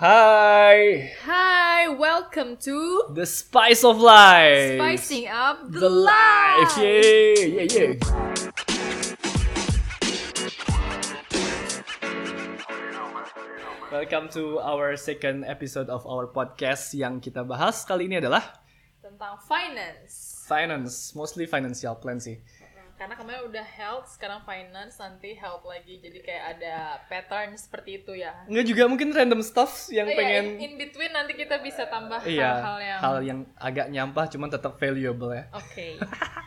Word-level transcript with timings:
Hi, 0.00 1.12
Hi, 1.28 1.88
welcome 1.92 2.56
to 2.64 3.04
the 3.12 3.26
spice 3.26 3.84
of 3.84 4.00
life. 4.00 4.80
Spicing 4.80 5.28
Up 5.28 5.68
the, 5.68 5.80
the 5.80 5.90
life. 5.90 6.72
Life. 6.72 6.80
Yeah, 6.80 7.44
yeah, 7.44 7.66
yeah. 7.68 9.00
Welcome 13.92 14.32
to 14.32 14.56
our 14.64 14.96
second 14.96 15.44
episode 15.44 15.92
of 15.92 16.08
our 16.08 16.32
podcast 16.32 16.96
yang 16.96 17.20
kita 17.20 17.44
bahas 17.44 17.84
kali 17.84 18.08
ini 18.08 18.24
adalah 18.24 18.64
Tentang 19.04 19.36
finance. 19.44 20.48
finance, 20.48 21.12
mostly 21.12 21.44
financial 21.44 21.92
plan 22.00 22.16
sih. 22.16 22.40
Karena 23.00 23.16
kemarin 23.16 23.48
udah 23.48 23.64
health, 23.64 24.12
sekarang 24.12 24.44
finance, 24.44 25.00
nanti 25.00 25.32
health 25.32 25.64
lagi. 25.64 26.04
Jadi 26.04 26.20
kayak 26.20 26.60
ada 26.60 27.00
pattern 27.08 27.56
seperti 27.56 28.04
itu 28.04 28.12
ya. 28.12 28.44
Enggak 28.44 28.68
juga 28.68 28.82
mungkin 28.92 29.08
random 29.08 29.40
stuff 29.40 29.88
yang 29.88 30.04
Oh 30.04 30.12
iya, 30.12 30.18
pengen 30.20 30.44
in, 30.60 30.68
in 30.68 30.72
between 30.76 31.08
nanti 31.08 31.32
kita 31.32 31.64
bisa 31.64 31.88
tambah 31.88 32.20
iya 32.28 32.60
hal-hal 32.60 32.76
yang 32.84 32.98
hal 33.00 33.16
yang 33.24 33.38
agak 33.56 33.88
nyampah 33.88 34.28
cuman 34.28 34.52
tetap 34.52 34.76
valuable 34.76 35.32
ya. 35.32 35.48
Oke. 35.56 35.96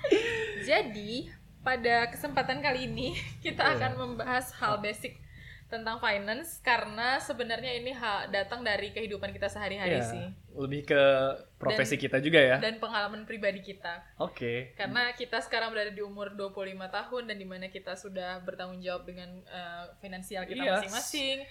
Jadi, 0.70 1.34
pada 1.66 2.06
kesempatan 2.14 2.62
kali 2.62 2.86
ini 2.86 3.18
kita 3.46 3.74
Iya. 3.74 3.74
akan 3.82 3.92
membahas 3.98 4.54
hal 4.62 4.78
basic 4.78 5.18
tentang 5.74 5.98
finance 5.98 6.62
karena 6.62 7.18
sebenarnya 7.18 7.74
ini 7.74 7.90
ha- 7.92 8.26
datang 8.28 8.62
dari 8.62 8.90
kehidupan 8.90 9.30
kita 9.30 9.48
sehari-hari 9.48 9.98
Iya, 9.98 10.06
sih 10.06 10.26
Lebih 10.54 10.86
ke 10.86 11.02
profesi 11.58 11.98
Dan- 11.98 12.04
kita 12.04 12.18
juga 12.20 12.38
ya. 12.38 12.58
dan 12.58 12.78
pengalaman 12.78 13.24
pribadi 13.24 13.58
kita. 13.60 14.06
Oke. 14.18 14.72
Karena 14.74 15.10
kita 15.12 15.40
sekarang 15.40 15.70
berada 15.70 15.90
di 15.90 16.00
umur 16.00 16.30
25 16.32 16.54
tahun 16.88 17.24
dan 17.26 17.36
di 17.36 17.44
mana 17.44 17.66
kita 17.68 17.94
sudah 17.96 18.38
bertanggung 18.40 18.78
jawab 18.78 19.04
dengan 19.04 19.42
eh, 19.44 19.84
finansial 19.98 20.46
kita 20.46 20.62
masing-masing. 20.62 21.42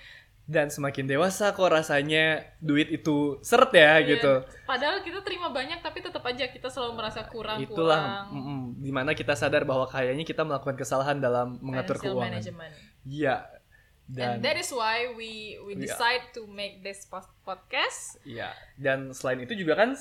Dan 0.45 0.67
semakin 0.69 1.07
dewasa 1.09 1.51
kok 1.51 1.67
rasanya 1.69 2.43
duit 2.59 2.91
itu 2.91 3.39
seret 3.41 3.71
ya 3.73 3.95
Iya, 3.97 4.07
gitu. 4.09 4.33
Padahal 4.65 4.99
kita 5.01 5.19
terima 5.21 5.47
banyak 5.49 5.79
tapi 5.79 5.99
tetap 5.99 6.23
aja 6.25 6.47
kita 6.47 6.67
selalu 6.67 6.95
merasa 6.97 7.23
kurang 7.25 7.59
Itulah 7.59 8.27
kurang. 8.27 8.27
mm, 8.33 8.63
di 8.79 8.91
mana 8.91 9.11
kita 9.13 9.35
sadar 9.35 9.63
bahwa 9.63 9.87
kayaknya 9.87 10.23
kita 10.23 10.43
melakukan 10.43 10.75
kesalahan 10.75 11.19
dalam 11.19 11.59
mengatur 11.59 11.95
financial 11.97 12.15
keuangan. 12.17 12.33
management. 12.39 12.73
Iya. 13.03 13.35
Dan 14.13 14.39
And 14.39 14.39
that 14.45 14.61
is 14.61 14.69
why 14.69 15.09
we 15.17 15.57
we 15.65 15.73
decide 15.73 16.21
to 16.37 16.45
make 16.45 16.85
this 16.85 17.09
podcast. 17.09 18.21
iya. 18.29 18.53
Dan 18.77 19.17
selain 19.17 19.41
itu 19.41 19.57
juga 19.57 19.73
kan 19.81 19.97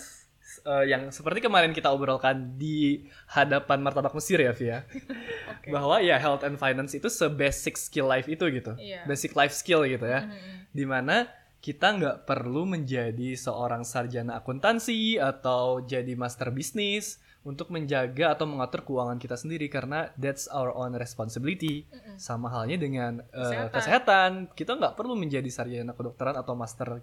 eh, 0.68 0.86
yang 0.92 1.16
seperti 1.16 1.40
kemarin 1.40 1.72
kita 1.72 1.88
obrolkan 1.88 2.60
di 2.60 3.08
hadapan 3.32 3.80
martabak 3.80 4.12
Mesir 4.12 4.44
ya 4.44 4.52
Via. 4.52 4.84
Oke. 5.56 5.72
Bahwa 5.72 6.04
ya 6.04 6.20
health 6.20 6.44
and 6.44 6.60
finance 6.60 6.92
itu 6.92 7.08
se-basic 7.08 7.80
skill 7.80 8.12
life 8.12 8.28
itu 8.28 8.44
gitu. 8.52 8.76
Iya. 8.76 9.08
Basic 9.08 9.32
life 9.32 9.56
skill 9.56 9.88
gitu 9.88 10.04
ya. 10.04 10.28
Mhm. 10.28 10.76
Di 10.76 10.84
mana 10.84 11.32
kita 11.62 11.94
nggak 11.96 12.18
perlu 12.28 12.68
menjadi 12.68 13.38
seorang 13.38 13.86
sarjana 13.86 14.42
akuntansi 14.42 15.22
atau 15.22 15.80
jadi 15.86 16.18
master 16.18 16.50
bisnis 16.52 17.22
untuk 17.42 17.74
menjaga 17.74 18.38
atau 18.38 18.46
mengatur 18.46 18.86
keuangan 18.86 19.18
kita 19.18 19.34
sendiri 19.34 19.66
karena 19.66 20.14
that's 20.14 20.46
our 20.54 20.70
own 20.74 20.94
responsibility. 20.94 21.90
Mm-mm. 21.90 22.18
Sama 22.22 22.54
halnya 22.54 22.78
dengan 22.78 23.26
eh, 23.34 23.42
Kesehatan. 23.42 23.74
kesehatan. 23.74 24.32
Kita 24.54 24.72
nggak 24.78 24.94
perlu 24.94 25.18
menjadi 25.18 25.50
sarjana 25.50 25.98
kedokteran 25.98 26.38
atau 26.38 26.54
master 26.54 27.02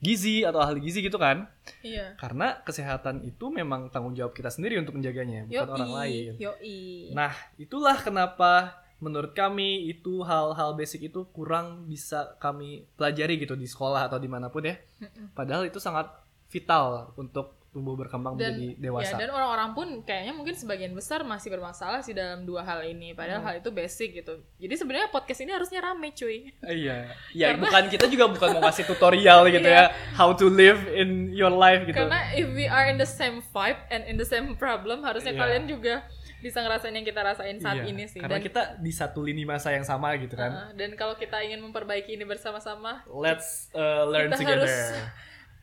gizi 0.00 0.48
atau 0.48 0.60
ahli 0.64 0.80
gizi 0.80 1.04
gitu 1.04 1.20
kan. 1.20 1.48
Iya. 1.84 2.16
Karena 2.16 2.60
kesehatan 2.64 3.20
itu 3.24 3.52
memang 3.52 3.92
tanggung 3.92 4.16
jawab 4.16 4.32
kita 4.32 4.48
sendiri 4.48 4.80
untuk 4.80 4.96
menjaganya, 4.96 5.44
bukan 5.48 5.68
Yoi. 5.68 5.76
orang 5.76 5.92
lain. 5.92 6.32
Yoi. 6.40 6.80
Nah, 7.12 7.32
itulah 7.60 8.00
kenapa 8.00 8.80
menurut 9.00 9.32
kami 9.32 9.88
itu 9.92 10.20
hal-hal 10.24 10.76
basic 10.76 11.08
itu 11.12 11.24
kurang 11.32 11.88
bisa 11.88 12.36
kami 12.36 12.84
pelajari 13.00 13.40
gitu 13.40 13.56
di 13.56 13.64
sekolah 13.68 14.08
atau 14.08 14.16
di 14.20 14.28
mana 14.28 14.48
pun 14.48 14.64
ya. 14.64 14.76
Mm-mm. 15.04 15.32
Padahal 15.36 15.68
itu 15.68 15.76
sangat 15.80 16.08
vital 16.48 17.12
untuk 17.16 17.59
tumbuh 17.70 17.94
berkembang 17.94 18.34
dan 18.34 18.52
menjadi 18.52 18.82
dewasa. 18.82 19.14
ya 19.14 19.20
dan 19.20 19.30
orang-orang 19.30 19.70
pun 19.72 19.88
kayaknya 20.02 20.32
mungkin 20.32 20.52
sebagian 20.52 20.90
besar 20.90 21.22
masih 21.22 21.48
bermasalah 21.48 22.00
sih 22.00 22.10
dalam 22.10 22.42
dua 22.42 22.60
hal 22.60 22.82
ini 22.82 23.14
padahal 23.14 23.38
Hmm. 23.38 23.46
hal 23.46 23.54
itu 23.58 23.70
basic 23.70 24.10
gitu 24.16 24.42
jadi 24.56 24.74
sebenarnya 24.74 25.08
podcast 25.08 25.38
ini 25.38 25.50
harusnya 25.50 25.78
rame 25.78 26.10
cuy 26.10 26.50
Iya, 26.60 27.14
ya 27.32 27.46
Karena- 27.48 27.62
bukan 27.64 27.84
kita 27.88 28.06
juga 28.06 28.26
bukan 28.28 28.48
mau 28.52 28.62
ngasih 28.64 28.84
tutorial 28.84 29.46
gitu 29.48 29.64
Iya. 29.64 29.86
ya, 29.86 29.94
how 30.12 30.30
to 30.32 30.46
live 30.46 30.82
in 30.90 31.30
your 31.30 31.48
life 31.48 31.82
gitu. 31.84 31.94
karena 31.96 32.18
if 32.32 32.50
we 32.50 32.66
are 32.66 32.84
in 32.84 32.96
the 32.96 33.06
same 33.06 33.38
vibe 33.48 33.78
and 33.88 34.02
in 34.04 34.14
the 34.14 34.26
same 34.26 34.54
problem 34.54 35.00
harusnya 35.00 35.30
Iya. 35.30 35.40
kalian 35.40 35.64
juga 35.64 36.02
bisa 36.38 36.58
ngerasain 36.58 36.90
yang 36.90 37.04
kita 37.04 37.20
rasain 37.20 37.56
saat 37.56 37.76
Iya, 37.78 37.86
ini 37.86 38.04
sih 38.04 38.16
Karena 38.16 38.34
dan 38.34 38.42
kita 38.42 38.62
di 38.78 38.90
satu 38.90 39.20
lini 39.20 39.44
masa 39.44 39.70
yang 39.70 39.84
sama 39.84 40.16
gitu 40.16 40.34
kan. 40.34 40.50
uh, 40.50 40.68
dan 40.72 40.96
kalau 40.96 41.14
kita 41.14 41.36
ingin 41.38 41.60
memperbaiki 41.60 42.10
ini 42.10 42.24
bersama-sama 42.24 43.04
Let's 43.06 43.68
uh, 43.70 44.08
learn 44.08 44.26
Kita 44.26 44.40
together. 44.40 44.58
harus 44.58 44.74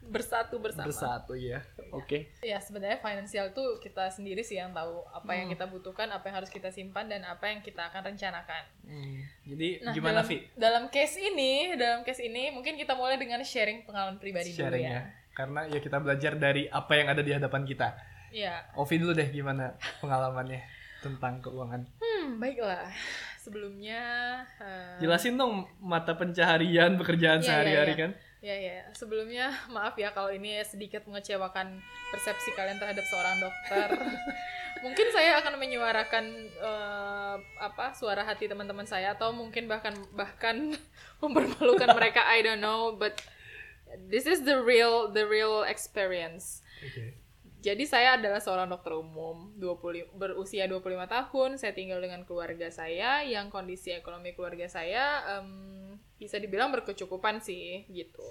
bersatu 0.07 0.57
bersama 0.57 0.87
Bersatu 0.87 1.33
ya. 1.33 1.59
Oke. 1.89 2.31
ya 2.39 2.57
sebenarnya 2.57 2.97
finansial 2.97 3.51
tuh 3.51 3.77
kita 3.77 4.07
sendiri 4.07 4.39
sih 4.39 4.55
yang 4.55 4.71
tahu 4.71 5.03
apa 5.07 5.27
Hmm. 5.27 5.39
yang 5.39 5.49
kita 5.49 5.65
butuhkan 5.65 6.07
apa 6.07 6.23
yang 6.25 6.35
harus 6.35 6.47
kita 6.47 6.67
simpan 6.67 7.05
dan 7.05 7.23
apa 7.23 7.45
yang 7.45 7.59
kita 7.59 7.85
akan 7.85 8.11
rencanakan 8.11 8.63
Hmm, 8.81 9.19
Jadi 9.45 9.81
Nah, 9.81 9.91
gimana 9.91 10.19
dalam, 10.19 10.25
Vi? 10.25 10.37
Dalam 10.53 10.83
case 10.87 11.19
ini, 11.21 11.51
dalam 11.73 12.01
case 12.01 12.21
ini 12.21 12.49
mungkin 12.49 12.73
kita 12.73 12.91
mulai 12.91 13.15
dengan 13.15 13.39
sharing 13.41 13.83
pengalaman 13.83 14.15
pribadi 14.15 14.51
dulu 14.51 14.63
sharing 14.63 14.83
ya. 14.83 14.91
ya. 14.93 15.01
Karena 15.31 15.61
ya 15.65 15.77
kita 15.77 15.97
belajar 15.97 16.33
dari 16.33 16.65
apa 16.65 16.93
yang 16.93 17.07
ada 17.07 17.19
di 17.19 17.29
hadapan 17.29 17.61
kita. 17.61 17.93
Iya. 18.29 18.63
Ovi 18.73 18.95
dulu 18.97 19.11
deh 19.11 19.27
gimana 19.27 19.71
pengalamannya 19.99 20.59
tentang 20.97 21.39
keuangan. 21.39 21.83
Hmm, 21.95 22.35
baiklah. 22.37 22.89
Sebelumnya 23.37 24.01
eh, 24.59 24.99
Jelasin 24.99 25.35
dong 25.35 25.63
mata 25.79 26.11
pencaharian 26.13 26.95
pekerjaan 26.95 27.39
Iya, 27.39 27.47
sehari-hari 27.47 27.93
iya, 27.93 27.97
iya. 27.97 28.03
kan. 28.03 28.11
Ya 28.47 28.55
ya, 28.55 28.87
sebelumnya 28.95 29.51
maaf 29.75 29.99
ya 29.99 30.15
kalau 30.15 30.31
ini 30.31 30.63
sedikit 30.63 31.03
mengecewakan 31.03 31.83
persepsi 32.15 32.55
kalian 32.55 32.79
terhadap 32.79 33.03
seorang 33.03 33.43
dokter. 33.43 33.87
mungkin 34.85 35.09
saya 35.09 35.41
akan 35.41 35.57
menyuarakan 35.59 36.25
eh, 36.47 37.35
apa 37.59 37.91
suara 37.97 38.23
hati 38.23 38.47
teman-teman 38.47 38.85
saya 38.85 39.17
atau 39.17 39.33
mungkin 39.35 39.67
bahkan 39.67 39.97
bahkan 40.15 40.77
mempermalukan 41.21 41.91
mereka 41.97 42.23
I 42.23 42.45
don't 42.45 42.61
know 42.61 42.93
but 42.93 43.19
this 44.07 44.29
is 44.29 44.45
the 44.47 44.63
real 44.63 45.11
the 45.11 45.27
real 45.27 45.67
experience. 45.67 46.63
Oke. 46.79 47.19
Jadi 47.57 47.83
saya 47.83 48.15
adalah 48.15 48.37
seorang 48.37 48.69
dokter 48.69 48.95
umum, 48.95 49.51
20, 49.59 50.13
berusia 50.15 50.69
25 50.69 50.87
tahun, 51.09 51.49
saya 51.57 51.73
tinggal 51.73 51.99
dengan 51.99 52.23
keluarga 52.23 52.69
saya 52.69 53.25
yang 53.25 53.49
kondisi 53.49 53.91
ekonomi 53.91 54.37
keluarga 54.37 54.69
saya 54.69 55.25
em, 55.35 55.96
bisa 56.17 56.35
dibilang 56.35 56.69
berkecukupan 56.71 57.39
sih 57.39 57.85
gitu. 57.87 58.25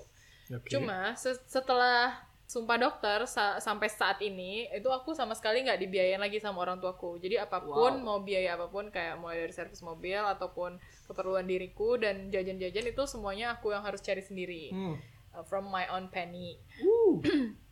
Oke. 0.49 0.69
Cuma 0.69 1.15
se- 1.15 1.43
setelah 1.45 2.15
sumpah 2.45 2.79
dokter 2.79 3.27
sa- 3.27 3.59
sampai 3.59 3.89
saat 3.89 4.19
ini 4.21 4.71
itu 4.71 4.87
aku 4.87 5.11
sama 5.11 5.35
sekali 5.35 5.61
nggak 5.61 5.81
dibiayain 5.81 6.19
lagi 6.19 6.39
sama 6.39 6.61
orang 6.61 6.79
tuaku. 6.79 7.19
Jadi 7.19 7.35
apa 7.37 7.59
pun 7.59 7.93
Wow. 7.93 8.05
mau 8.05 8.19
biaya 8.21 8.55
apa 8.55 8.67
pun 8.67 8.87
kayak 8.89 9.17
mulai 9.17 9.41
dari 9.41 9.51
servis 9.51 9.81
mobil 9.81 10.15
ataupun 10.17 10.79
keperluan 11.05 11.43
diriku 11.43 11.95
dan 11.97 12.29
jajan-jajan 12.29 12.87
itu 12.87 13.03
semuanya 13.05 13.51
aku 13.53 13.71
yang 13.71 13.83
harus 13.83 13.99
cari 13.99 14.21
sendiri 14.21 14.71
Hmm. 14.71 14.95
uh, 15.33 15.43
from 15.43 15.67
my 15.67 15.87
own 15.89 16.07
penny 16.07 16.59
Uh. 16.79 17.19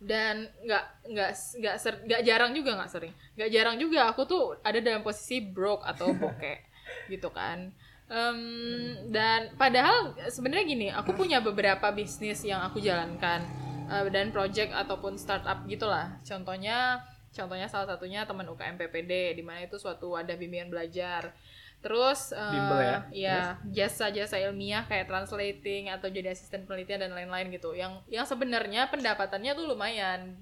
dan 0.00 0.46
nggak 0.60 0.84
nggak 1.08 1.30
nggak 1.56 1.74
nggak 2.04 2.20
jarang 2.22 2.54
juga 2.54 2.70
nggak 2.72 2.86
sering 2.88 3.10
nggak 3.34 3.50
jarang 3.50 3.76
juga 3.76 4.06
aku 4.08 4.22
tuh 4.24 4.54
ada 4.62 4.78
dalam 4.78 5.02
posisi 5.02 5.42
broke 5.42 5.82
atau 5.82 6.10
bokeh 6.12 6.58
gitu 7.12 7.30
kan 7.30 7.74
Em, 8.08 8.40
dan 9.12 9.52
padahal 9.60 10.16
sebenarnya 10.32 10.64
gini 10.64 10.88
aku 10.88 11.12
punya 11.12 11.44
beberapa 11.44 11.92
bisnis 11.92 12.40
yang 12.40 12.64
aku 12.64 12.80
jalankan 12.80 13.44
eh, 13.84 14.08
dan 14.08 14.32
project 14.32 14.72
ataupun 14.72 15.20
startup 15.20 15.68
gitulah 15.68 16.16
contohnya 16.24 17.04
contohnya 17.28 17.68
salah 17.68 17.84
satunya 17.84 18.24
teman 18.24 18.48
UKM 18.48 18.80
PPD 18.80 19.36
di 19.36 19.44
mana 19.44 19.60
itu 19.60 19.76
suatu 19.76 20.16
wadah 20.16 20.40
bimbingan 20.40 20.72
belajar 20.72 21.36
terus 21.84 22.32
eh, 22.32 22.48
Bimbel 22.48 22.80
ya? 22.80 22.98
ya 23.12 23.40
jasa-jasa 23.68 24.40
ilmiah 24.40 24.88
kayak 24.88 25.04
translating 25.04 25.92
atau 25.92 26.08
jadi 26.08 26.32
asisten 26.32 26.64
penelitian 26.64 27.04
dan 27.04 27.12
lain-lain 27.12 27.52
gitu 27.52 27.76
yang 27.76 28.00
yang 28.08 28.24
sebenarnya 28.24 28.88
pendapatannya 28.88 29.52
tuh 29.52 29.68
lumayan 29.68 30.32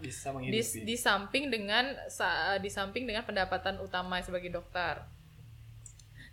Bisa 0.00 0.32
di, 0.32 0.48
menghidupi. 0.48 0.78
di 0.82 0.96
samping 0.98 1.44
dengan 1.52 1.92
sa- 2.08 2.58
di 2.58 2.66
samping 2.66 3.04
dengan 3.06 3.22
pendapatan 3.22 3.78
utama 3.78 4.18
sebagai 4.24 4.50
dokter. 4.50 5.19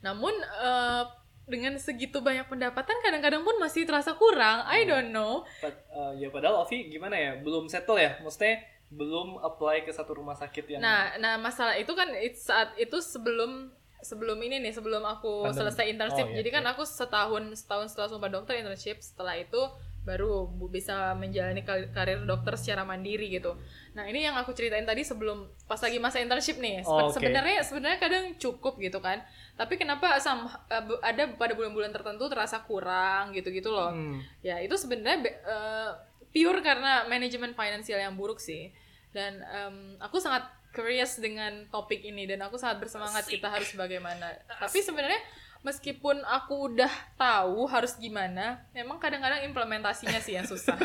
Namun 0.02 0.34
eh, 0.42 1.04
dengan 1.48 1.80
segitu 1.80 2.20
banyak 2.20 2.46
pendapatan 2.46 3.00
kadang-kadang 3.00 3.42
pun 3.42 3.56
masih 3.56 3.88
terasa 3.88 4.14
kurang. 4.14 4.68
I 4.68 4.84
don't 4.84 5.10
know. 5.10 5.48
Pad- 5.58 5.80
eh, 5.88 6.12
ya 6.20 6.28
padahal 6.28 6.62
Ovi 6.62 6.92
gimana 6.92 7.16
ya? 7.16 7.32
Belum 7.40 7.66
settle 7.66 7.98
ya? 7.98 8.20
Maksudnya 8.20 8.60
belum 8.88 9.40
apply 9.40 9.84
ke 9.84 9.92
satu 9.92 10.16
rumah 10.16 10.32
sakit 10.32 10.64
yang 10.70 10.80
Nah, 10.80 11.16
nah 11.18 11.36
masalah 11.36 11.76
itu 11.76 11.92
kan 11.92 12.08
it- 12.14 12.40
saat 12.40 12.72
itu 12.76 13.00
sebelum 13.00 13.72
sebelum 13.98 14.38
ini 14.40 14.62
nih 14.62 14.72
sebelum 14.72 15.02
aku 15.02 15.44
Pandemi. 15.44 15.60
selesai 15.60 15.86
internship. 15.90 16.24
Oh, 16.24 16.32
iya, 16.32 16.38
Jadi 16.40 16.50
kan 16.52 16.64
oke. 16.64 16.72
aku 16.72 16.84
setahun 16.86 17.44
setahun 17.58 17.86
setelah 17.92 18.08
sumpah 18.08 18.30
dokter 18.30 18.56
internship. 18.56 19.02
Setelah 19.02 19.36
itu 19.36 19.60
baru 20.04 20.48
bisa 20.72 21.12
menjalani 21.20 21.68
kar- 21.68 21.92
karir 21.92 22.24
dokter 22.24 22.56
secara 22.56 22.88
mandiri 22.88 23.28
gitu. 23.28 23.60
Nah 23.92 24.08
ini 24.08 24.24
yang 24.24 24.40
aku 24.40 24.56
ceritain 24.56 24.88
tadi 24.88 25.04
sebelum 25.04 25.52
pas 25.68 25.84
lagi 25.84 26.00
masa 26.00 26.24
internship 26.24 26.56
nih. 26.58 26.88
Oh, 26.88 27.12
oke. 27.12 27.20
Sebenarnya 27.20 27.60
sebenarnya 27.60 28.00
kadang 28.00 28.24
cukup 28.40 28.80
gitu 28.80 29.04
kan. 29.04 29.20
Tapi 29.58 29.74
kenapa 29.76 30.16
sam- 30.18 30.48
eh, 30.70 30.84
ada 31.02 31.34
pada 31.34 31.52
bulan-bulan 31.52 31.90
tertentu 31.90 32.30
terasa 32.30 32.62
kurang 32.62 33.34
gitu-gitu 33.34 33.68
loh. 33.68 33.90
Hmm. 33.90 34.22
Ya 34.40 34.62
itu 34.62 34.74
sebenarnya 34.74 35.20
be- 35.20 35.38
eh, 35.40 35.92
pure 36.30 36.62
karena 36.62 37.04
manajemen 37.06 37.52
finansial 37.52 37.98
yang 37.98 38.14
buruk 38.14 38.38
sih. 38.38 38.70
Dan 39.10 39.42
em, 39.42 39.76
aku 39.98 40.18
sangat 40.18 40.46
curious 40.70 41.18
dengan 41.18 41.66
topik 41.68 42.06
ini 42.06 42.24
dan 42.24 42.38
aku 42.40 42.56
sangat 42.56 42.78
bersemangat 42.80 43.26
kita 43.26 43.50
harus 43.50 43.74
bagaimana. 43.74 44.30
Tapi 44.62 44.78
sebenarnya 44.78 45.18
meskipun 45.58 46.22
aku 46.22 46.70
udah 46.70 46.92
tahu 47.18 47.66
harus 47.66 47.98
gimana, 47.98 48.62
memang 48.72 49.02
kadang-kadang 49.02 49.42
implementasinya 49.44 50.22
sih 50.22 50.38
yang 50.38 50.46
susah. 50.46 50.78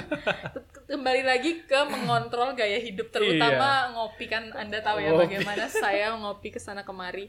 Kembali 0.88 1.22
lagi 1.22 1.62
ke 1.62 1.80
mengontrol 1.84 2.52
gaya 2.52 2.76
hidup 2.76 3.08
terutama 3.10 3.68
ngopi 3.92 4.26
kan 4.26 4.48
Anda 4.52 4.80
tahu 4.80 4.98
ya 4.98 5.12
Ngopi. 5.12 5.22
bagaimana 5.28 5.64
saya 5.68 6.16
ngopi 6.16 6.48
ke 6.48 6.58
sana 6.58 6.82
kemari. 6.82 7.28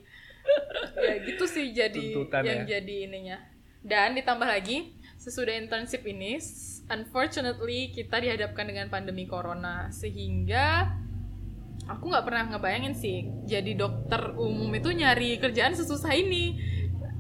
Ya 1.03 1.15
gitu 1.25 1.43
sih 1.49 1.75
jadi 1.75 2.15
Tuntutan 2.15 2.41
yang 2.47 2.63
ya. 2.63 2.79
jadi 2.79 2.95
ininya. 3.09 3.37
Dan 3.83 4.15
ditambah 4.15 4.47
lagi 4.47 4.95
sesudah 5.19 5.55
internship 5.55 6.03
ini 6.03 6.39
unfortunately 6.91 7.91
kita 7.95 8.19
dihadapkan 8.19 8.67
dengan 8.67 8.87
pandemi 8.91 9.23
corona 9.23 9.87
sehingga 9.91 10.91
aku 11.87 12.11
nggak 12.11 12.25
pernah 12.27 12.43
ngebayangin 12.55 12.95
sih 12.95 13.27
jadi 13.47 13.71
dokter 13.75 14.35
umum 14.35 14.67
itu 14.75 14.91
nyari 14.91 15.39
kerjaan 15.39 15.75
sesusah 15.75 16.11
ini 16.15 16.59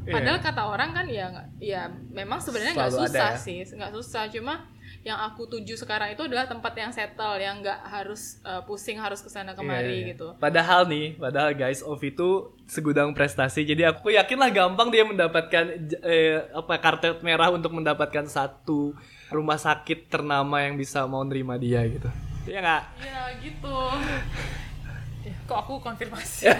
padahal 0.03 0.39
Iya. 0.39 0.45
kata 0.51 0.63
orang 0.67 0.89
kan 0.91 1.05
ya 1.07 1.27
ya 1.63 1.81
memang 2.11 2.43
sebenarnya 2.43 2.75
nggak 2.75 2.91
ada 2.91 2.99
susah 3.07 3.31
ya. 3.35 3.39
sih 3.39 3.59
nggak 3.71 3.91
susah 3.95 4.23
cuma 4.31 4.67
yang 5.03 5.19
aku 5.19 5.43
tuju 5.51 5.75
sekarang 5.75 6.15
itu 6.15 6.23
adalah 6.23 6.47
tempat 6.47 6.71
yang 6.79 6.87
settle 6.95 7.35
yang 7.35 7.59
nggak 7.59 7.75
harus 7.91 8.39
uh, 8.47 8.63
pusing 8.63 8.95
harus 8.95 9.19
ke 9.19 9.27
sana 9.27 9.51
kemari 9.51 9.83
Iya, 9.83 9.99
iya. 9.99 10.09
gitu 10.15 10.27
Padahal 10.39 10.87
nih, 10.87 11.19
padahal 11.19 11.51
guys, 11.51 11.83
Ovi 11.83 12.15
itu 12.15 12.55
segudang 12.63 13.11
prestasi. 13.11 13.67
Jadi 13.67 13.83
aku 13.83 14.15
yakinlah 14.15 14.47
gampang 14.55 14.87
dia 14.87 15.03
mendapatkan 15.03 15.75
eh, 15.99 16.47
apa 16.55 16.79
kartu 16.79 17.19
merah 17.19 17.51
untuk 17.51 17.75
mendapatkan 17.75 18.23
satu 18.31 18.95
rumah 19.27 19.59
sakit 19.59 20.07
ternama 20.07 20.63
yang 20.63 20.79
bisa 20.79 21.03
mau 21.03 21.27
nerima 21.27 21.59
dia 21.59 21.83
gitu. 21.83 22.07
Iya 22.47 22.59
nggak? 22.63 22.83
ya 23.03 23.23
gitu 23.43 23.75
kok 25.47 25.57
aku 25.57 25.79
konfirmasi 25.79 26.51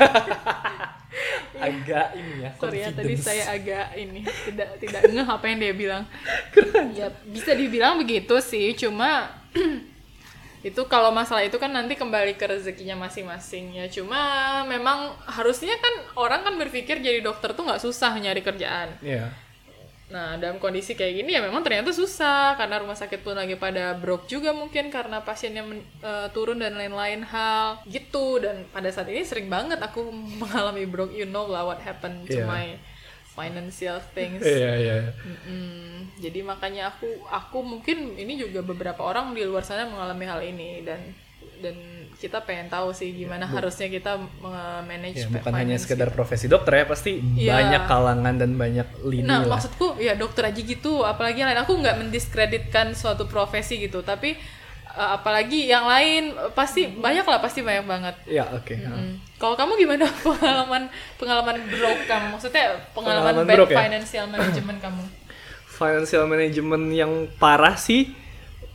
Agak 1.53 2.17
ini 2.17 2.43
ya. 2.43 2.49
Sorry 2.57 2.79
ya 2.81 2.89
tadi 2.89 3.13
saya 3.15 3.53
agak 3.53 3.93
ini 3.95 4.25
tidak 4.25 4.69
tidak 4.81 5.01
ngeh 5.13 5.27
apa 5.29 5.45
yang 5.45 5.57
dia 5.61 5.73
bilang. 5.77 6.03
Ya 6.97 7.07
bisa 7.29 7.53
dibilang 7.53 8.01
begitu 8.01 8.33
sih, 8.41 8.73
cuma 8.73 9.29
itu 10.67 10.81
kalau 10.89 11.13
masalah 11.13 11.45
itu 11.45 11.55
kan 11.61 11.69
nanti 11.69 11.93
kembali 11.93 12.33
ke 12.35 12.45
rezekinya 12.49 12.97
masing-masing 12.97 13.77
ya. 13.77 13.85
Cuma 13.87 14.19
memang 14.65 15.13
harusnya 15.29 15.77
kan 15.77 15.93
orang 16.17 16.41
kan 16.41 16.57
berpikir 16.57 16.97
jadi 16.99 17.21
dokter 17.21 17.53
tuh 17.53 17.63
nggak 17.69 17.83
susah 17.83 18.11
nyari 18.17 18.41
kerjaan. 18.41 18.97
Iya. 19.05 19.29
Nah 20.13 20.37
dalam 20.37 20.61
kondisi 20.61 20.93
kayak 20.93 21.13
gini 21.19 21.33
ya 21.33 21.41
memang 21.41 21.65
ternyata 21.65 21.89
susah 21.89 22.53
karena 22.53 22.77
rumah 22.77 22.93
sakit 22.93 23.25
pun 23.25 23.33
lagi 23.33 23.57
pada 23.57 23.97
broke 23.97 24.29
juga 24.29 24.53
mungkin 24.53 24.93
karena 24.93 25.25
pasiennya 25.25 25.65
men- 25.65 25.81
eh, 26.05 26.27
turun 26.29 26.61
dan 26.61 26.77
lain-lain 26.77 27.25
hal 27.25 27.81
gitu. 27.89 28.37
Dan 28.37 28.69
pada 28.69 28.93
saat 28.93 29.09
ini 29.09 29.25
sering 29.25 29.49
banget 29.49 29.81
aku 29.81 30.13
mengalami 30.41 30.85
broke. 30.85 31.17
You 31.17 31.25
know 31.25 31.49
lah 31.49 31.65
what 31.65 31.81
happened 31.81 32.29
to 32.29 32.37
Iya. 32.37 32.45
my 32.45 32.65
financial 33.33 33.97
things. 34.13 34.45
Iya, 34.45 34.71
iya. 34.77 34.97
Mm-mm. 35.25 36.05
Jadi 36.21 36.45
makanya 36.45 36.93
aku 36.93 37.09
aku 37.25 37.65
mungkin 37.65 38.13
ini 38.13 38.37
juga 38.37 38.61
beberapa 38.61 39.01
orang 39.01 39.33
di 39.33 39.41
luar 39.41 39.65
sana 39.65 39.89
mengalami 39.89 40.25
hal 40.29 40.41
ini 40.45 40.85
dan 40.85 41.01
dan 41.63 41.75
kita 42.13 42.39
pengen 42.39 42.67
tahu 42.67 42.91
sih 42.91 43.11
gimana 43.11 43.43
harusnya 43.43 43.87
kita 43.89 44.15
manage 44.81 45.17
Ya, 45.17 45.27
bukan 45.29 45.51
hanya 45.53 45.75
sekedar 45.75 46.07
profesi 46.09 46.45
dokter 46.45 46.77
ya, 46.77 46.85
pasti 46.85 47.19
Iya. 47.33 47.51
banyak 47.53 47.83
kalangan 47.85 48.35
dan 48.35 48.51
banyak 48.53 48.87
lini 49.03 49.23
Nah, 49.23 49.41
lah. 49.41 49.55
maksudku 49.55 49.95
ya 49.97 50.13
dokter 50.13 50.43
aja 50.45 50.55
gitu, 50.57 51.01
apalagi 51.01 51.39
yang 51.39 51.49
lain. 51.49 51.61
Aku 51.61 51.73
nggak 51.73 51.95
mendiskreditkan 51.97 52.91
suatu 52.91 53.25
profesi 53.25 53.75
gitu, 53.77 53.99
tapi 54.01 54.35
uh, 54.89 55.15
apalagi 55.15 55.65
yang 55.65 55.83
lain 55.83 56.23
pasti 56.51 56.87
banyak 56.87 57.23
lah, 57.23 57.39
pasti 57.39 57.59
banyak 57.59 57.83
banget. 57.83 58.15
Ya, 58.25 58.47
oke. 58.47 58.71
Hmm. 58.73 59.19
Kalau 59.35 59.55
kamu 59.55 59.75
gimana 59.77 60.05
pengalaman 60.23 60.83
pengalaman 61.17 61.55
broke 61.67 62.03
kamu? 62.05 62.25
Maksudnya 62.31 62.63
pengalaman, 62.91 63.35
Pengalaman 63.35 63.43
bad 63.45 63.57
broke 63.57 63.71
ya? 63.71 63.79
financial 63.81 64.25
management 64.27 64.79
kamu? 64.79 65.03
financial 65.65 66.23
management 66.23 66.85
yang 66.93 67.11
parah 67.35 67.73
sih 67.73 68.13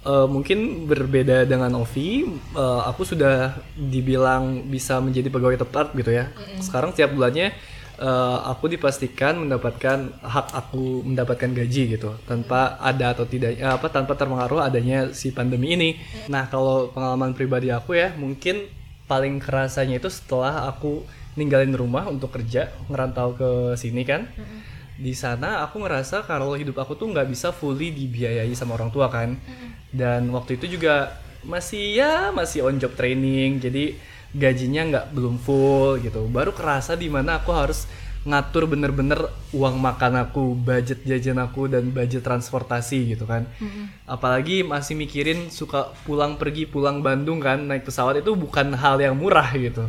eh, 0.08 0.26
mungkin 0.26 0.88
berbeda 0.88 1.44
dengan 1.44 1.76
Ovi. 1.76 2.25
Eh, 2.56 2.81
aku 2.88 3.05
sudah 3.05 3.60
dibilang 3.76 4.64
bisa 4.64 4.99
menjadi 5.05 5.28
pegawai 5.28 5.60
tepat 5.60 5.93
gitu 5.93 6.10
ya. 6.10 6.32
Sekarang 6.64 6.96
tiap 6.96 7.12
bulannya 7.12 7.52
eh, 8.00 8.38
aku 8.49 8.72
dipastikan 8.72 9.37
mendapatkan 9.44 9.99
hak 10.25 10.46
aku 10.56 11.05
mendapatkan 11.05 11.50
gaji 11.52 11.99
gitu 11.99 12.16
tanpa 12.25 12.81
ada 12.81 13.12
atau 13.12 13.28
tidak 13.28 13.60
apa 13.60 13.87
tanpa 13.93 14.16
terpengaruh 14.16 14.64
adanya 14.64 15.12
si 15.12 15.31
pandemi 15.31 15.76
ini. 15.76 15.90
Nah, 16.32 16.49
kalau 16.49 16.88
pengalaman 16.90 17.37
pribadi 17.37 17.69
aku 17.69 17.93
ya 17.99 18.16
mungkin 18.16 18.66
paling 19.08 19.40
kerasanya 19.40 20.00
itu 20.00 20.12
setelah 20.12 20.69
aku 20.69 21.02
ninggalin 21.38 21.72
rumah 21.72 22.04
untuk 22.11 22.34
kerja 22.34 22.69
ngerantau 22.93 23.32
ke 23.38 23.50
sini 23.78 24.02
kan 24.02 24.26
di 24.99 25.14
sana 25.14 25.62
aku 25.62 25.78
ngerasa 25.87 26.26
kalau 26.26 26.58
hidup 26.58 26.82
aku 26.82 26.99
tuh 26.99 27.06
nggak 27.06 27.31
bisa 27.31 27.54
fully 27.54 27.94
dibiayai 27.94 28.50
sama 28.58 28.75
orang 28.75 28.90
tua 28.90 29.06
kan 29.06 29.38
dan 29.94 30.29
waktu 30.35 30.61
itu 30.61 30.79
juga 30.79 31.17
masih 31.46 31.96
ya 31.96 32.35
masih 32.35 32.67
on 32.67 32.76
job 32.76 32.93
training. 32.99 33.62
Jadi 33.62 33.96
gajinya 34.35 34.82
nggak 34.85 35.06
belum 35.17 35.40
full 35.40 36.02
gitu. 36.05 36.29
Baru 36.29 36.52
kerasa 36.52 36.94
di 36.99 37.08
mana 37.08 37.40
aku 37.40 37.50
harus 37.55 37.88
ngatur 38.29 38.69
bener-bener 38.69 39.31
uang 39.56 39.79
makan 39.81 40.20
aku 40.20 40.52
budget 40.52 41.00
jajan 41.06 41.38
aku 41.40 41.70
dan 41.70 41.88
budget 41.88 42.20
transportasi 42.20 43.17
gitu 43.17 43.25
kan. 43.25 43.49
Apalagi 44.05 44.67
masih 44.67 44.99
mikirin 44.99 45.49
suka 45.49 45.94
pulang 46.05 46.37
pergi 46.37 46.69
pulang 46.69 47.00
Bandung 47.00 47.40
kan 47.40 47.62
naik 47.64 47.88
pesawat 47.88 48.20
itu 48.20 48.37
bukan 48.37 48.76
hal 48.76 49.00
yang 49.00 49.17
murah 49.17 49.49
gitu. 49.56 49.88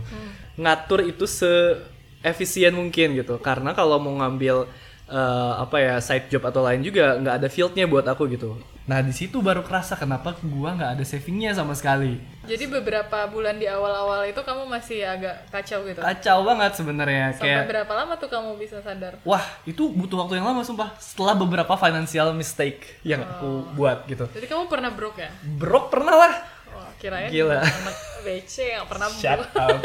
Ngatur 0.55 1.09
itu 1.09 1.27
se 1.27 1.83
efisien 2.23 2.75
mungkin 2.75 3.17
gitu. 3.19 3.35
Karena 3.43 3.75
kalau 3.75 3.99
mau 3.99 4.15
ngambil 4.23 4.69
eh, 5.09 5.53
apa 5.57 5.77
ya 5.77 5.95
side 5.97 6.29
job 6.29 6.45
atau 6.45 6.61
lain 6.61 6.79
juga 6.79 7.17
nggak 7.17 7.35
ada 7.35 7.47
fieldnya 7.47 7.85
buat 7.85 8.05
aku 8.05 8.29
gitu 8.29 8.53
nah 8.85 9.05
di 9.05 9.13
situ 9.13 9.37
baru 9.37 9.61
kerasa 9.61 9.93
kenapa 9.93 10.33
gua 10.41 10.73
nggak 10.73 10.91
ada 10.97 11.05
savingnya 11.05 11.53
sama 11.53 11.73
sekali 11.73 12.17
Jadi 12.49 12.65
beberapa 12.65 13.29
bulan 13.29 13.61
di 13.61 13.69
awal-awal 13.69 14.25
itu 14.25 14.41
kamu 14.41 14.65
masih 14.65 15.05
agak 15.05 15.45
kacau 15.53 15.85
gitu. 15.85 16.01
kacau 16.01 16.41
banget 16.41 16.73
sebenarnya 16.73 17.37
Sampai 17.37 17.45
kayak 17.53 17.69
berapa 17.69 17.93
lama 17.93 18.17
tuh 18.17 18.25
kamu 18.25 18.57
bisa 18.57 18.81
sadar? 18.81 19.21
wah 19.21 19.45
itu 19.63 19.93
butuh 19.93 20.25
waktu 20.25 20.41
yang 20.41 20.49
lama 20.49 20.65
sumpah 20.65 20.97
setelah 20.97 21.37
beberapa 21.37 21.69
financial 21.75 22.33
mistake 22.33 22.97
yang 23.05 23.21
aku 23.21 23.69
buat 23.77 24.09
gitu 24.09 24.25
Jadi 24.25 24.49
kamu 24.49 24.65
pernah 24.65 24.89
broke 24.89 25.21
ya? 25.21 25.29
brok 25.45 25.93
pernah 25.93 26.15
lah 26.17 26.33
Wah, 26.73 26.89
kirain 26.97 27.29
Gila. 27.29 27.61
anak 27.61 27.97
BC 28.25 28.55
yang 28.73 28.89
pernah 28.89 29.05
shut 29.13 29.37
broke. 29.37 29.53
up 29.53 29.79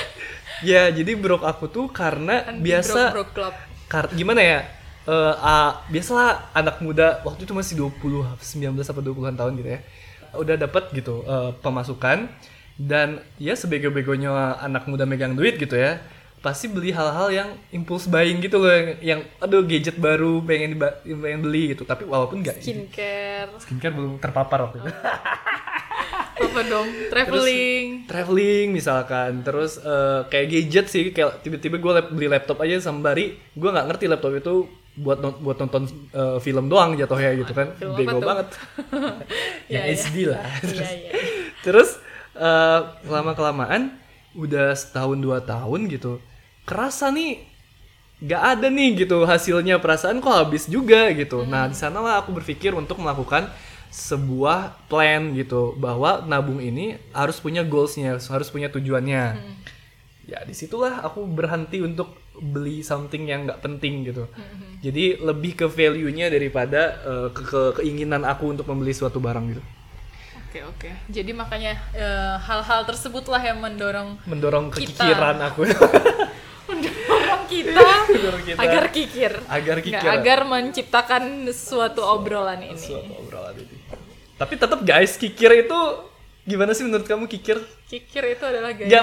ya 0.70 0.88
jadi 0.88 1.12
brok 1.12 1.44
aku 1.44 1.68
tuh 1.68 1.92
karena 1.92 2.48
Anti 2.48 2.64
biasa 2.64 3.12
broke, 3.12 3.12
broke 3.12 3.32
club. 3.36 3.54
Kar 3.88 4.08
gimana 4.12 4.40
ya? 4.40 4.60
Eh 5.04 5.34
ah, 5.36 5.84
biasalah 5.92 6.50
anak 6.56 6.80
muda 6.80 7.20
waktu 7.22 7.44
itu 7.44 7.52
masih 7.52 7.74
20, 7.76 8.24
19 8.40 8.72
apa 8.80 9.00
20-an 9.04 9.36
tahun 9.36 9.52
gitu 9.60 9.70
ya. 9.76 9.80
Udah 10.34 10.56
dapat 10.56 10.90
gitu 10.96 11.22
eh, 11.22 11.50
pemasukan 11.60 12.26
dan 12.74 13.22
ya 13.38 13.54
sebego-begonya 13.54 14.58
anak 14.58 14.88
muda 14.88 15.04
megang 15.04 15.36
duit 15.36 15.60
gitu 15.60 15.76
ya. 15.76 16.00
Pasti 16.44 16.68
beli 16.68 16.92
hal-hal 16.92 17.28
yang 17.32 17.48
impulse 17.72 18.04
buying 18.04 18.36
gitu 18.44 18.60
loh 18.60 18.68
yang, 18.68 18.88
yang 19.00 19.20
aduh 19.40 19.64
gadget 19.64 19.96
baru 19.96 20.44
pengen 20.44 20.76
pengen 21.00 21.40
beli 21.40 21.72
gitu. 21.72 21.88
Tapi 21.88 22.04
walaupun 22.04 22.44
enggak 22.44 22.60
Skincare. 22.60 23.48
skincare 23.60 23.94
belum 23.96 24.20
terpapar 24.20 24.68
waktu 24.68 24.84
itu. 24.84 24.90
Apa 26.34 26.60
dong? 26.66 26.88
Traveling. 27.08 27.84
traveling 28.04 28.66
misalkan 28.70 29.42
terus 29.42 29.78
eh, 29.78 30.26
kayak 30.26 30.46
gadget 30.50 30.86
sih 30.90 31.02
kayak 31.10 31.40
tiba-tiba 31.40 31.78
gue 31.78 31.92
beli 32.10 32.26
laptop 32.26 32.58
aja 32.60 32.82
sembari 32.82 33.38
gue 33.54 33.70
nggak 33.70 33.86
ngerti 33.86 34.04
laptop 34.10 34.34
itu 34.34 34.54
buat 34.94 35.18
non- 35.18 35.38
buat 35.38 35.58
nonton 35.58 35.86
eh, 36.10 36.38
film 36.38 36.66
doang 36.66 36.94
jatuhnya 36.94 37.34
gitu 37.38 37.52
kan 37.54 37.74
Film 37.74 37.94
bego 37.94 38.18
banget 38.18 38.50
Iya, 39.70 39.80
yang 39.80 39.84
iya. 39.88 39.94
HD 39.96 40.16
lah 40.26 40.44
Iya, 40.74 40.88
iya. 40.90 41.10
terus 41.62 41.98
lama 43.06 43.32
kelamaan 43.32 43.94
udah 44.34 44.74
setahun 44.74 45.22
dua 45.22 45.38
tahun 45.38 45.86
gitu 45.86 46.18
kerasa 46.66 47.14
nih 47.14 47.46
nggak 48.18 48.42
ada 48.58 48.66
nih 48.66 49.06
gitu 49.06 49.22
hasilnya 49.22 49.78
perasaan 49.78 50.18
kok 50.18 50.34
habis 50.34 50.66
juga 50.66 51.14
gitu 51.14 51.46
nah 51.46 51.70
di 51.70 51.76
sana 51.78 52.02
lah 52.02 52.14
aku 52.18 52.34
berpikir 52.34 52.74
untuk 52.74 52.98
melakukan 52.98 53.46
sebuah 53.94 54.90
plan 54.90 55.38
gitu 55.38 55.78
bahwa 55.78 56.26
nabung 56.26 56.58
ini 56.58 56.98
harus 57.14 57.38
punya 57.38 57.62
goalsnya 57.62 58.18
harus 58.18 58.50
punya 58.50 58.66
tujuannya 58.66 59.38
ya 60.24 60.38
di 60.42 60.50
situlah 60.50 61.04
aku 61.06 61.22
berhenti 61.30 61.78
untuk 61.78 62.18
beli 62.34 62.82
something 62.82 63.30
yang 63.30 63.46
nggak 63.46 63.62
penting 63.62 64.02
gitu. 64.10 64.26
Jadi 64.82 65.22
lebih 65.22 65.54
ke 65.54 65.66
value-nya 65.70 66.26
daripada 66.26 66.98
eh, 67.06 67.28
ke, 67.30 67.42
ke- 67.46 67.72
keinginan 67.78 68.26
aku 68.26 68.50
untuk 68.50 68.66
membeli 68.66 68.90
suatu 68.90 69.22
barang 69.22 69.44
gitu. 69.54 69.62
Oke 70.50 70.60
oke. 70.66 70.90
Jadi 71.12 71.30
makanya 71.30 71.78
eh, 71.94 72.34
hal-hal 72.42 72.82
tersebutlah 72.82 73.38
yang 73.38 73.62
mendorong 73.62 74.18
Mendorong 74.26 74.74
Kita. 74.74 75.06
kekikiran 75.06 75.38
aku. 75.44 75.62
mendorong 77.46 78.02
kita, 78.02 78.10
Mendorong 78.10 78.42
kita. 78.44 78.58
agar 78.58 78.84
kikir. 78.88 79.32
Agar 79.46 79.76
Nggak, 79.76 79.86
kikir. 79.86 80.08
agar 80.10 80.38
menciptakan 80.44 81.22
suatu 81.48 82.00
obrolan 82.00 82.60
ini. 82.60 82.76
Suatu 82.76 83.12
obrolan 83.16 83.54
ini. 83.54 83.76
Tapi 84.34 84.54
tetap 84.54 84.80
guys, 84.80 85.14
kikir 85.14 85.50
itu 85.58 85.78
gimana 86.44 86.72
sih 86.72 86.82
menurut 86.82 87.04
kamu 87.04 87.24
kikir? 87.26 87.56
Kikir 87.86 88.24
itu 88.28 88.42
adalah 88.42 88.74
gaya. 88.74 88.90
Ya, 88.90 89.00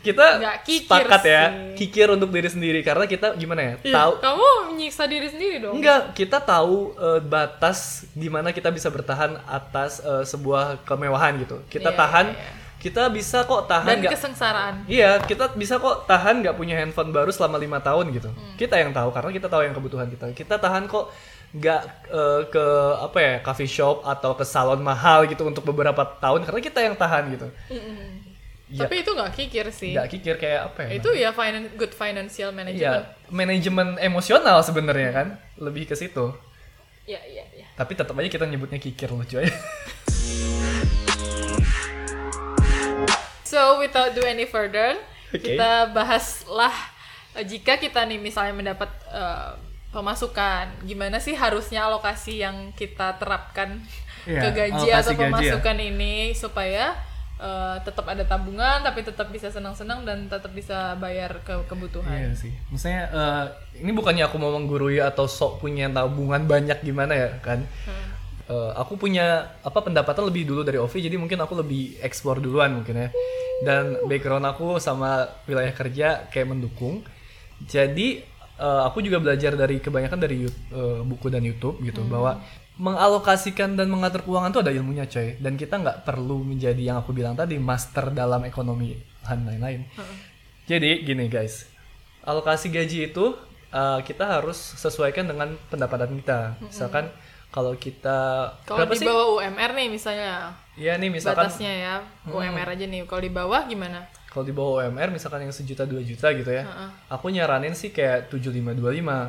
kita 0.00 0.26
Nggak 0.40 0.56
kikir 0.64 0.88
sepakat 0.88 1.22
ya, 1.22 1.42
sih. 1.44 1.76
kikir 1.76 2.06
untuk 2.08 2.28
diri 2.28 2.48
sendiri 2.48 2.80
karena 2.80 3.04
kita 3.04 3.36
gimana 3.36 3.60
ya? 3.62 3.74
Ih, 3.78 3.92
Tahu 3.92 4.12
Kamu 4.18 4.46
menyiksa 4.70 5.04
diri 5.04 5.28
sendiri 5.28 5.60
dong. 5.60 5.76
Enggak, 5.76 6.10
kita 6.12 6.40
tahu 6.40 6.96
eh, 6.96 7.20
batas 7.20 7.78
di 8.10 8.26
mana 8.26 8.50
kita 8.50 8.68
bisa 8.68 8.88
bertahan 8.88 9.36
atas 9.44 10.00
eh, 10.00 10.24
sebuah 10.24 10.80
kemewahan 10.82 11.38
gitu. 11.38 11.60
Kita 11.68 11.92
Iya, 11.92 11.98
tahan, 11.98 12.26
iya, 12.28 12.40
iya. 12.40 12.60
Kita 12.82 13.06
bisa 13.14 13.46
kok 13.46 13.70
tahan 13.70 13.86
Dan 13.86 13.98
nggak? 14.02 14.12
kesengsaraan. 14.18 14.74
Iya, 14.90 15.22
kita 15.22 15.54
bisa 15.54 15.78
kok 15.78 16.02
tahan 16.10 16.42
nggak 16.42 16.58
punya 16.58 16.74
handphone 16.82 17.14
baru 17.14 17.30
selama 17.30 17.54
lima 17.54 17.78
tahun 17.78 18.10
gitu. 18.10 18.26
Hmm. 18.34 18.58
Kita 18.58 18.74
yang 18.74 18.90
tahu 18.90 19.14
karena 19.14 19.30
kita 19.30 19.46
tahu 19.46 19.62
yang 19.62 19.70
kebutuhan 19.70 20.10
kita. 20.10 20.34
Kita 20.34 20.58
tahan 20.58 20.90
kok 20.90 21.06
nggak 21.54 21.82
eh, 22.10 22.40
ke 22.50 22.64
apa 22.98 23.18
ya 23.22 23.34
coffee 23.38 23.70
shop 23.70 24.02
atau 24.02 24.34
ke 24.34 24.42
salon 24.42 24.82
mahal 24.82 25.30
gitu 25.30 25.46
untuk 25.46 25.62
beberapa 25.62 26.02
tahun 26.18 26.42
karena 26.42 26.58
kita 26.58 26.80
yang 26.82 26.98
tahan 26.98 27.30
gitu. 27.30 27.46
Ya. 28.72 28.88
Tapi 28.88 29.04
itu 29.04 29.10
nggak 29.14 29.30
kikir 29.36 29.66
sih. 29.70 29.92
Nggak 29.94 30.08
kikir 30.18 30.34
kayak 30.42 30.60
apa 30.74 30.78
ya? 30.88 30.90
Itu 30.98 31.14
ya 31.14 31.30
finan- 31.30 31.70
good 31.78 31.94
financial 31.94 32.50
management. 32.50 32.82
Iya, 32.82 33.14
manajemen 33.30 34.00
emosional 34.00 34.58
sebenarnya 34.64 35.10
kan, 35.12 35.26
lebih 35.60 35.86
ke 35.86 35.94
situ. 35.94 36.32
Iya, 37.04 37.20
iya, 37.30 37.44
iya. 37.52 37.66
Tapi 37.76 37.92
tetap 37.94 38.16
aja 38.16 38.26
kita 38.26 38.48
nyebutnya 38.48 38.80
kikir 38.80 39.12
lucu 39.12 39.38
aja. 39.38 39.52
So, 43.52 43.76
without 43.76 44.16
do 44.16 44.24
any 44.24 44.48
further, 44.48 44.96
Oke. 45.28 45.44
kita 45.44 45.92
bahaslah 45.92 46.72
eh, 47.36 47.44
jika 47.44 47.76
kita 47.76 48.08
nih 48.08 48.16
misalnya 48.16 48.56
mendapat 48.56 48.88
eh, 49.12 49.52
pemasukan, 49.92 50.88
gimana 50.88 51.20
sih 51.20 51.36
harusnya 51.36 51.84
alokasi 51.84 52.40
yang 52.40 52.72
kita 52.72 53.20
terapkan 53.20 53.76
Iya, 54.24 54.38
ke 54.38 54.48
gaji 54.54 54.88
atau 54.88 55.12
gaji 55.12 55.18
ya. 55.18 55.22
pemasukan 55.28 55.76
ini 55.82 56.32
supaya 56.32 56.96
eh, 57.36 57.76
tetap 57.84 58.08
ada 58.08 58.24
tabungan 58.24 58.80
tapi 58.80 59.04
tetap 59.04 59.28
bisa 59.28 59.52
senang-senang 59.52 60.08
dan 60.08 60.32
tetap 60.32 60.48
bisa 60.56 60.96
bayar 60.96 61.36
ke 61.44 61.52
kebutuhan. 61.68 62.08
Iya 62.08 62.32
sih. 62.32 62.56
Maksudnya 62.72 63.04
eh, 63.12 63.44
ini 63.84 63.92
bukannya 63.92 64.24
aku 64.24 64.40
mau 64.40 64.54
menggurui 64.56 64.96
atau 64.96 65.28
sok 65.28 65.60
punya 65.60 65.92
tabungan 65.92 66.48
banyak 66.48 66.80
gimana 66.80 67.12
ya 67.12 67.28
kan? 67.44 67.60
Eh, 68.52 68.70
aku 68.76 69.00
punya 69.00 69.56
apa 69.64 69.80
pendapatan 69.80 70.28
lebih 70.28 70.44
dulu 70.44 70.60
dari 70.60 70.76
Ovi 70.76 71.00
jadi 71.00 71.16
mungkin 71.16 71.40
aku 71.40 71.56
lebih 71.64 71.96
explore 72.04 72.42
duluan 72.42 72.76
mungkin 72.76 73.08
ya. 73.08 73.08
Dan 73.64 74.04
background 74.04 74.44
aku 74.44 74.76
sama 74.76 75.24
wilayah 75.48 75.72
kerja 75.72 76.28
kayak 76.28 76.52
mendukung. 76.52 77.00
Jadi 77.64 78.20
eh, 78.60 78.82
aku 78.84 79.00
juga 79.00 79.22
belajar 79.24 79.56
dari 79.56 79.80
kebanyakan 79.80 80.18
dari 80.20 80.44
eh, 80.52 81.00
buku 81.00 81.32
dan 81.32 81.40
YouTube 81.40 81.80
gitu 81.80 82.04
bahwa 82.04 82.44
mengalokasikan 82.76 83.76
dan 83.76 83.88
mengatur 83.88 84.24
keuangan 84.24 84.50
tuh 84.52 84.62
ada 84.64 84.72
ilmunya 84.72 85.04
coy 85.04 85.36
dan 85.38 85.60
kita 85.60 85.76
nggak 85.76 86.08
perlu 86.08 86.40
menjadi 86.40 86.80
yang 86.80 86.98
aku 87.04 87.12
bilang 87.12 87.36
tadi 87.36 87.60
master 87.60 88.12
dalam 88.12 88.44
ekonomi 88.48 88.96
dan 89.24 89.44
lain-lain. 89.44 89.86
Jadi 90.64 91.04
gini 91.04 91.28
guys, 91.28 91.68
alokasi 92.24 92.72
gaji 92.72 93.12
itu 93.12 93.36
uh, 93.76 94.00
kita 94.00 94.24
harus 94.40 94.56
sesuaikan 94.56 95.28
dengan 95.28 95.52
pendapatan 95.68 96.16
kita. 96.16 96.56
Misalkan 96.64 97.12
kalau 97.52 97.76
kita 97.76 98.48
Kalau 98.64 98.88
di 98.88 98.96
sih? 98.96 99.04
bawah 99.04 99.38
UMR 99.38 99.70
nih 99.76 99.88
misalnya, 99.88 100.56
Iya 100.72 100.96
nih 100.96 101.12
misalkan 101.12 101.46
batasnya 101.46 101.68
ya, 101.70 101.94
UMR 102.24 102.64
aja 102.66 102.84
nih. 102.84 103.04
Kalau 103.04 103.20
di 103.20 103.28
bawah 103.30 103.62
gimana? 103.62 104.08
kalau 104.26 104.48
di 104.48 104.56
bawah 104.56 104.80
UMR 104.82 105.12
misalkan 105.12 105.44
yang 105.44 105.52
sejuta 105.52 105.84
dua 105.84 106.00
juta 106.00 106.32
gitu 106.32 106.48
ya, 106.48 106.64
aku 107.06 107.28
nyaranin 107.28 107.76
sih 107.76 107.92
kayak 107.92 108.32
7525 108.32 108.80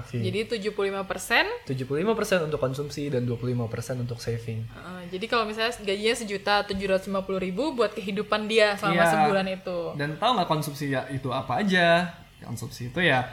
sih. 0.07 0.23
Jadi 0.23 0.39
75 0.63 1.03
persen 1.03 1.43
75% 1.67 2.47
untuk 2.47 2.55
konsumsi 2.57 3.11
dan 3.11 3.27
25% 3.27 3.67
untuk 3.99 4.15
saving. 4.17 4.63
Uh, 4.71 5.03
jadi 5.11 5.27
kalau 5.27 5.43
misalnya 5.43 5.75
gajinya 5.77 6.15
sejuta 6.15 6.63
tujuh 6.63 6.87
ratus 6.87 7.11
lima 7.11 7.19
puluh 7.19 7.35
ribu 7.37 7.75
buat 7.75 7.91
kehidupan 7.91 8.47
dia 8.47 8.79
selama 8.79 8.95
Iya. 8.95 9.11
sebulan 9.11 9.47
itu. 9.51 9.79
Dan 9.99 10.15
tahu 10.15 10.31
nggak 10.39 10.47
konsumsi 10.47 10.85
ya 10.89 11.03
itu 11.11 11.27
apa 11.29 11.59
aja? 11.59 12.07
Konsumsi 12.39 12.87
itu 12.87 13.03
ya 13.03 13.27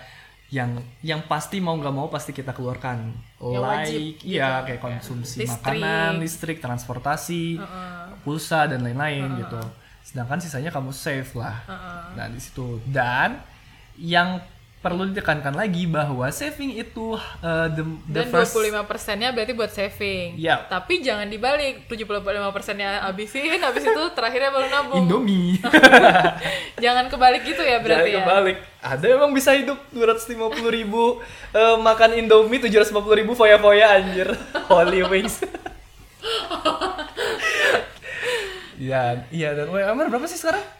yang 0.50 0.82
yang 1.00 1.22
pasti 1.30 1.62
mau 1.62 1.78
nggak 1.78 1.94
mau 1.94 2.10
pasti 2.10 2.34
kita 2.34 2.50
keluarkan. 2.50 3.14
Yang 3.38 3.62
wajib, 3.62 4.00
like 4.02 4.20
iya 4.26 4.66
kayak 4.66 4.82
konsumsi 4.82 5.46
Listrik. 5.46 5.62
makanan, 5.62 6.10
listrik, 6.18 6.58
transportasi, 6.58 7.62
pulsa 8.26 8.66
dan 8.66 8.82
lain-lain 8.82 9.46
gitu. 9.46 9.62
Sedangkan 10.02 10.42
sisanya 10.42 10.74
kamu 10.74 10.90
save 10.90 11.30
lah. 11.38 11.54
Nah, 12.18 12.26
di 12.26 12.42
situ 12.42 12.82
dan 12.90 13.38
yang 13.94 14.42
perlu 14.80 15.12
ditekankan 15.12 15.52
lagi 15.52 15.84
bahwa 15.84 16.24
saving 16.32 16.80
itu 16.80 17.12
uh, 17.44 17.68
the, 17.68 17.84
the 18.08 18.24
Dan 18.24 18.32
first 18.32 18.56
25 18.56 18.80
persennya 18.88 19.28
berarti 19.28 19.52
buat 19.52 19.68
saving. 19.68 20.40
Iya. 20.40 20.64
Tapi 20.72 21.04
jangan 21.04 21.28
dibalik 21.28 21.84
75 21.84 22.56
persennya 22.56 23.04
habisin, 23.04 23.60
habis 23.60 23.84
itu 23.84 24.02
terakhirnya 24.16 24.48
baru 24.48 24.72
nabung. 24.72 25.04
Indomie. 25.04 25.60
Jangan 26.84 27.12
kebalik 27.12 27.44
gitu 27.44 27.60
ya 27.60 27.84
berarti 27.84 28.08
Jangan 28.08 28.24
ya. 28.24 28.24
kebalik. 28.24 28.56
Ada 28.80 29.06
emang 29.12 29.32
bisa 29.36 29.52
hidup 29.52 29.76
250 29.92 30.48
ribu 30.72 31.20
eh, 31.52 31.76
makan 31.76 32.16
Indomie 32.16 32.64
750 32.64 33.20
ribu 33.20 33.36
foya-foya 33.36 34.00
anjir. 34.00 34.32
Holy 34.72 35.04
wings. 35.04 35.44
Iya, 38.80 39.02
iya 39.44 39.48
dan 39.52 39.68
UMR 39.68 40.08
berapa 40.08 40.24
sih 40.24 40.40
sekarang? 40.40 40.79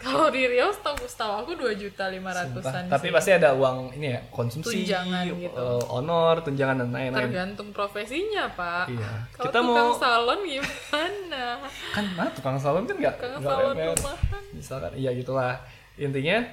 Kalau 0.00 0.28
di 0.28 0.42
Riau 0.42 0.72
setahu 0.72 0.96
setahu 1.02 1.32
aku 1.38 1.52
2 1.54 1.76
juta 1.76 2.08
500-an 2.08 2.88
Tapi 2.88 3.06
sih. 3.06 3.12
pasti 3.12 3.30
ada 3.30 3.52
uang 3.52 3.92
ini 3.92 4.10
ya, 4.10 4.20
konsumsi, 4.28 4.80
Tunjangan 4.82 5.28
gitu. 5.28 5.52
eh, 5.52 5.82
honor, 5.86 6.40
tunjangan 6.40 6.76
dan 6.78 6.88
lain-lain. 6.88 7.20
tergantung 7.22 7.68
profesinya, 7.70 8.48
Pak. 8.50 8.88
Iya. 8.88 9.10
Kalau 9.30 9.44
Kita 9.46 9.58
tukang 9.60 9.76
mau- 9.86 9.94
salon 9.94 10.40
gimana? 10.42 11.42
Kan 11.94 12.04
nah, 12.16 12.28
tukang 12.32 12.56
salon 12.56 12.84
kan 12.84 12.96
enggak 12.96 13.14
Tukang 13.14 13.42
salon 13.42 13.74
rumahan. 13.76 14.42
Misalkan 14.50 14.92
iya 14.96 15.10
gitulah. 15.12 15.60
Intinya 15.94 16.48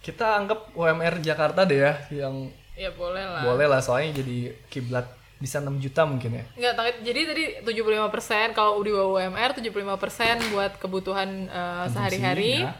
kita 0.00 0.36
anggap 0.36 0.68
UMR 0.72 1.20
Jakarta 1.20 1.64
deh 1.64 1.80
ya 1.80 1.92
yang 2.10 2.52
Ya 2.74 2.88
boleh 2.90 3.20
lah. 3.22 3.42
boleh 3.42 3.66
lah 3.66 3.80
soalnya 3.80 4.20
jadi 4.20 4.38
kiblat 4.68 5.04
bisa 5.36 5.56
6 5.58 5.72
juta 5.78 6.04
mungkin 6.04 6.36
ya. 6.36 6.44
Enggak, 6.54 7.00
jadi 7.00 7.20
tadi 7.26 7.44
75% 7.62 8.52
kalau 8.52 8.76
di 8.78 8.92
bawah 8.92 9.16
UMR 9.18 9.50
75% 9.52 10.52
buat 10.52 10.76
kebutuhan 10.76 11.28
eh, 11.46 11.86
sehari-hari. 11.88 12.60
ya. 12.60 12.76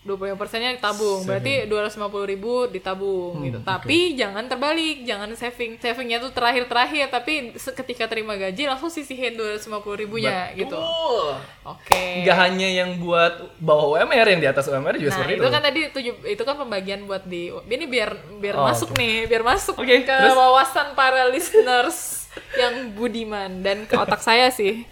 25 0.00 0.32
persennya 0.34 0.72
ditabung, 0.72 1.28
berarti 1.28 1.68
250 1.68 2.00
ribu 2.24 2.64
ditabung 2.66 3.36
Hmm, 3.36 3.44
gitu. 3.44 3.58
Tapi 3.60 3.98
jangan 4.14 4.48
terbalik, 4.48 5.04
jangan 5.04 5.28
saving. 5.34 5.76
Savingnya 5.76 6.16
tuh 6.18 6.32
terakhir-terakhir, 6.32 7.12
tapi 7.12 7.52
ketika 7.52 8.08
terima 8.08 8.32
gaji 8.32 8.64
langsung 8.64 8.88
sisihin 8.88 9.36
250 9.36 9.60
ribunya 9.94 10.56
gitu. 10.56 10.72
Betul. 10.72 11.36
Oke. 11.68 12.24
Nggak 12.24 12.36
hanya 12.38 12.68
yang 12.70 12.96
buat 12.96 13.32
bawah 13.58 13.92
UMR 13.94 14.26
yang 14.26 14.40
di 14.40 14.48
atas 14.48 14.64
UMR 14.66 14.96
juga 14.96 15.12
Nah, 15.12 15.16
seperti 15.18 15.32
itu 15.34 15.44
itu. 15.44 15.52
kan 15.52 15.62
tadi 15.62 15.80
tujuh, 15.92 16.14
itu 16.26 16.42
kan 16.42 16.56
pembagian 16.56 17.00
buat 17.04 17.22
di 17.24 17.42
ini 17.52 17.84
biar 17.84 18.10
biar 18.40 18.56
Oh, 18.56 18.64
masuk 18.66 18.96
nih, 18.96 19.28
biar 19.28 19.44
masuk 19.44 19.76
Oke, 19.76 20.00
ke 20.00 20.08
terus? 20.08 20.32
wawasan 20.32 20.92
para 20.94 21.28
listeners 21.28 22.24
yang 22.56 22.94
budiman 22.94 23.60
dan 23.60 23.84
ke 23.84 23.94
otak 23.94 24.24
saya 24.24 24.48
sih. 24.48 24.88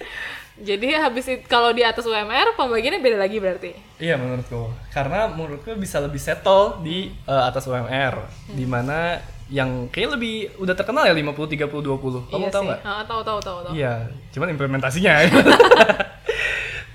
Jadi 0.59 0.91
habis 0.91 1.25
itu 1.31 1.47
kalau 1.47 1.71
di 1.71 1.87
atas 1.87 2.03
UMR 2.03 2.59
pembagiannya 2.59 2.99
beda 2.99 3.19
lagi 3.19 3.39
berarti. 3.39 3.71
Iya 4.03 4.19
menurutku. 4.19 4.75
Karena 4.91 5.31
menurutku 5.31 5.71
bisa 5.79 6.03
lebih 6.03 6.19
settle 6.19 6.83
di 6.83 7.15
eh, 7.15 7.43
atas 7.47 7.67
UMR. 7.71 8.15
Hmm. 8.27 8.55
Di 8.59 8.67
mana 8.67 9.23
yang 9.49 9.89
kayak 9.89 10.19
lebih 10.19 10.35
udah 10.61 10.75
terkenal 10.77 11.09
ya 11.09 11.15
50 11.15 11.57
30 11.57 11.71
20. 11.71 12.29
Kamu 12.29 12.45
iya 12.45 12.53
tahu 12.53 12.63
nggak? 12.69 12.81
Ah, 12.85 13.03
tahu 13.07 13.21
tahu 13.25 13.39
tahu 13.41 13.59
tahu. 13.65 13.73
Iya, 13.73 14.11
cuman 14.35 14.49
implementasinya. 14.53 15.15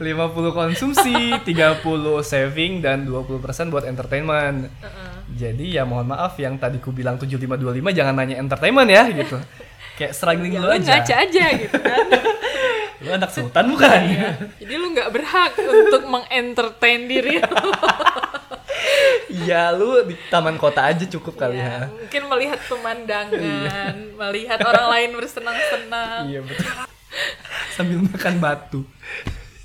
50 0.01 0.51
konsumsi, 0.51 1.15
30 1.47 1.79
saving 2.21 2.81
dan 2.83 3.07
20% 3.07 3.39
buat 3.71 3.85
entertainment. 3.87 4.67
Jadi 5.33 5.79
ya 5.79 5.87
mohon 5.87 6.05
maaf 6.05 6.37
yang 6.37 6.59
tadi 6.59 6.77
ku 6.77 6.91
bilang 6.93 7.17
7525 7.17 7.57
jangan 7.95 8.13
nanya 8.13 8.37
entertainment 8.37 8.89
ya 8.89 9.07
gitu. 9.09 9.37
Kayak 9.97 10.13
struggling 10.17 10.57
dulu 10.57 10.65
Lu 10.67 10.73
aja. 10.73 10.99
ngaca 10.99 11.15
aja 11.21 11.45
gitu 11.53 11.77
kan. 11.77 12.05
Lu 13.03 13.11
anak 13.11 13.29
sultan 13.29 13.67
bukan? 13.69 13.99
Jadi 14.57 14.73
lu 14.73 14.87
nggak 14.89 15.09
berhak 15.09 15.51
untuk 15.59 16.03
mengentertain 16.05 17.03
diri 17.03 17.37
lu. 17.37 17.55
Iya, 19.33 19.73
lu 19.73 20.03
di 20.03 20.15
taman 20.27 20.55
kota 20.55 20.85
aja 20.85 21.03
cukup 21.05 21.35
kali 21.35 21.57
Ya, 21.57 21.65
ya. 21.65 21.79
mungkin 21.89 22.21
melihat 22.27 22.59
pemandangan, 22.63 23.95
melihat 24.13 24.59
orang 24.61 24.87
lain 24.89 25.09
bersenang-senang. 25.13 26.21
Iya 26.27 26.39
betul. 26.41 26.69
Sambil 27.71 27.99
makan 28.03 28.35
batu. 28.39 28.81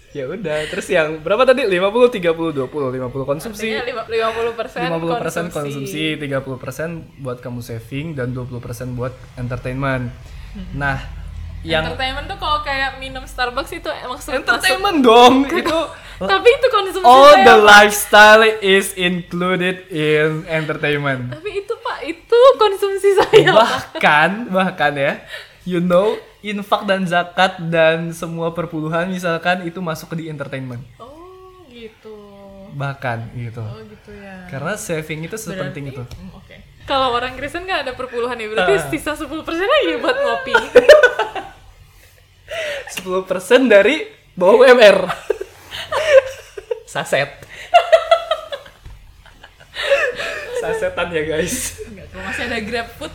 ya 0.09 0.25
udah 0.25 0.65
terus 0.73 0.89
yang 0.89 1.21
berapa 1.21 1.45
tadi 1.45 1.69
50 1.69 1.85
30 2.11 2.33
20 2.57 2.65
50 2.65 3.29
konsumsi 3.29 3.77
Artinya 3.77 4.09
lima- 4.09 4.09
50% 4.09 4.89
50% 4.89 5.53
konsumsi, 5.53 6.17
30% 6.17 7.21
buat 7.21 7.39
kamu 7.39 7.61
saving 7.61 8.17
dan 8.17 8.33
20% 8.33 8.57
buat 8.95 9.13
entertainment. 9.37 10.09
Nah, 10.73 10.97
yang 11.61 11.83
Entertainment 11.85 12.27
tuh 12.27 12.37
kalau 12.37 12.61
kayak 12.61 12.97
minum 12.97 13.23
Starbucks 13.23 13.73
itu 13.73 13.91
emang 13.97 14.15
masuk- 14.15 14.35
entertainment 14.37 14.99
dong 15.01 15.35
itu 15.45 15.79
Tapi 16.19 16.49
itu 16.49 16.67
konsumsi 16.69 17.05
all 17.05 17.31
saya, 17.33 17.45
the 17.45 17.57
Pak. 17.57 17.67
lifestyle 17.69 18.43
is 18.59 18.91
included 18.93 19.87
in 19.89 20.43
entertainment. 20.45 21.31
Tapi 21.31 21.51
itu 21.57 21.75
Pak, 21.77 21.99
itu 22.05 22.41
konsumsi 22.57 23.11
saya. 23.17 23.49
Pak. 23.49 23.69
bahkan 23.95 24.31
bahkan 24.49 24.93
ya 24.93 25.13
you 25.63 25.79
know 25.79 26.15
infak 26.41 26.83
dan 26.85 27.03
zakat 27.05 27.59
dan 27.65 28.11
semua 28.11 28.51
perpuluhan 28.51 29.07
misalkan 29.07 29.63
itu 29.63 29.79
masuk 29.79 30.11
ke 30.11 30.17
di 30.17 30.25
entertainment 30.27 30.83
Oh, 30.97 31.15
gitu. 31.69 32.15
bahkan 32.73 33.27
gitu 33.33 33.61
Oh, 33.61 33.79
gitu 33.81 34.11
ya. 34.13 34.47
karena 34.49 34.75
saving 34.75 35.23
itu 35.23 35.35
sepenting 35.35 35.87
itu 35.89 36.03
Hmm, 36.09 36.35
Oke. 36.35 36.57
Kalau 36.85 37.13
orang 37.13 37.35
Kristen 37.35 37.63
kan 37.63 37.85
ada 37.85 37.93
perpuluhan 37.93 38.33
ya, 38.35 38.49
berarti 38.49 38.75
Ah. 38.75 38.89
sisa 38.89 39.13
10% 39.13 39.29
lagi 39.61 39.99
buat 39.99 40.17
ngopi. 40.17 40.55
10% 42.49 43.69
dari 43.69 44.09
bawah 44.35 44.65
UMR 44.65 44.99
saset. 46.89 47.31
Sasetan 50.59 51.09
ya 51.13 51.23
guys. 51.23 51.79
Enggak, 51.87 52.07
masih 52.17 52.43
ada 52.49 52.59
GrabFood. 52.65 53.13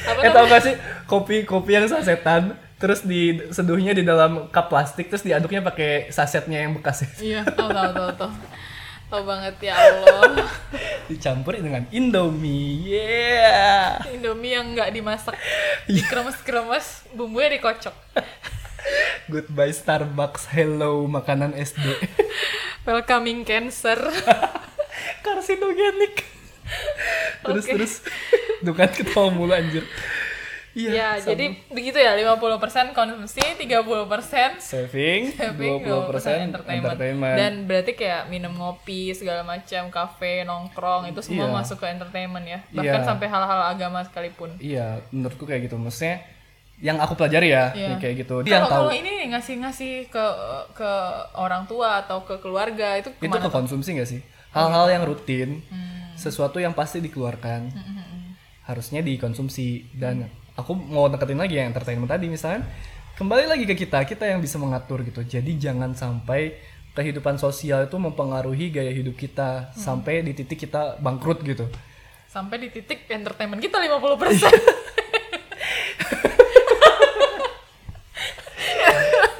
Apa 0.00 0.18
eh 0.24 0.30
tau 0.32 0.46
gak 0.48 0.62
sih? 0.64 0.74
Kopi 1.04 1.44
kopi 1.44 1.76
yang 1.76 1.90
sasetan 1.90 2.56
terus 2.80 3.04
diseduhnya 3.04 3.92
di 3.92 4.00
dalam 4.00 4.48
cup 4.48 4.72
plastik 4.72 5.12
terus 5.12 5.20
diaduknya 5.20 5.60
pakai 5.60 6.08
sasetnya 6.08 6.64
yang 6.64 6.72
bekas. 6.72 7.04
Iya, 7.20 7.44
tahu 7.44 7.68
tahu 7.68 7.90
tahu 7.92 8.10
tahu. 8.16 8.32
Tahu 9.10 9.22
banget 9.26 9.56
ya 9.60 9.74
Allah. 9.74 10.46
dicampurin 11.10 11.66
dengan 11.66 11.82
Indomie 11.90 12.86
yeah 12.86 13.98
Indomie 14.06 14.54
yang 14.54 14.70
nggak 14.70 14.94
dimasak, 14.94 15.34
Iya. 15.90 16.06
kremes-kremes, 16.06 17.02
bumbunya 17.10 17.58
dikocok. 17.58 17.90
goodbye 19.32 19.74
Starbucks 19.74 20.46
hello 20.48 21.02
makanan 21.04 21.50
SD 21.52 21.82
Welcoming 22.82 23.42
cancer. 23.42 23.98
karsinogenik 25.20 26.22
terus 27.42 27.66
Oke. 27.66 27.72
terus 27.74 27.92
tuh 28.62 28.72
kan 28.72 28.88
ketawa 28.88 29.28
mulu 29.28 29.50
anjir 29.50 29.82
ya, 30.72 31.18
sama. 31.18 31.28
jadi 31.34 31.44
begitu 31.68 31.98
ya, 31.98 32.14
50% 32.14 32.94
konsumsi, 32.94 33.42
30% 33.58 34.58
saving, 34.58 35.34
saving, 35.34 35.82
20%, 35.82 36.46
entertainment. 36.46 36.94
entertainment. 36.94 37.36
Dan 37.36 37.52
berarti 37.66 37.92
kayak 37.94 38.26
minum 38.26 38.54
ngopi, 38.54 39.10
segala 39.10 39.42
macam, 39.42 39.90
kafe, 39.90 40.42
nongkrong, 40.42 41.10
itu 41.10 41.20
semua 41.20 41.50
Iya. 41.50 41.54
masuk 41.56 41.76
ke 41.78 41.86
entertainment 41.88 42.46
ya. 42.46 42.58
Bahkan 42.70 43.00
Iya. 43.02 43.08
sampai 43.08 43.26
hal-hal 43.26 43.60
agama 43.66 43.98
sekalipun. 44.02 44.54
Iya, 44.56 45.02
menurutku 45.10 45.42
kayak 45.42 45.66
gitu. 45.66 45.74
Maksudnya 45.74 46.22
yang 46.80 46.96
aku 46.96 47.12
pelajari 47.12 47.50
ya, 47.50 47.74
Iya. 47.74 47.88
ya 47.92 47.96
kayak 47.98 48.14
gitu. 48.24 48.36
Dia 48.40 48.56
Kalau 48.56 48.68
tahu 48.70 48.78
kalau 48.88 48.92
ini 48.94 49.28
ngasih-ngasih 49.28 50.08
ke 50.08 50.24
ke 50.72 50.92
orang 51.34 51.66
tua 51.66 52.00
atau 52.00 52.24
ke 52.24 52.40
keluarga 52.40 52.96
itu 52.96 53.12
itu 53.12 53.36
ke 53.36 53.50
konsumsi 53.50 53.98
gak 53.98 54.08
sih? 54.08 54.20
Hal-hal 54.50 54.88
yang 54.88 55.04
rutin, 55.04 55.60
Hmm. 55.68 56.16
sesuatu 56.16 56.56
yang 56.56 56.72
pasti 56.72 56.98
dikeluarkan, 56.98 57.68
harusnya 58.64 59.00
dikonsumsi. 59.00 59.92
Dan 59.92 60.26
aku 60.60 60.76
mau 60.76 61.08
deketin 61.08 61.40
lagi 61.40 61.56
yang 61.56 61.72
entertainment 61.72 62.08
tadi 62.10 62.28
misalnya, 62.28 62.68
kembali 63.16 63.44
lagi 63.48 63.64
ke 63.64 63.74
kita, 63.74 64.04
kita 64.04 64.28
yang 64.28 64.40
bisa 64.44 64.60
mengatur 64.60 65.02
gitu. 65.02 65.24
Jadi 65.24 65.56
jangan 65.56 65.96
sampai 65.96 66.56
kehidupan 66.94 67.38
sosial 67.38 67.86
itu 67.86 67.96
mempengaruhi 67.96 68.68
gaya 68.74 68.90
hidup 68.90 69.14
kita 69.14 69.72
sampai 69.72 70.26
di 70.26 70.32
titik 70.34 70.58
kita 70.66 70.98
bangkrut 70.98 71.40
gitu. 71.46 71.68
Sampai 72.30 72.62
di 72.62 72.68
titik 72.70 73.10
entertainment 73.10 73.58
kita 73.62 73.80
50%. 73.82 73.90
Iya. 73.90 74.50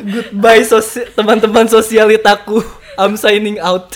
Goodbye 0.00 0.64
sosi- 0.64 1.06
teman-teman 1.12 1.68
sosialitaku. 1.68 2.64
I'm 2.96 3.14
signing 3.20 3.60
out. 3.60 3.94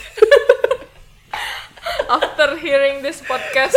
After 2.09 2.61
hearing 2.61 3.01
this 3.01 3.25
podcast, 3.25 3.77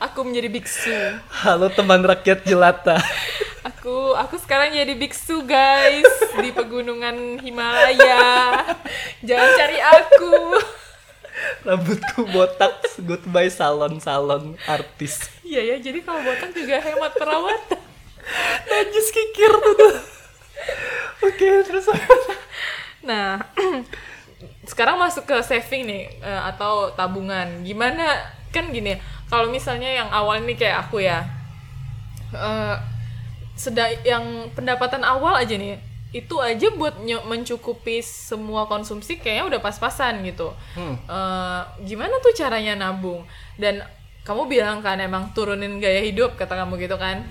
aku 0.00 0.26
menjadi 0.26 0.48
biksu. 0.50 0.94
Halo 1.44 1.70
teman 1.70 2.02
rakyat 2.02 2.42
jelata. 2.46 2.98
Aku 3.64 4.12
aku 4.16 4.36
sekarang 4.40 4.74
jadi 4.74 4.92
biksu 4.96 5.44
guys 5.44 6.08
di 6.40 6.50
pegunungan 6.50 7.40
Himalaya. 7.40 8.60
Jangan 9.24 9.50
cari 9.56 9.78
aku. 9.80 10.34
Rambutku 11.64 12.22
botak. 12.30 12.84
Goodbye 13.02 13.50
salon-salon 13.50 14.54
artis. 14.68 15.28
Iya 15.42 15.74
ya, 15.74 15.76
jadi 15.80 15.98
kalau 16.04 16.20
botak 16.22 16.54
juga 16.54 16.78
hemat 16.80 17.12
perawatan. 17.16 17.80
Najis 18.70 19.08
kikir 19.12 19.52
tuh. 19.52 19.74
tuh. 19.76 19.94
Oke, 21.24 21.50
terus 21.64 21.88
Nah, 23.04 23.36
sekarang 24.70 24.96
masuk 24.96 25.28
ke 25.28 25.36
saving 25.44 25.84
nih 25.84 26.02
eh, 26.24 26.42
atau 26.52 26.92
tabungan. 26.96 27.64
Gimana? 27.64 28.32
Kan 28.54 28.70
gini, 28.70 28.96
kalau 29.34 29.50
misalnya 29.50 29.90
yang 29.90 30.08
awal 30.14 30.38
nih 30.46 30.54
kayak 30.54 30.86
aku 30.86 31.02
ya, 31.02 31.26
eh 32.30 32.78
sedang 33.58 33.90
yang 34.06 34.46
pendapatan 34.54 35.02
awal 35.02 35.34
aja 35.34 35.58
nih, 35.58 35.74
itu 36.14 36.38
aja 36.38 36.70
buat 36.70 37.02
mencukupi 37.02 37.98
semua 37.98 38.70
konsumsi 38.70 39.18
kayaknya 39.18 39.58
udah 39.58 39.60
pas-pasan 39.62 40.22
gitu. 40.22 40.54
Hmm. 40.78 40.94
Eh, 40.94 41.62
gimana 41.82 42.22
tuh 42.22 42.30
caranya 42.30 42.78
nabung? 42.78 43.26
Dan 43.58 43.82
kamu 44.22 44.46
bilang 44.46 44.78
kan 44.78 45.02
emang 45.02 45.34
turunin 45.34 45.82
gaya 45.82 46.06
hidup 46.06 46.38
kata 46.38 46.54
kamu 46.54 46.86
gitu 46.86 46.94
kan? 46.94 47.26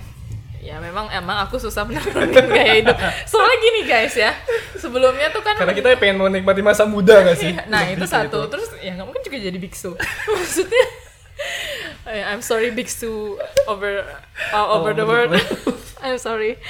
Ya 0.60 0.80
memang 0.84 1.08
emang 1.08 1.40
aku 1.48 1.56
susah 1.56 1.88
menurunin 1.88 2.44
gaya 2.44 2.84
hidup. 2.84 2.96
Soalnya 3.24 3.56
gini 3.64 3.80
guys 3.88 4.12
ya, 4.12 4.36
sebelumnya 4.76 5.32
tuh 5.32 5.40
kan 5.40 5.56
karena 5.56 5.72
kita 5.72 5.96
pengen 5.96 6.20
menikmati 6.20 6.60
masa 6.60 6.84
muda 6.84 7.24
gak 7.24 7.40
sih? 7.40 7.56
Nah 7.72 7.88
itu 7.92 8.04
ke 8.04 8.08
satu, 8.08 8.52
terus 8.52 8.68
ya 8.84 8.92
nggak 8.92 9.08
mungkin 9.08 9.24
juga 9.24 9.38
jadi 9.40 9.56
biksu. 9.56 9.96
Maksudnya, 10.36 10.84
I'm 12.04 12.44
sorry 12.44 12.68
biksu 12.70 13.40
over 13.64 14.04
uh, 14.52 14.66
over 14.68 14.92
the 14.92 15.08
world. 15.08 15.32
I'm 16.04 16.20
sorry. 16.20 16.60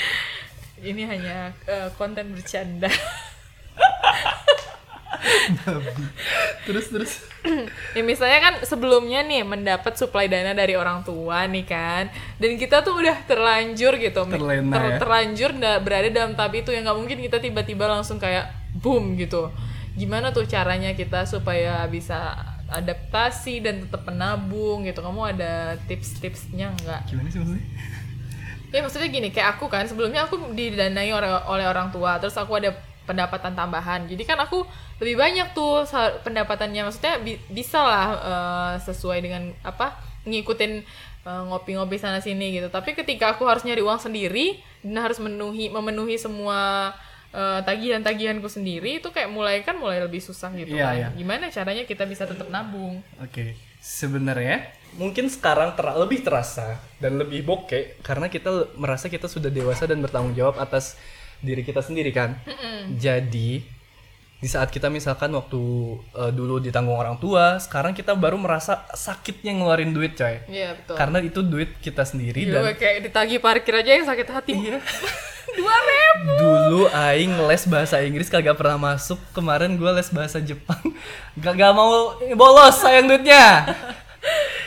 Ini 0.78 1.02
hanya 1.10 1.36
eh, 1.66 1.88
konten 1.98 2.36
bercanda. 2.36 2.86
Terus 6.64 6.86
terus. 6.88 7.12
ya 7.96 8.02
misalnya 8.04 8.40
kan 8.40 8.54
sebelumnya 8.64 9.20
nih 9.24 9.44
mendapat 9.44 9.96
suplai 9.96 10.28
dana 10.28 10.56
dari 10.56 10.76
orang 10.76 11.04
tua 11.04 11.44
nih 11.44 11.64
kan, 11.64 12.08
dan 12.40 12.50
kita 12.56 12.80
tuh 12.80 12.96
udah 13.00 13.16
terlanjur 13.28 14.00
gitu, 14.00 14.24
Terlena 14.24 14.96
ya. 14.96 14.96
terlanjur 14.96 15.52
da- 15.56 15.80
berada 15.80 16.08
dalam 16.08 16.32
tahap 16.32 16.56
itu 16.56 16.72
yang 16.72 16.88
nggak 16.88 16.98
mungkin 16.98 17.18
kita 17.20 17.36
tiba-tiba 17.40 17.84
langsung 17.84 18.16
kayak 18.16 18.48
boom 18.80 19.16
gitu. 19.20 19.52
Gimana 19.94 20.32
tuh 20.32 20.48
caranya 20.48 20.96
kita 20.96 21.28
supaya 21.28 21.84
bisa 21.86 22.32
adaptasi 22.70 23.60
dan 23.60 23.84
tetap 23.84 24.04
menabung 24.08 24.84
gitu? 24.88 25.04
Kamu 25.04 25.36
ada 25.36 25.76
tips-tipsnya 25.84 26.72
nggak? 26.80 27.00
Gimana 27.10 27.28
sih 27.28 27.38
maksudnya? 27.40 27.64
Ya 28.74 28.82
maksudnya 28.82 29.06
gini, 29.06 29.28
kayak 29.30 29.58
aku 29.58 29.70
kan 29.70 29.86
sebelumnya 29.86 30.26
aku 30.26 30.50
didanai 30.50 31.14
oleh, 31.14 31.30
oleh 31.46 31.66
orang 31.70 31.94
tua, 31.94 32.18
terus 32.18 32.34
aku 32.34 32.58
ada 32.58 32.74
pendapatan 33.06 33.54
tambahan. 33.54 34.10
Jadi 34.10 34.26
kan 34.26 34.34
aku 34.40 34.66
lebih 34.98 35.14
banyak 35.14 35.54
tuh 35.54 35.86
pendapatannya, 36.26 36.82
maksudnya 36.82 37.22
bi- 37.22 37.38
bisa 37.52 37.78
lah 37.78 38.06
eh, 38.18 38.74
sesuai 38.82 39.22
dengan 39.22 39.54
apa 39.62 39.94
ngikutin 40.26 40.72
eh, 41.22 41.42
ngopi-ngopi 41.52 42.00
sana 42.02 42.18
sini 42.18 42.58
gitu. 42.58 42.66
Tapi 42.66 42.98
ketika 42.98 43.38
aku 43.38 43.46
harus 43.46 43.62
nyari 43.62 43.78
uang 43.84 44.02
sendiri 44.02 44.58
dan 44.82 45.06
harus 45.06 45.22
memenuhi 45.22 45.70
memenuhi 45.70 46.18
semua 46.18 46.90
eh, 47.34 47.60
tagihan-tagihanku 47.60 48.46
sendiri 48.46 49.02
itu 49.02 49.10
kayak 49.10 49.26
mulai 49.28 49.60
kan 49.60 49.74
mulai 49.74 49.98
lebih 49.98 50.22
susah 50.22 50.54
gitu 50.54 50.70
Iya, 50.72 50.86
kan. 50.86 50.94
iya. 50.94 51.08
Gimana 51.12 51.50
caranya 51.50 51.82
kita 51.82 52.06
bisa 52.06 52.24
tetap 52.24 52.46
nabung? 52.46 53.02
Oke, 53.18 53.58
sebenarnya 53.82 54.70
mungkin 54.94 55.26
sekarang 55.26 55.74
ter- 55.74 55.98
lebih 55.98 56.22
terasa 56.22 56.78
dan 56.96 57.18
lebih 57.18 57.42
bokeh 57.42 57.98
karena 58.00 58.30
kita 58.30 58.78
merasa 58.78 59.10
kita 59.10 59.26
sudah 59.26 59.50
dewasa 59.50 59.84
dan 59.84 59.98
bertanggung 59.98 60.32
jawab 60.32 60.56
atas 60.56 60.94
diri 61.42 61.60
kita 61.60 61.82
sendiri 61.82 62.08
kan. 62.08 62.38
Jadi 62.94 63.82
di 64.34 64.48
saat 64.48 64.68
kita 64.68 64.92
misalkan 64.92 65.32
waktu 65.32 65.60
eh, 66.12 66.28
dulu 66.30 66.60
ditanggung 66.60 66.94
orang 66.94 67.16
tua, 67.16 67.56
sekarang 67.56 67.92
kita 67.92 68.12
baru 68.12 68.36
merasa 68.36 68.84
sakitnya 68.92 69.56
ngeluarin 69.56 69.90
duit 69.90 70.14
coy. 70.14 70.36
Iya 70.46 70.76
betul. 70.76 70.94
Karena 70.94 71.18
itu 71.18 71.40
duit 71.40 71.80
kita 71.80 72.04
sendiri 72.04 72.44
Gila, 72.44 72.60
dan 72.60 72.76
kayak 72.76 73.08
ditagih 73.08 73.40
parkir 73.40 73.74
aja 73.74 73.90
yang 73.90 74.04
sakit 74.04 74.28
hati. 74.28 74.52
Iya. 74.54 74.78
Dua 75.54 75.76
ribu. 75.80 76.34
dulu 76.34 76.82
aing 76.88 77.32
les 77.44 77.62
bahasa 77.64 78.00
Inggris 78.00 78.26
kagak 78.26 78.54
pernah 78.54 78.76
masuk. 78.76 79.16
Kemarin 79.30 79.74
gue 79.74 79.90
les 79.90 80.08
bahasa 80.08 80.38
Jepang. 80.38 80.80
Gak, 81.36 81.54
gak 81.54 81.72
mau 81.72 82.10
bolos 82.32 82.76
sayang 82.76 83.06
duitnya. 83.06 83.66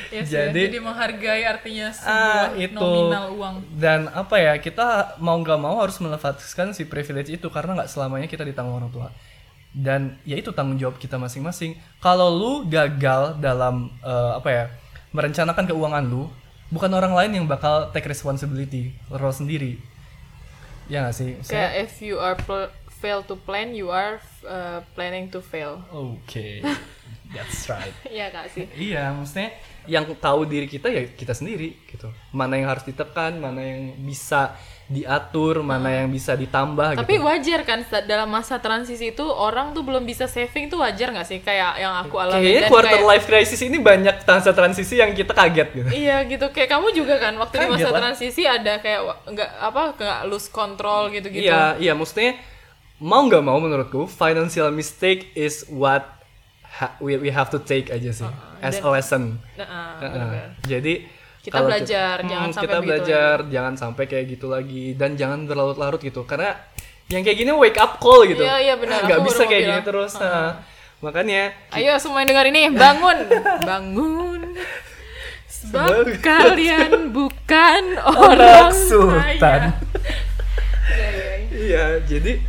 Yes, 0.08 0.30
ya. 0.30 0.48
Jadi- 0.48 0.70
jadi 0.70 0.80
menghargai 0.80 1.44
artinya 1.44 1.88
sebuah 1.90 2.14
Ah, 2.14 2.46
itu. 2.56 2.78
nominal 2.78 3.28
uang. 3.34 3.56
Dan 3.74 4.08
apa 4.08 4.36
ya, 4.38 4.54
kita 4.56 5.18
mau 5.18 5.36
nggak 5.36 5.58
mau 5.58 5.78
harus 5.78 5.98
melepaskan 5.98 6.72
si 6.72 6.84
privilege 6.84 7.32
itu 7.32 7.48
karena 7.48 7.76
nggak 7.76 7.90
selamanya 7.90 8.26
kita 8.26 8.44
ditanggung 8.44 8.78
orang 8.78 8.92
tua. 8.92 9.08
Dan 9.70 10.16
ya 10.24 10.36
itu 10.36 10.50
tanggung 10.52 10.76
jawab 10.76 10.96
kita 10.96 11.16
masing-masing. 11.16 11.74
Kalau 11.98 12.30
lu 12.30 12.52
gagal 12.66 13.38
dalam 13.38 13.92
eh, 14.00 14.32
apa 14.34 14.50
ya, 14.50 14.66
merencanakan 15.10 15.66
keuangan 15.66 16.04
lu, 16.04 16.30
bukan 16.68 16.92
orang 16.92 17.14
lain 17.14 17.32
yang 17.34 17.46
bakal 17.46 17.92
take 17.92 18.06
responsibility, 18.06 18.94
lo 19.08 19.30
sendiri. 19.30 19.80
Ya 20.88 21.04
nggak 21.04 21.16
sih? 21.16 21.30
Kayak 21.44 21.72
if 21.88 21.94
you 22.00 22.16
are 22.20 22.36
pl- 22.36 22.72
fail 22.98 23.22
to 23.24 23.36
plan, 23.38 23.76
you 23.78 23.94
are 23.94 24.18
uh, 24.48 24.82
planning 24.98 25.30
to 25.30 25.40
fail. 25.40 25.84
Oke, 25.94 26.66
that's 27.36 27.70
right. 27.70 27.94
Iya 28.10 28.34
kak 28.34 28.50
sih. 28.50 28.66
Iya, 28.74 29.14
maksudnya 29.14 29.54
yang 29.86 30.04
tahu 30.18 30.44
diri 30.50 30.66
kita 30.68 30.90
ya 30.90 31.06
kita 31.14 31.38
sendiri 31.38 31.78
gitu. 31.86 32.10
Mana 32.34 32.58
yang 32.58 32.74
harus 32.74 32.84
ditekan, 32.88 33.38
mana 33.38 33.62
yang 33.62 34.00
bisa 34.02 34.58
diatur, 34.88 35.60
mana 35.62 35.92
yang 35.94 36.08
bisa 36.08 36.32
ditambah 36.34 36.96
Tapi 36.96 37.14
gitu. 37.14 37.28
wajar 37.28 37.60
kan 37.62 37.80
dalam 38.02 38.26
masa 38.26 38.56
transisi 38.58 39.12
itu 39.12 39.22
orang 39.22 39.72
tuh 39.72 39.84
belum 39.84 40.02
bisa 40.02 40.26
saving 40.26 40.68
tuh 40.68 40.80
wajar 40.80 41.12
nggak 41.12 41.24
sih 41.24 41.40
kayak 41.40 41.76
yang 41.78 41.92
aku 41.98 42.16
alami 42.16 42.40
Kayaknya 42.40 42.62
dan 42.62 42.72
quarter 42.72 42.90
kayak- 42.96 43.04
life 43.06 43.26
crisis 43.26 43.60
ini 43.60 43.78
banyak 43.78 44.16
masa 44.22 44.52
transisi 44.52 44.96
yang 44.96 45.12
kita 45.12 45.32
kaget 45.32 45.68
gitu. 45.74 45.90
Iya 45.90 46.24
gitu 46.24 46.48
kayak 46.50 46.70
kamu 46.70 46.88
juga 46.94 47.16
kan 47.18 47.36
waktu 47.36 47.54
di 47.54 47.62
Kaget 47.62 47.74
masa 47.74 47.88
lah. 47.90 48.00
transisi 48.00 48.42
ada 48.44 48.74
kayak 48.78 49.02
nggak 49.28 49.50
apa 49.62 49.82
nggak 49.94 50.20
lose 50.26 50.48
control 50.48 51.12
gitu-gitu. 51.12 51.46
Iya, 51.46 51.76
iya 51.78 51.92
maksudnya 51.92 52.40
mau 52.98 53.22
nggak 53.22 53.44
mau 53.44 53.60
menurutku 53.60 54.08
financial 54.08 54.72
mistake 54.72 55.36
is 55.36 55.68
what 55.68 56.08
ha- 56.72 56.96
we, 56.98 57.20
we 57.20 57.28
have 57.28 57.48
to 57.48 57.60
take 57.60 57.90
aja 57.90 58.16
sih 58.16 58.30
as 58.60 58.80
a 58.80 58.88
lesson. 58.88 59.36
Nah, 59.54 59.62
ah, 59.62 60.00
Heeh. 60.00 60.10
bener-bener. 60.10 60.50
Jadi 60.64 60.94
Kita 61.48 61.64
kalau 61.64 61.72
belajar, 61.72 62.16
kita- 62.20 62.28
jangan 62.28 62.50
hmm, 62.52 62.56
sampai 62.60 62.68
kita 62.68 62.78
begitu 62.84 62.92
belajar, 62.92 63.36
jangan 63.48 63.74
sampai 63.80 64.04
kayak 64.04 64.26
gitu 64.36 64.48
lagi 64.52 64.86
dan 65.00 65.10
jangan 65.16 65.40
berlarut-larut 65.48 66.02
gitu 66.04 66.28
karena 66.28 66.60
yang 67.08 67.24
kayak 67.24 67.40
gini 67.40 67.52
wake 67.56 67.80
up 67.80 68.04
call 68.04 68.28
gitu. 68.28 68.44
Iya, 68.44 68.56
iya, 68.60 68.74
benar. 68.76 69.00
Nggak 69.08 69.22
bisa 69.24 69.42
kayak 69.48 69.64
gini 69.64 69.82
terus. 69.88 70.12
Nah, 70.20 70.60
makanya 71.00 71.56
Ayo 71.72 71.96
semua 72.04 72.20
yang 72.20 72.36
dengar 72.36 72.52
ini 72.52 72.68
bangun, 72.76 73.18
bangun. 73.72 74.42
Sebab 75.48 76.20
kalian 76.20 76.92
bukan 77.16 77.84
orang 77.96 78.68
sultan. 78.76 79.72
Iya, 81.48 82.04
jadi 82.04 82.44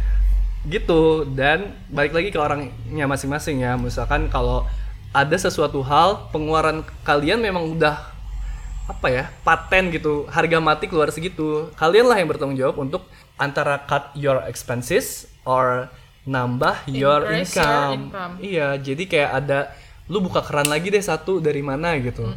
gitu 0.66 1.22
dan 1.38 1.70
balik 1.86 2.18
lagi 2.18 2.34
ke 2.34 2.38
orangnya 2.42 3.06
masing-masing 3.06 3.62
ya. 3.62 3.78
Misalkan 3.78 4.26
kalau 4.26 4.66
ada 5.14 5.38
sesuatu 5.38 5.86
hal 5.86 6.34
pengeluaran 6.34 6.82
kalian 7.06 7.38
memang 7.38 7.78
udah 7.78 8.17
apa 8.88 9.06
ya 9.06 9.24
paten 9.42 9.90
gitu 9.90 10.24
harga 10.26 10.58
mati 10.58 10.84
keluar 10.84 11.08
segitu 11.08 11.46
kalian 11.74 12.04
lah 12.04 12.16
yang 12.16 12.26
bertanggung 12.26 12.56
jawab 12.56 12.76
untuk 12.78 13.04
antara 13.36 13.78
cut 13.80 14.10
your 14.14 14.40
expenses 14.42 15.06
or 15.44 15.92
nambah 16.24 16.72
your 16.86 17.20
Increase 17.22 17.52
your 17.52 17.64
income. 17.64 17.92
income. 18.02 18.32
iya 18.40 18.68
jadi 18.74 19.02
kayak 19.04 19.30
ada 19.38 19.58
lu 20.06 20.18
buka 20.18 20.40
keran 20.40 20.66
lagi 20.66 20.88
deh 20.88 21.00
satu 21.00 21.36
dari 21.38 21.60
mana 21.60 21.92
gitu 21.96 22.32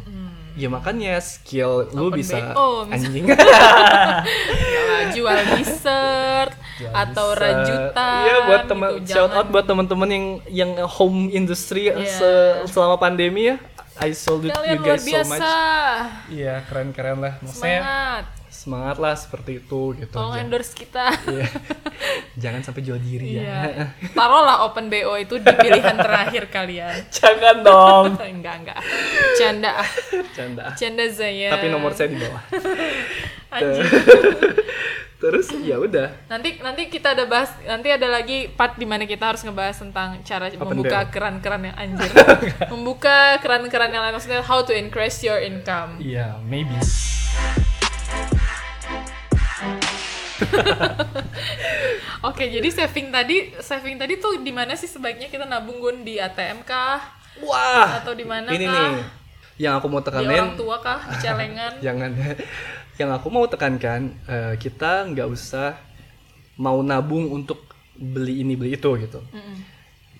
ya 0.52 0.68
makanya 0.68 1.16
skill 1.18 1.88
lu 1.90 2.08
Open 2.08 2.20
bisa 2.20 2.36
BO, 2.52 2.84
anjing 2.86 3.24
Ya, 3.24 5.08
jual 5.10 5.38
dessert 5.52 6.52
atau 6.84 7.26
Bisa. 7.30 7.40
rajutan. 7.40 8.22
Iya 8.22 8.36
buat 8.44 8.62
teman 8.66 8.88
gitu. 8.96 9.08
shout 9.08 9.30
Jangan- 9.30 9.38
out 9.38 9.48
buat 9.48 9.64
teman-teman 9.64 10.08
yang 10.08 10.26
yang 10.50 10.70
home 10.84 11.30
industry 11.30 11.88
Iya. 11.88 12.04
se- 12.04 12.58
selama 12.68 12.98
pandemi 12.98 13.48
ya. 13.48 13.56
I 13.94 14.10
salute 14.12 14.50
Kalian 14.50 14.72
you 14.72 14.80
luar 14.80 14.88
guys 14.88 15.02
so 15.02 15.08
biasa. 15.08 15.28
much. 15.28 15.48
Iya, 16.30 16.54
keren-keren 16.64 17.18
lah. 17.18 17.34
Maksudnya 17.38 17.78
Semangat. 17.78 18.24
semangat 18.48 18.96
lah 18.96 19.14
seperti 19.14 19.52
itu 19.58 19.80
gitu. 19.94 20.10
Tolong 20.10 20.32
Jangan- 20.32 20.44
endorse 20.46 20.72
kita. 20.72 21.06
Iya. 21.26 21.46
Jangan 22.42 22.60
sampai 22.62 22.82
jual 22.82 22.96
diri 22.96 23.36
ya. 23.36 23.42
Iya. 23.42 23.84
Taruhlah 24.16 24.64
open 24.64 24.88
BO 24.88 25.12
itu 25.14 25.36
di 25.36 25.52
pilihan 25.52 25.94
terakhir 25.94 26.48
kalian. 26.48 26.94
Jangan 27.16 27.56
dong. 27.60 28.04
enggak, 28.16 28.54
enggak. 28.60 28.78
Canda. 29.36 29.72
Canda. 30.32 30.64
Canda 30.72 31.04
saya. 31.08 31.52
Tapi 31.52 31.66
nomor 31.68 31.92
saya 31.92 32.08
di 32.08 32.18
bawah. 32.18 32.42
Anjing. 33.52 33.88
Terus 35.22 35.54
ya 35.62 35.78
udah. 35.78 36.10
Nanti 36.26 36.58
nanti 36.58 36.90
kita 36.90 37.14
ada 37.14 37.30
bahas 37.30 37.54
nanti 37.62 37.94
ada 37.94 38.10
lagi 38.10 38.50
part 38.50 38.74
di 38.74 38.82
mana 38.82 39.06
kita 39.06 39.30
harus 39.30 39.46
ngebahas 39.46 39.78
tentang 39.78 40.18
cara 40.26 40.50
membuka 40.50 41.06
BO. 41.06 41.10
keran-keran 41.14 41.62
yang 41.70 41.76
anjir. 41.78 42.10
membuka 42.74 43.38
keran-keran 43.38 43.94
yang 43.94 44.02
lain 44.02 44.18
maksudnya 44.18 44.42
how 44.42 44.66
to 44.66 44.74
increase 44.74 45.22
your 45.22 45.38
income. 45.38 46.02
Iya, 46.02 46.42
maybe. 46.42 46.74
Oke, 52.28 52.50
jadi 52.50 52.66
saving 52.66 53.14
tadi 53.14 53.54
saving 53.62 53.96
tadi 53.98 54.18
tuh 54.18 54.42
di 54.42 54.50
mana 54.50 54.74
sih 54.74 54.90
sebaiknya 54.90 55.30
kita 55.30 55.46
nabung 55.46 55.78
Gun 55.78 56.02
di 56.02 56.18
ATM 56.18 56.66
kah 56.66 56.98
Wah. 57.42 58.02
atau 58.02 58.14
di 58.14 58.26
mana 58.26 58.50
Ini 58.50 58.66
kah? 58.66 58.74
nih 58.74 58.94
yang 59.60 59.78
aku 59.78 59.86
mau 59.86 60.02
Di 60.02 60.10
tekanin. 60.10 60.34
orang 60.34 60.54
tua 60.58 60.76
kah? 60.82 60.98
Di 61.06 61.16
celengan? 61.22 61.72
jangan 61.86 62.10
yang 63.02 63.10
aku 63.10 63.26
mau 63.34 63.42
tekankan 63.50 64.14
eh, 64.30 64.54
kita 64.62 65.10
nggak 65.10 65.26
usah 65.26 65.74
mau 66.54 66.78
nabung 66.86 67.26
untuk 67.34 67.66
beli 67.98 68.46
ini 68.46 68.54
beli 68.54 68.78
itu 68.78 68.90
gitu. 69.02 69.18
Mm-mm. 69.18 69.58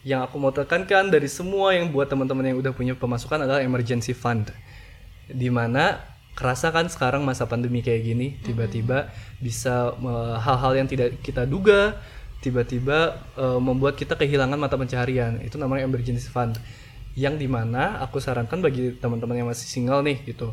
yang 0.02 0.26
aku 0.26 0.34
mau 0.34 0.50
tekankan 0.50 1.14
dari 1.14 1.30
semua 1.30 1.78
yang 1.78 1.94
buat 1.94 2.10
teman-teman 2.10 2.50
yang 2.50 2.58
udah 2.58 2.74
punya 2.74 2.98
pemasukan 2.98 3.46
adalah 3.46 3.62
emergency 3.62 4.10
fund. 4.10 4.50
Di 5.30 5.46
mana 5.46 6.02
kerasa 6.34 6.74
kan 6.74 6.90
sekarang 6.90 7.22
masa 7.22 7.46
pandemi 7.46 7.86
kayak 7.86 8.02
gini 8.02 8.34
tiba-tiba 8.42 9.14
bisa 9.38 9.94
eh, 9.94 10.36
hal-hal 10.42 10.72
yang 10.74 10.88
tidak 10.90 11.22
kita 11.22 11.46
duga 11.46 12.02
tiba-tiba 12.42 13.14
eh, 13.38 13.60
membuat 13.62 13.94
kita 13.94 14.18
kehilangan 14.18 14.58
mata 14.58 14.74
pencaharian. 14.74 15.38
Itu 15.38 15.54
namanya 15.62 15.86
emergency 15.86 16.26
fund. 16.26 16.58
Yang 17.14 17.46
di 17.46 17.48
mana 17.48 18.02
aku 18.02 18.18
sarankan 18.18 18.58
bagi 18.58 18.98
teman-teman 18.98 19.38
yang 19.38 19.48
masih 19.52 19.70
single 19.70 20.02
nih 20.02 20.18
gitu 20.26 20.50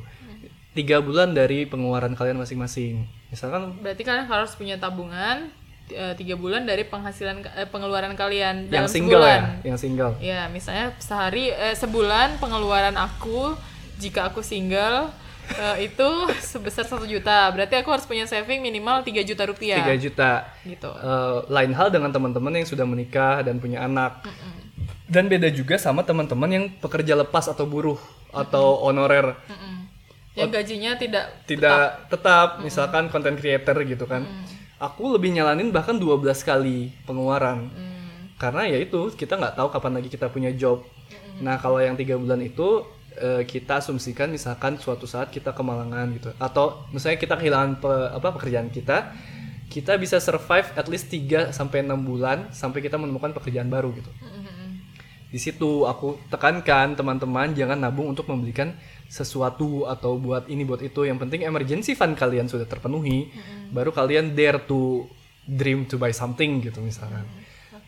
tiga 0.71 1.01
bulan 1.01 1.33
dari 1.33 1.65
pengeluaran 1.65 2.13
kalian 2.13 2.37
masing-masing 2.37 3.03
misalkan 3.29 3.73
Berarti 3.81 4.01
kalian 4.01 4.29
harus 4.29 4.53
punya 4.53 4.77
tabungan 4.77 5.49
eh, 5.89 6.13
tiga 6.13 6.37
bulan 6.37 6.65
dari 6.65 6.85
penghasilan 6.85 7.41
eh, 7.57 7.65
pengeluaran 7.65 8.13
kalian 8.13 8.69
yang 8.69 8.85
dalam 8.85 8.89
single 8.89 9.21
sebulan. 9.25 9.41
ya 9.41 9.65
yang 9.65 9.79
single 9.81 10.13
Ya, 10.21 10.41
misalnya 10.47 10.93
sehari 11.01 11.49
eh, 11.49 11.73
sebulan 11.73 12.37
pengeluaran 12.37 12.93
aku 12.93 13.57
jika 13.97 14.29
aku 14.29 14.45
single 14.45 15.09
eh, 15.49 15.77
itu 15.89 16.09
sebesar 16.39 16.85
satu 16.85 17.09
juta. 17.09 17.49
Berarti 17.49 17.81
aku 17.81 17.89
harus 17.89 18.05
punya 18.05 18.29
saving 18.29 18.61
minimal 18.61 19.01
3 19.01 19.25
juta 19.25 19.49
rupiah. 19.49 19.81
3 19.81 19.97
juta 19.97 20.45
Gitu. 20.61 20.85
Eh, 20.85 21.37
lain 21.49 21.73
hal 21.73 21.89
dengan 21.89 22.13
teman-teman 22.13 22.53
yang 22.53 22.69
sudah 22.69 22.85
menikah 22.85 23.41
dan 23.41 23.57
punya 23.57 23.81
anak. 23.81 24.21
Dan 25.09 25.25
beda 25.25 25.49
juga 25.49 25.81
sama 25.81 26.05
teman-teman 26.05 26.49
yang 26.53 26.65
pekerja 26.77 27.17
lepas 27.17 27.49
atau 27.49 27.65
buruh 27.65 27.97
atau 28.29 28.85
honorer. 28.85 29.33
Mm-mm. 29.49 29.78
Yang 30.39 30.51
gajinya 30.55 30.91
tidak 30.95 31.25
Tidak 31.43 31.81
tetap, 32.07 32.47
misalkan 32.63 33.11
content 33.11 33.35
creator 33.35 33.75
gitu 33.83 34.05
kan. 34.07 34.23
Aku 34.79 35.11
lebih 35.11 35.35
nyalanin 35.35 35.75
bahkan 35.75 35.99
12 35.99 36.23
kali 36.41 36.95
pengeluaran. 37.03 37.67
Karena 38.39 38.63
ya 38.63 38.79
itu, 38.79 39.11
kita 39.11 39.35
nggak 39.35 39.59
tahu 39.59 39.67
kapan 39.67 39.99
lagi 39.99 40.07
kita 40.07 40.31
punya 40.31 40.55
job. 40.55 40.87
Nah, 41.43 41.59
kalau 41.59 41.83
yang 41.83 41.99
tiga 41.99 42.15
bulan 42.15 42.39
itu 42.39 42.87
eh, 43.19 43.43
kita 43.43 43.83
asumsikan 43.83 44.31
misalkan 44.31 44.79
suatu 44.79 45.03
saat 45.03 45.27
kita 45.27 45.51
kemalangan 45.51 46.07
gitu 46.15 46.29
atau 46.39 46.87
misalnya 46.95 47.19
kita 47.19 47.35
kehilangan 47.35 47.83
pe- 47.83 48.11
apa 48.15 48.27
pekerjaan 48.39 48.71
kita 48.71 49.11
kita 49.69 49.99
bisa 49.99 50.17
survive 50.17 50.65
at 50.73 50.87
least 50.87 51.11
3 51.11 51.51
sampai 51.53 51.83
6 51.85 51.93
bulan 51.99 52.49
sampai 52.49 52.79
kita 52.81 52.95
menemukan 52.97 53.35
pekerjaan 53.35 53.67
baru 53.67 53.91
gitu. 53.93 54.09
Di 55.29 55.37
situ 55.37 55.85
aku 55.85 56.17
tekankan 56.33 56.97
teman-teman 56.97 57.53
jangan 57.53 57.77
nabung 57.77 58.09
untuk 58.09 58.25
membelikan 58.25 58.73
sesuatu 59.09 59.89
atau 59.89 60.21
buat 60.21 60.45
ini 60.47 60.61
buat 60.63 60.85
itu. 60.85 61.03
Yang 61.03 61.25
penting 61.25 61.41
emergency 61.43 61.97
fund 61.97 62.13
kalian 62.13 62.45
sudah 62.45 62.69
terpenuhi, 62.69 63.33
baru 63.73 63.89
kalian 63.89 64.37
dare 64.37 64.61
to 64.63 65.09
dream 65.49 65.89
to 65.89 65.97
buy 65.97 66.13
something 66.13 66.61
gitu 66.61 66.77
misalkan. 66.79 67.25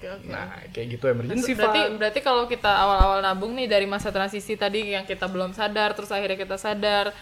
Oke, 0.02 0.10
oke. 0.18 0.34
Nah, 0.34 0.50
kayak 0.74 0.98
gitu 0.98 1.06
emergency 1.14 1.54
berarti 1.54 1.82
fund. 1.86 2.02
berarti 2.02 2.20
kalau 2.26 2.50
kita 2.50 2.74
awal-awal 2.74 3.22
nabung 3.22 3.54
nih 3.54 3.70
dari 3.70 3.86
masa 3.86 4.10
transisi 4.10 4.58
tadi 4.58 4.98
yang 4.98 5.06
kita 5.06 5.30
belum 5.30 5.54
sadar 5.54 5.94
terus 5.94 6.10
akhirnya 6.10 6.42
kita 6.42 6.58
sadar 6.58 7.14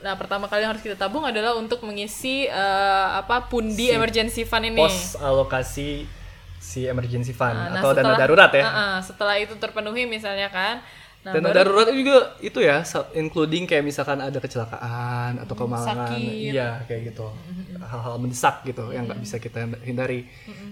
nah 0.00 0.16
pertama 0.16 0.48
kali 0.48 0.64
yang 0.64 0.72
harus 0.72 0.80
kita 0.80 0.96
tabung 0.96 1.24
adalah 1.28 1.56
untuk 1.56 1.84
mengisi 1.84 2.48
eh, 2.48 3.08
apa 3.20 3.48
pundi 3.48 3.88
Si 3.88 3.92
emergency 3.92 4.42
fund 4.48 4.68
ini 4.68 4.80
Pos 4.80 5.16
alokasi 5.16 6.08
si 6.60 6.84
emergency 6.84 7.32
fund 7.32 7.56
Nah, 7.56 7.80
atau 7.80 7.96
dana 7.96 8.16
darurat 8.16 8.52
ya. 8.52 8.64
Ah, 8.64 8.72
ah, 8.76 8.96
setelah 9.00 9.40
itu 9.40 9.56
terpenuhi 9.56 10.04
misalnya 10.04 10.52
kan 10.52 10.84
Nah, 11.20 11.36
Dan 11.36 11.44
baru- 11.44 11.52
darurat 11.52 11.88
juga 11.92 12.16
itu 12.40 12.58
ya, 12.58 12.80
including 13.12 13.68
kayak 13.68 13.84
misalkan 13.84 14.24
ada 14.24 14.40
kecelakaan 14.40 15.36
atau 15.36 15.52
kemalangan, 15.52 16.16
iya 16.16 16.80
kayak 16.88 17.12
gitu, 17.12 17.28
hal-hal 17.76 18.16
mendesak 18.16 18.64
gitu 18.64 18.88
yang 18.88 19.04
nggak 19.04 19.20
bisa 19.20 19.36
kita 19.36 19.68
hindari. 19.84 20.24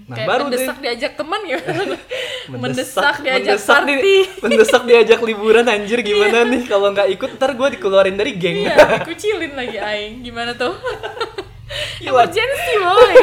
Nah 0.08 0.16
kayak 0.16 0.24
baru 0.24 0.42
mendesak 0.48 0.72
deh 0.72 0.84
diajak 0.88 1.12
teman 1.20 1.40
ya. 1.44 1.58
Mendesak 2.48 3.20
diajak 3.20 3.61
mendesak 3.61 3.76
party. 3.76 3.94
di- 4.00 4.28
mendesak 4.48 4.82
diajak 4.88 5.20
liburan 5.20 5.68
anjir 5.68 6.00
gimana 6.00 6.48
nih? 6.48 6.64
Kalau 6.64 6.96
nggak 6.96 7.12
ikut 7.12 7.30
ntar 7.37 7.52
gue 7.52 7.68
dikeluarin 7.76 8.16
dari 8.16 8.32
geng. 8.40 8.64
iya 8.64 8.76
dikucilin 9.04 9.52
lagi 9.52 9.76
aing. 9.76 10.24
Gimana 10.24 10.56
tuh. 10.56 10.72
emergency 12.09 12.74
boy. 12.78 13.16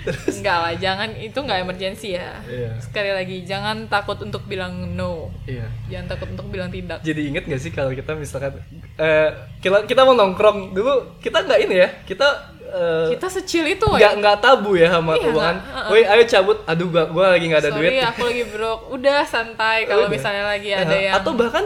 Enggak 0.40 0.58
lah 0.58 0.74
jangan 0.74 1.08
itu 1.12 1.36
nggak 1.36 1.58
emergency 1.62 2.16
ya. 2.16 2.40
Iya. 2.42 2.72
sekali 2.80 3.10
lagi 3.12 3.44
jangan 3.44 3.86
takut 3.86 4.16
untuk 4.18 4.42
bilang 4.44 4.96
no. 4.96 5.28
Iya. 5.44 5.68
jangan 5.86 6.16
takut 6.16 6.28
untuk 6.32 6.46
bilang 6.48 6.72
tidak. 6.72 6.98
Jadi 7.00 7.20
inget 7.28 7.44
gak 7.44 7.60
sih 7.60 7.70
kalau 7.70 7.92
kita 7.92 8.16
misalkan 8.16 8.58
eh 8.96 9.28
kita 9.60 9.84
kita 9.84 10.02
mau 10.02 10.16
nongkrong 10.16 10.72
dulu 10.72 11.20
kita 11.20 11.44
nggak 11.44 11.60
ini 11.68 11.74
ya 11.76 11.88
kita 12.02 12.28
eh, 12.64 13.06
kita 13.12 13.28
secil 13.28 13.64
itu 13.68 13.86
nggak 13.86 14.14
nggak 14.18 14.36
tabu 14.40 14.74
ya 14.74 14.88
sama 14.90 15.14
Iya, 15.14 15.22
keuangan. 15.28 15.56
nggak, 15.60 15.88
Woi 15.92 16.02
ayo 16.02 16.22
cabut. 16.24 16.58
Aduh 16.64 16.88
gua 16.88 17.04
gua 17.06 17.26
lagi 17.36 17.44
nggak 17.46 17.62
ada 17.62 17.70
sorry 17.70 17.86
duit. 17.92 18.02
aku 18.02 18.20
lagi 18.24 18.44
broke. 18.48 18.84
Udah 18.90 19.20
santai. 19.22 19.84
Kalau 19.90 20.08
misalnya 20.08 20.44
lagi 20.48 20.68
Ya, 20.72 20.82
ada 20.82 20.96
yang 20.96 21.14
atau 21.20 21.32
bahkan 21.36 21.64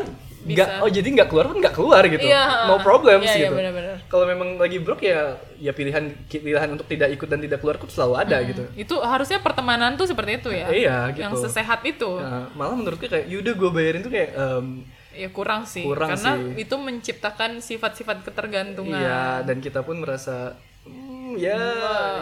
oh 0.81 0.91
jadi 0.93 1.09
nggak 1.09 1.29
keluar 1.29 1.45
pun 1.49 1.57
nggak 1.59 1.75
keluar 1.75 2.03
gitu. 2.05 2.25
Iya, 2.25 2.69
no 2.69 2.77
problems 2.79 3.25
iya, 3.25 3.35
iya, 3.35 3.47
gitu. 3.49 3.57
benar-benar. 3.57 3.97
Kalau 4.07 4.25
memang 4.29 4.49
lagi 4.61 4.79
broke 4.79 5.03
ya 5.03 5.35
ya 5.57 5.73
pilihan 5.73 6.05
pilihan 6.29 6.69
untuk 6.69 6.85
tidak 6.85 7.09
ikut 7.11 7.25
dan 7.25 7.41
tidak 7.41 7.59
keluar 7.59 7.81
tuh 7.81 7.89
selalu 7.89 8.15
ada 8.21 8.37
gitu. 8.45 8.63
itu 8.77 8.95
harusnya 9.01 9.41
pertemanan 9.41 9.97
tuh 9.97 10.05
seperti 10.05 10.45
itu 10.45 10.51
ya 10.53 10.67
Iya, 10.69 10.97
gitu. 11.17 11.23
yang 11.25 11.35
sesehat 11.35 11.81
itu 11.83 12.21
Nah, 12.21 12.53
malah 12.53 12.77
menurutku 12.77 13.07
kayak 13.07 13.25
yaudah 13.27 13.55
gue 13.55 13.71
bayarin 13.73 14.01
tuh 14.03 14.13
kayak 14.13 14.31
em, 14.37 14.67
ya 15.15 15.29
kurang 15.31 15.63
sih 15.65 15.87
Kurang 15.87 16.11
karena 16.13 16.33
sih. 16.37 16.67
itu 16.67 16.75
menciptakan 16.75 17.51
sifat-sifat 17.63 18.27
ketergantungan 18.27 18.99
iya 18.99 19.41
dan 19.41 19.63
kita 19.63 19.81
pun 19.81 20.03
merasa 20.03 20.59
hmm, 21.35 21.43
ya 21.43 21.59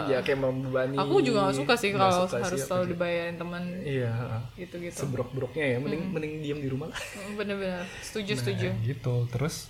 ya 0.07 0.19
kayak 0.19 0.39
membebani. 0.39 0.95
aku 0.95 1.15
juga 1.19 1.47
gak 1.47 1.57
suka 1.61 1.73
sih 1.73 1.89
kalau 1.91 2.25
suka 2.25 2.37
harus 2.41 2.59
sih, 2.59 2.67
selalu 2.67 2.83
juga. 2.83 2.93
dibayarin 2.93 3.35
teman 3.37 3.63
Iya. 3.79 4.13
gitu-gitu. 4.55 4.97
Sebrok-broknya 4.99 5.65
ya, 5.65 5.77
mending 5.77 6.03
mending 6.09 6.33
diam 6.41 6.59
di 6.59 6.69
rumah 6.69 6.87
lah. 6.89 6.99
Mm, 6.99 7.33
bener-bener. 7.35 7.83
Setuju 8.01 8.31
setuju. 8.35 8.67
gitu. 8.81 9.15
Terus 9.29 9.69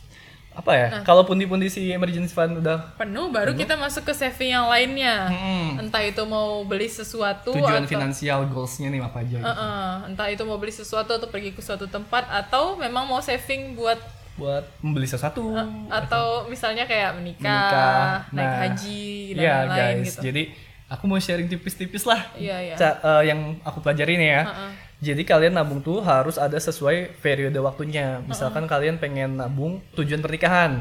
apa 0.54 0.70
ya? 0.78 0.88
Kalau 1.02 1.26
pundi-pundi 1.26 1.66
si 1.66 1.90
emergency 1.90 2.30
fund 2.30 2.62
udah 2.62 2.94
penuh 2.94 3.34
baru 3.34 3.58
kita 3.58 3.74
masuk 3.74 4.06
ke 4.06 4.14
saving 4.14 4.54
yang 4.54 4.70
lainnya. 4.70 5.34
Entah 5.76 6.06
itu 6.06 6.22
mau 6.24 6.62
beli 6.62 6.86
sesuatu 6.86 7.50
tujuan 7.52 7.82
atau 7.82 7.90
finansial 7.90 8.46
goalsnya 8.46 8.94
nih 8.94 9.02
apa 9.02 9.26
aja 9.26 9.38
gitu. 9.42 9.50
Uh-uh, 9.50 10.06
entah 10.06 10.30
itu 10.30 10.46
mau 10.46 10.62
beli 10.62 10.70
sesuatu 10.70 11.10
atau 11.10 11.26
pergi 11.26 11.58
ke 11.58 11.62
suatu 11.66 11.90
tempat 11.90 12.30
atau 12.30 12.78
memang 12.78 13.10
mau 13.10 13.18
saving 13.18 13.74
buat 13.74 13.98
buat 14.34 14.66
membeli 14.80 15.06
sesuatu. 15.06 15.54
Atau 15.88 16.48
misalnya 16.48 16.84
kayak 16.84 17.16
menikah, 17.16 17.46
Menikah. 17.46 18.06
naik 18.30 18.46
Nah, 18.46 18.60
haji 18.66 19.06
dan 19.32 19.40
Iya 19.40 19.54
lain-lain 19.62 19.98
guys. 20.00 20.08
gitu. 20.10 20.20
jadi 20.24 20.44
aku 20.88 21.04
mau 21.06 21.18
sharing 21.18 21.48
tipis-tipis 21.48 22.04
lah. 22.04 22.22
Iya 22.34 22.58
iya. 22.64 22.76
Ca- 22.76 23.00
eh, 23.00 23.24
yang 23.28 23.40
aku 23.62 23.80
pelajari 23.80 24.16
nih 24.16 24.30
ya. 24.32 24.44
Uh-uh. 24.44 24.72
jadi 25.04 25.20
kalian 25.22 25.52
nabung 25.52 25.84
tuh 25.84 26.00
harus 26.00 26.40
ada 26.40 26.56
sesuai 26.56 27.20
periode 27.20 27.60
waktunya. 27.60 28.24
Misalkan 28.24 28.64
kalian 28.66 28.96
pengen 28.98 29.36
nabung 29.36 29.84
tujuan 29.94 30.24
pernikahan. 30.24 30.80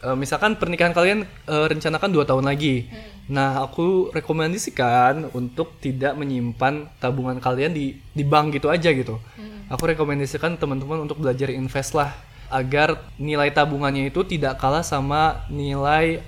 Eh, 0.00 0.16
misalkan 0.16 0.56
pernikahan 0.56 0.90
kalian 0.90 1.22
eh, 1.46 1.66
rencanakan 1.68 2.10
dua 2.10 2.24
tahun 2.24 2.48
lagi. 2.48 2.88
Nah 3.28 3.60
aku 3.60 4.10
rekomendasikan 4.10 5.30
untuk 5.30 5.78
tidak 5.78 6.16
menyimpan 6.16 6.90
tabungan 6.96 7.38
kalian 7.38 7.70
di 7.70 7.94
di 8.10 8.24
bank 8.24 8.56
gitu 8.56 8.66
aja 8.66 8.88
gitu. 8.88 9.20
Aku 9.68 9.84
rekomendasikan 9.86 10.56
teman-teman 10.56 11.00
untuk 11.00 11.20
belajar 11.20 11.48
invest 11.48 11.92
lah 11.92 12.10
agar 12.52 12.88
nilai 13.16 13.48
tabungannya 13.48 14.06
itu 14.06 14.20
tidak 14.22 14.56
kalah 14.56 14.84
sama 14.84 15.42
nilai 15.48 16.20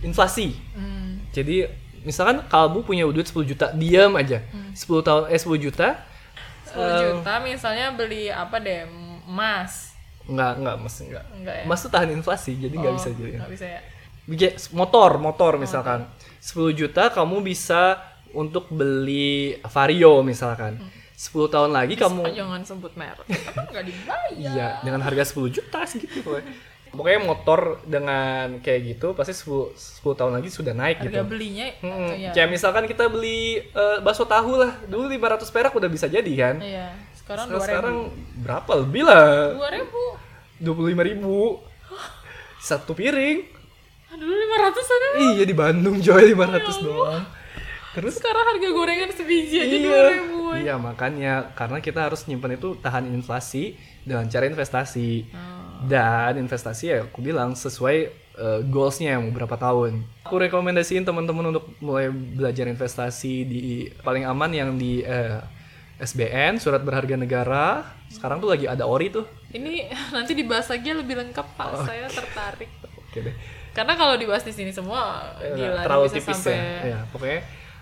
inflasi 0.00 0.52
Hmm. 0.74 1.22
jadi 1.30 1.70
misalkan 2.00 2.42
kalbu 2.44 2.82
punya 2.82 3.04
duit 3.06 3.24
10 3.24 3.44
juta, 3.44 3.70
diam 3.72 4.16
aja. 4.16 4.40
10 4.72 5.00
tahun 5.00 5.22
eh 5.28 5.36
10 5.36 5.60
juta 5.60 5.88
10 6.66 6.76
juta 7.20 7.32
misalnya 7.40 7.92
beli 7.92 8.28
apa 8.28 8.56
deh 8.56 8.88
emas 9.24 9.92
enggak 10.24 10.52
enggak 10.56 10.76
mas 10.78 10.94
enggak. 10.98 11.24
enggak 11.34 11.54
ya 11.56 11.64
Mas 11.64 11.80
tuh 11.80 11.90
tahan 11.90 12.10
inflasi, 12.10 12.52
jadi 12.54 12.70
nggak 12.72 12.92
Oh, 12.92 12.96
bisa 12.96 13.10
jadi. 13.10 13.32
nggak 13.38 13.50
bisa 13.50 13.66
ya 13.68 13.80
Motor, 14.70 15.18
motor 15.18 15.58
misalkan. 15.58 16.06
10 16.38 16.70
juta 16.70 17.10
kamu 17.10 17.42
bisa 17.42 17.98
untuk 18.30 18.70
beli 18.70 19.58
Vario 19.66 20.22
misalkan. 20.22 20.78
10 21.20 21.52
tahun 21.52 21.70
lagi 21.70 21.94
kamu 21.94 22.22
Ah, 22.22 22.32
jangan 22.32 22.60
sebut 22.64 22.92
merek 22.96 23.28
kan 23.28 23.64
nggak 23.68 23.84
dibayar 23.84 24.32
Iya, 24.40 24.68
dengan 24.80 25.00
harga 25.02 25.28
10 25.28 25.52
juta 25.52 25.84
segitu 25.84 26.24
pokoknya. 26.24 26.48
Pokoknya 26.90 27.20
motor 27.22 27.60
dengan 27.84 28.58
kayak 28.58 28.80
gitu 28.88 29.12
pasti 29.12 29.30
10, 29.30 29.76
10 30.00 30.16
tahun 30.16 30.32
lagi 30.34 30.48
sudah 30.48 30.72
naik 30.72 30.98
harga 30.98 31.20
gitu. 31.20 31.28
belinya 31.28 31.68
Hmm, 31.78 32.10
iya 32.10 32.32
Kayak 32.32 32.48
misalkan 32.50 32.84
kita 32.84 33.06
beli 33.06 33.60
eh, 33.60 33.98
bakso 34.00 34.24
tahu 34.24 34.56
lah, 34.56 34.74
dulu 34.84 35.06
500 35.06 35.44
perak 35.46 35.70
udah 35.70 35.86
bisa 35.86 36.08
jadi 36.08 36.32
kan. 36.32 36.56
iya 36.58 36.90
sekarang 37.14 37.46
Sekarang, 37.46 37.46
dua 37.46 37.62
sekarang 37.62 37.96
berapa 38.40 38.72
lebih 38.80 39.02
lah? 39.04 39.28
dua 39.54 39.68
ribu 39.70 40.02
Dua 40.56 40.74
puluh 40.74 40.90
lima 40.90 41.04
ribu 41.04 41.62
satu 42.58 42.90
piring. 42.90 43.38
Dulu 44.10 44.34
lima 44.34 44.56
ratus 44.60 44.84
ada 44.84 45.06
Iya 45.30 45.44
di 45.44 45.54
Bandung 45.54 45.96
coy 45.96 46.22
lima 46.26 46.44
ratus 46.44 46.76
doang. 46.80 47.22
Terus 47.90 48.14
sekarang 48.16 48.44
harga 48.46 48.68
gorengan 48.70 49.10
sebiji 49.10 49.56
aja 49.58 49.66
iya, 49.68 49.82
dua 49.82 50.00
ribu 50.08 50.38
iya 50.52 50.74
makanya 50.76 51.50
karena 51.52 51.78
kita 51.78 52.06
harus 52.06 52.22
nyimpan 52.24 52.54
itu 52.54 52.74
tahan 52.76 53.06
inflasi 53.08 53.74
dengan 54.02 54.26
cara 54.26 54.46
investasi. 54.46 55.26
Oh. 55.30 55.82
Dan 55.82 56.38
investasi 56.38 56.84
ya 56.86 56.98
aku 57.02 57.18
bilang 57.18 57.52
sesuai 57.52 57.98
eh, 58.36 58.60
goalsnya 58.64 59.16
yang 59.16 59.26
beberapa 59.28 59.56
tahun. 59.56 60.06
Aku 60.22 60.36
rekomendasiin 60.36 61.02
teman-teman 61.02 61.50
untuk 61.50 61.66
mulai 61.78 62.06
belajar 62.10 62.64
investasi 62.64 63.34
di 63.42 63.62
paling 64.00 64.22
aman 64.22 64.50
yang 64.50 64.70
di 64.74 65.02
eh, 65.02 65.40
SBN 65.98 66.56
surat 66.56 66.80
berharga 66.80 67.14
negara. 67.14 67.84
Sekarang 68.06 68.38
tuh 68.38 68.50
lagi 68.50 68.66
ada 68.66 68.84
ori 68.84 69.08
tuh. 69.08 69.26
ini 69.50 69.82
nanti 70.14 70.32
dibahas 70.32 70.70
lagi 70.70 70.94
lebih 70.94 71.18
lengkap 71.18 71.46
pak 71.54 71.82
saya 71.82 72.06
tertarik 72.06 72.70
Oke 73.02 73.18
deh. 73.18 73.34
karena 73.70 73.98
kalau 73.98 74.14
dibahas 74.14 74.42
di 74.42 74.54
sini 74.54 74.70
semua 74.70 75.26
gila 75.42 75.58
ini 75.58 75.62
Eh, 75.74 75.82
terlalu 75.82 76.04
bisa 76.06 76.16
tipis 76.16 76.38
sampai 76.38 76.54
ya. 76.54 76.78
ya. 76.86 76.98
Pokoknya 77.10 77.40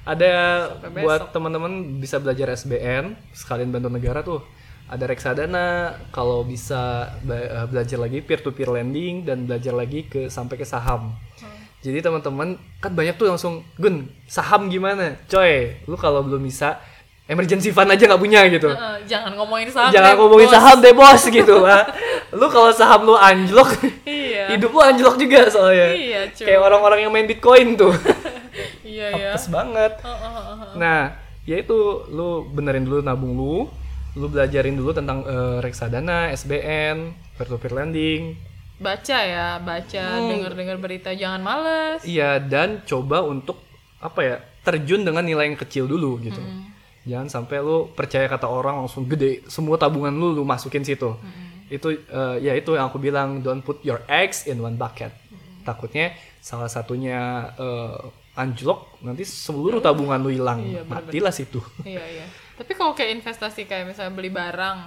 ada 0.08 0.32
Sampai 0.80 1.04
buat 1.04 1.20
teman-teman 1.36 2.00
bisa 2.00 2.16
belajar 2.16 2.56
SBN 2.56 3.12
sekalian 3.36 3.68
bantu 3.68 3.88
negara 3.92 4.24
tuh. 4.24 4.40
Ada 4.88 5.04
reksadana 5.04 6.00
kalau 6.08 6.48
bisa 6.48 7.12
eh, 7.28 7.68
belajar 7.68 8.00
lagi 8.00 8.24
peer 8.24 8.40
to 8.40 8.56
peer 8.56 8.72
lending 8.72 9.28
dan 9.28 9.44
belajar 9.44 9.76
lagi 9.76 10.08
ke 10.08 10.32
sampai 10.32 10.56
ke 10.56 10.64
saham. 10.64 11.12
Hmm. 11.12 11.60
Jadi 11.84 12.00
teman-teman 12.00 12.56
kan 12.80 12.96
banyak 12.96 13.20
tuh 13.20 13.28
langsung 13.28 13.60
Gun 13.76 14.08
saham 14.24 14.72
gimana? 14.72 15.20
Coy, 15.28 15.76
lu 15.84 16.00
kalau 16.00 16.24
belum 16.24 16.40
bisa 16.40 16.80
emergency 17.28 17.68
fund 17.68 17.92
aja 17.92 18.08
nggak 18.08 18.22
punya 18.24 18.48
gitu. 18.48 18.72
Eh, 18.72 18.96
jangan 19.04 19.36
ngomongin 19.36 19.68
saham 19.68 19.92
Jangan 19.92 20.16
deh, 20.16 20.18
ngomongin 20.24 20.48
bos. 20.48 20.54
saham 20.56 20.76
deh 20.80 20.94
bos 20.96 21.22
gitu 21.28 21.56
lah. 21.60 21.84
Lu 22.40 22.44
kalau 22.52 22.68
saham 22.76 23.08
lu 23.08 23.16
anjlok, 23.16 23.72
iya 24.04 24.52
hidup 24.52 24.68
lu 24.68 24.84
anjlok 24.84 25.16
juga 25.16 25.48
soalnya. 25.48 25.96
Iya. 25.96 26.20
Kayak 26.36 26.60
orang-orang 26.60 27.08
yang 27.08 27.12
main 27.12 27.24
Bitcoin 27.24 27.72
tuh. 27.72 27.88
iya 28.84 29.06
ya 29.10 29.28
Apes 29.32 29.48
banget. 29.48 29.92
Oh, 30.00 30.08
oh, 30.08 30.32
oh, 30.32 30.46
oh. 30.64 30.72
Nah, 30.74 31.12
ya 31.42 31.56
itu 31.56 31.78
lu 32.08 32.28
benerin 32.46 32.82
dulu 32.82 33.00
nabung 33.00 33.32
lu, 33.32 33.66
lu 34.14 34.26
belajarin 34.26 34.74
dulu 34.74 34.90
tentang 34.90 35.22
eh, 35.22 35.58
reksadana, 35.58 36.30
SBN, 36.32 36.96
peer 37.34 37.46
to 37.46 37.56
peer 37.56 37.74
lending. 37.74 38.22
baca 38.78 39.18
ya 39.18 39.58
baca 39.58 40.04
Hmm. 40.14 40.30
dengar 40.30 40.54
dengar 40.54 40.78
berita 40.78 41.10
jangan 41.10 41.42
males 41.42 41.98
Iya, 42.02 42.38
dan 42.38 42.78
coba 42.84 43.22
untuk 43.22 43.58
apa 43.98 44.20
ya? 44.22 44.36
terjun 44.62 45.00
dengan 45.00 45.24
nilai 45.24 45.48
yang 45.48 45.56
kecil 45.56 45.84
dulu 45.84 46.20
gitu. 46.20 46.38
Hmm. 46.38 46.70
Jangan 47.02 47.26
sampai 47.26 47.58
lu 47.58 47.88
percaya 47.90 48.28
kata 48.28 48.44
orang 48.44 48.78
langsung 48.78 49.02
gede, 49.04 49.42
semua 49.48 49.74
tabungan 49.74 50.12
lu 50.12 50.30
lu 50.30 50.44
masukin 50.44 50.84
situ. 50.84 51.10
Hmm. 51.10 51.66
Itu 51.66 51.90
eh, 51.90 52.36
ya 52.38 52.52
itu 52.52 52.70
yang 52.72 52.86
aku 52.86 53.00
bilang 53.00 53.40
don't 53.40 53.60
put 53.60 53.80
your 53.82 53.98
eggs 54.06 54.44
in 54.44 54.60
one 54.60 54.76
bucket. 54.76 55.10
Hmm. 55.26 55.64
Takutnya 55.64 56.12
salah 56.38 56.68
satunya 56.68 57.18
eh, 57.56 57.98
anjlok, 58.38 59.02
nanti 59.02 59.26
seluruh 59.26 59.82
tabungan 59.82 60.22
lu 60.22 60.30
hilang. 60.30 60.62
Iya, 60.62 60.86
bener-bener. 60.86 61.10
Matilah 61.10 61.34
situ. 61.34 61.58
iya 61.82 62.04
iya. 62.06 62.26
Tapi 62.54 62.72
kalau 62.78 62.94
kayak 62.94 63.18
investasi 63.18 63.66
kayak 63.66 63.90
misalnya 63.90 64.14
beli 64.14 64.30
barang 64.30 64.78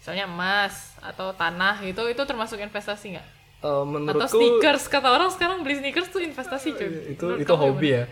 misalnya 0.00 0.24
emas 0.24 0.96
atau 1.00 1.36
tanah 1.36 1.84
gitu 1.84 2.08
itu 2.08 2.22
termasuk 2.24 2.56
investasi 2.56 3.16
nggak? 3.16 3.26
Eh, 3.60 3.68
atau 3.68 3.84
menurutku 3.84 4.36
sneakers. 4.40 4.88
Kata 4.88 5.12
orang 5.12 5.28
sekarang 5.28 5.60
beli 5.60 5.80
sneakers 5.80 6.08
tuh 6.08 6.20
investasi 6.24 6.72
cuy. 6.76 6.88
Itu 7.12 7.24
Menurut 7.36 7.44
itu 7.44 7.54
hobi 7.56 7.88
ya. 7.92 8.04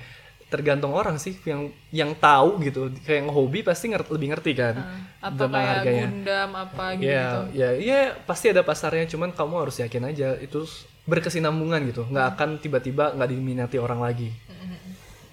Tergantung 0.48 0.96
orang 0.96 1.20
sih 1.20 1.36
yang 1.44 1.68
yang 1.92 2.16
tahu 2.16 2.60
gitu. 2.64 2.88
Kayak 3.04 3.28
hobi 3.28 3.60
pasti 3.60 3.92
ngerti, 3.92 4.08
lebih 4.12 4.28
ngerti 4.32 4.52
kan 4.56 4.74
atau 5.20 5.44
tentang 5.44 5.60
kayak 5.60 5.72
harganya. 5.80 6.06
Gundam 6.08 6.50
apa 6.56 6.84
gitu 6.96 7.08
ya 7.08 7.24
ya 7.52 7.68
ya 7.76 7.98
pasti 8.24 8.52
ada 8.52 8.60
pasarnya. 8.64 9.04
Cuman 9.08 9.32
kamu 9.32 9.54
harus 9.68 9.76
yakin 9.80 10.08
aja 10.08 10.36
itu 10.40 10.64
berkesinambungan 11.08 11.80
gitu. 11.88 12.04
Nggak 12.08 12.26
Hmm. 12.28 12.34
akan 12.36 12.48
tiba-tiba 12.60 13.16
nggak 13.16 13.28
diminati 13.32 13.76
orang 13.80 14.00
lagi 14.04 14.28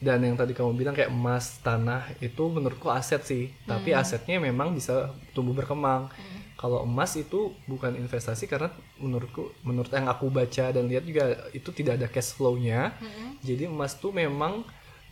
dan 0.05 0.21
yang 0.21 0.37
tadi 0.37 0.53
kamu 0.53 0.77
bilang 0.77 0.93
kayak 0.93 1.09
emas 1.09 1.57
tanah 1.65 2.05
itu 2.21 2.43
menurutku 2.45 2.93
aset 2.93 3.25
sih 3.25 3.49
tapi 3.65 3.89
Hmm. 3.91 4.01
asetnya 4.05 4.37
memang 4.37 4.77
bisa 4.77 5.09
tumbuh 5.33 5.57
berkembang 5.57 6.13
kalau 6.55 6.87
emas 6.87 7.11
itu 7.19 7.51
bukan 7.67 7.93
investasi 7.99 8.47
karena 8.47 8.71
menurutku 8.95 9.51
menurut 9.67 9.91
yang 9.91 10.07
aku 10.07 10.31
baca 10.31 10.71
dan 10.71 10.87
lihat 10.87 11.03
juga 11.03 11.51
itu 11.51 11.67
tidak 11.75 11.99
ada 11.99 12.07
cash 12.07 12.31
flow-nya. 12.31 12.95
Jadi 13.43 13.67
emas 13.67 13.91
tuh 13.99 14.15
memang 14.15 14.63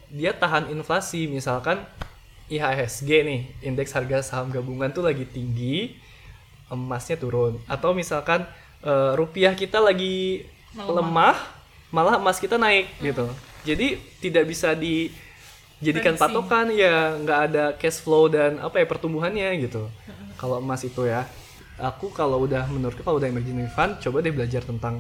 dia 0.08 0.32
tahan 0.32 0.72
inflasi. 0.72 1.28
Misalkan 1.28 1.84
IHSG 2.48 3.10
nih, 3.28 3.42
indeks 3.60 3.92
harga 3.92 4.24
saham 4.24 4.56
gabungan 4.56 4.88
tuh 4.96 5.04
lagi 5.04 5.28
tinggi, 5.28 6.00
emasnya 6.72 7.20
turun. 7.20 7.60
Atau 7.68 7.92
misalkan 7.92 8.48
eh, 8.80 9.12
rupiah 9.20 9.52
kita 9.52 9.84
lagi 9.84 10.48
lemah, 10.74 11.36
malah 11.92 12.18
emas 12.24 12.40
kita 12.40 12.56
naik 12.56 12.88
gitu. 13.04 13.28
Jadi 13.64 13.96
tidak 14.20 14.44
bisa 14.48 14.76
dijadikan 14.76 16.20
Prediksi. 16.20 16.24
patokan 16.24 16.68
ya 16.72 17.16
nggak 17.16 17.40
ada 17.52 17.66
cash 17.80 18.04
flow 18.04 18.28
dan 18.28 18.60
apa 18.60 18.84
ya 18.84 18.86
pertumbuhannya 18.88 19.50
gitu. 19.64 19.88
Kalau 20.36 20.60
emas 20.60 20.84
itu 20.84 21.08
ya, 21.08 21.24
aku 21.80 22.12
kalau 22.12 22.44
udah 22.44 22.68
menurutku 22.68 23.02
kalau 23.02 23.18
udah 23.18 23.32
emergency 23.32 23.72
fund, 23.72 23.96
coba 24.04 24.20
deh 24.20 24.36
belajar 24.36 24.62
tentang 24.68 25.00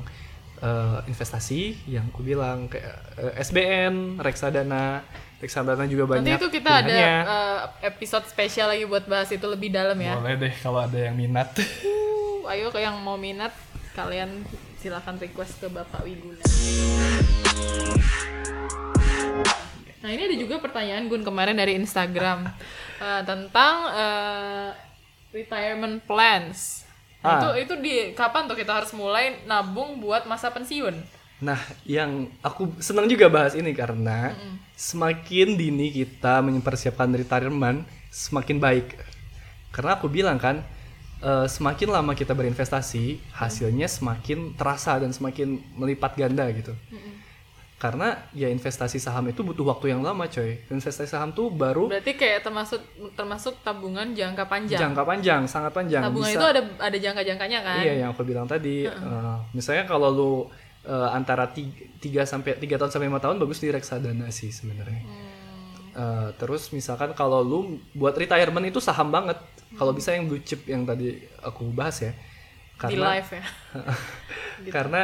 eh, 0.63 0.99
investasi 1.12 1.91
yang 1.91 2.08
aku 2.08 2.23
bilang 2.23 2.71
kayak 2.71 2.95
eh, 3.19 3.43
SBN, 3.43 4.23
reksadana, 4.23 5.04
reksadana 5.43 5.84
juga 5.91 6.15
banyak. 6.15 6.23
Nanti 6.23 6.39
itu 6.39 6.47
kita 6.47 6.71
ada 6.80 6.88
pilihannya. 6.88 7.19
uh, 7.28 7.60
episode 7.84 8.26
spesial 8.32 8.71
lagi 8.71 8.88
buat 8.88 9.04
bahas 9.04 9.28
itu 9.36 9.43
lebih 9.43 9.76
dalam 9.76 9.99
ya. 9.99 10.15
Boleh 10.15 10.39
deh 10.39 10.54
kalau 10.63 10.80
ada 10.80 10.95
yang 10.95 11.19
minat. 11.19 11.52
Uh, 11.84 12.47
ayo 12.56 12.71
ke 12.71 12.80
yang 12.80 12.95
mau 13.04 13.19
minat 13.19 13.52
kalian 13.91 14.47
silakan 14.80 15.19
request 15.19 15.60
ke 15.60 15.67
Bapak 15.67 16.08
Wiguna. 16.08 16.43
Nah 20.04 20.10
ini 20.12 20.28
ada 20.28 20.36
juga 20.36 20.60
pertanyaan 20.60 21.08
Gun 21.08 21.24
kemarin 21.24 21.56
dari 21.56 21.80
Instagram 21.80 22.52
eh, 23.00 23.22
tentang 23.24 23.76
eh, 23.96 24.70
retirement 25.32 26.04
plans. 26.04 26.84
Ah. 27.24 27.39
Itu 27.39 27.48
itu 27.56 27.74
di 27.80 27.96
kapan 28.12 28.52
tuh 28.52 28.60
kita 28.60 28.84
harus 28.84 28.92
mulai 28.92 29.39
nabung 29.48 30.04
buat 30.04 30.28
masa 30.28 30.52
pensiun? 30.52 31.24
Nah, 31.44 31.60
yang 31.84 32.32
aku 32.39 32.72
senang 32.80 33.08
juga 33.08 33.28
bahas 33.28 33.52
ini 33.56 33.76
karena 33.76 34.32
semakin 34.80 35.60
dini 35.60 35.92
kita 35.92 36.39
mempersiapkan 36.39 37.12
retirement, 37.12 37.84
semakin 38.12 38.63
baik. 38.63 38.96
Karena 39.72 40.00
aku 40.00 40.08
bilang 40.08 40.39
kan, 40.39 40.63
eh, 41.24 41.48
semakin 41.48 41.96
lama 41.96 42.12
kita 42.16 42.36
berinvestasi, 42.36 43.20
hasilnya 43.39 43.88
semakin 43.88 44.56
terasa 44.56 45.00
dan 45.00 45.16
semakin 45.16 45.63
melipat 45.80 46.16
ganda 46.20 46.48
gitu. 46.52 46.76
Karena 47.84 48.15
ya 48.32 48.48
investasi 48.48 48.96
saham 48.96 49.28
itu 49.28 49.43
butuh 49.43 49.67
waktu 49.67 49.91
yang 49.91 50.00
lama, 50.00 50.24
coy. 50.32 50.56
Investasi 50.72 51.04
saham 51.04 51.36
tuh 51.36 51.52
baru 51.52 51.91
Berarti 51.91 52.15
kayak 52.15 52.48
termasuk 52.48 52.80
termasuk 53.12 53.60
tabungan 53.60 54.15
jangka 54.15 54.48
panjang. 54.48 54.80
jangka 54.80 55.04
panjang, 55.04 55.41
sangat 55.52 55.76
panjang. 55.76 56.00
Tabungan 56.00 56.32
Bisa- 56.32 56.39
itu 56.39 56.48
ada 56.48 56.62
ada 56.80 56.98
jangka-jangkanya 56.98 57.60
kan? 57.60 57.84
Iya 57.84 57.93
yang 58.08 58.10
aku 58.15 58.24
bilang 58.24 58.48
tadi. 58.48 58.88
eh, 58.88 59.36
misalnya 59.52 59.84
kalau 59.84 60.08
lu 60.15 60.32
eh, 60.88 61.10
antara 61.12 61.52
3 61.52 62.24
sampai 62.24 62.56
3 62.56 62.80
tahun 62.80 62.88
sampai 62.88 63.12
5 63.12 63.19
tahun 63.19 63.36
bagus 63.36 63.60
di 63.60 63.67
reksadana 63.67 64.32
sih 64.32 64.48
sebenarnya. 64.48 65.04
Hmm. 65.04 65.32
Eh, 65.93 66.30
terus 66.39 66.72
misalkan 66.72 67.12
kalau 67.12 67.43
lu 67.43 67.60
buat 67.91 68.15
retirement 68.15 68.63
itu 68.63 68.80
saham 68.80 69.12
banget. 69.12 69.36
Kalau 69.76 69.91
bisa 69.91 70.15
yang 70.15 70.32
blue 70.32 70.39
chip 70.39 70.63
yang 70.72 70.88
tadi 70.88 71.19
aku 71.43 71.67
bahas 71.67 72.00
ya. 72.00 72.15
Di 72.15 72.96
Karena 72.96 73.19
live 73.19 73.30
ya. 73.32 73.43
karena 74.76 75.02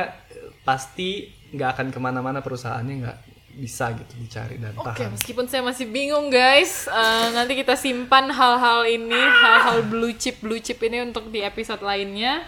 pasti 0.63 1.38
nggak 1.52 1.70
akan 1.72 1.88
ke 1.90 2.00
mana-mana 2.00 2.40
perusahaannya 2.40 2.96
nggak 3.00 3.18
bisa 3.52 3.92
gitu 3.92 4.14
dicari 4.18 4.56
dan 4.56 4.72
Oke, 4.74 4.88
tahan. 4.96 5.12
meskipun 5.12 5.46
saya 5.46 5.60
masih 5.62 5.86
bingung 5.86 6.30
guys, 6.30 6.86
eh, 6.86 7.28
nanti 7.30 7.54
kita 7.54 7.76
simpan 7.76 8.30
hal-hal 8.30 8.86
ini, 8.86 9.10
hal-hal 9.12 9.84
blue 9.84 10.14
chip 10.14 10.40
blue 10.40 10.58
chip 10.58 10.80
ini 10.80 11.02
untuk 11.02 11.28
di 11.28 11.42
episode 11.42 11.82
lainnya. 11.82 12.46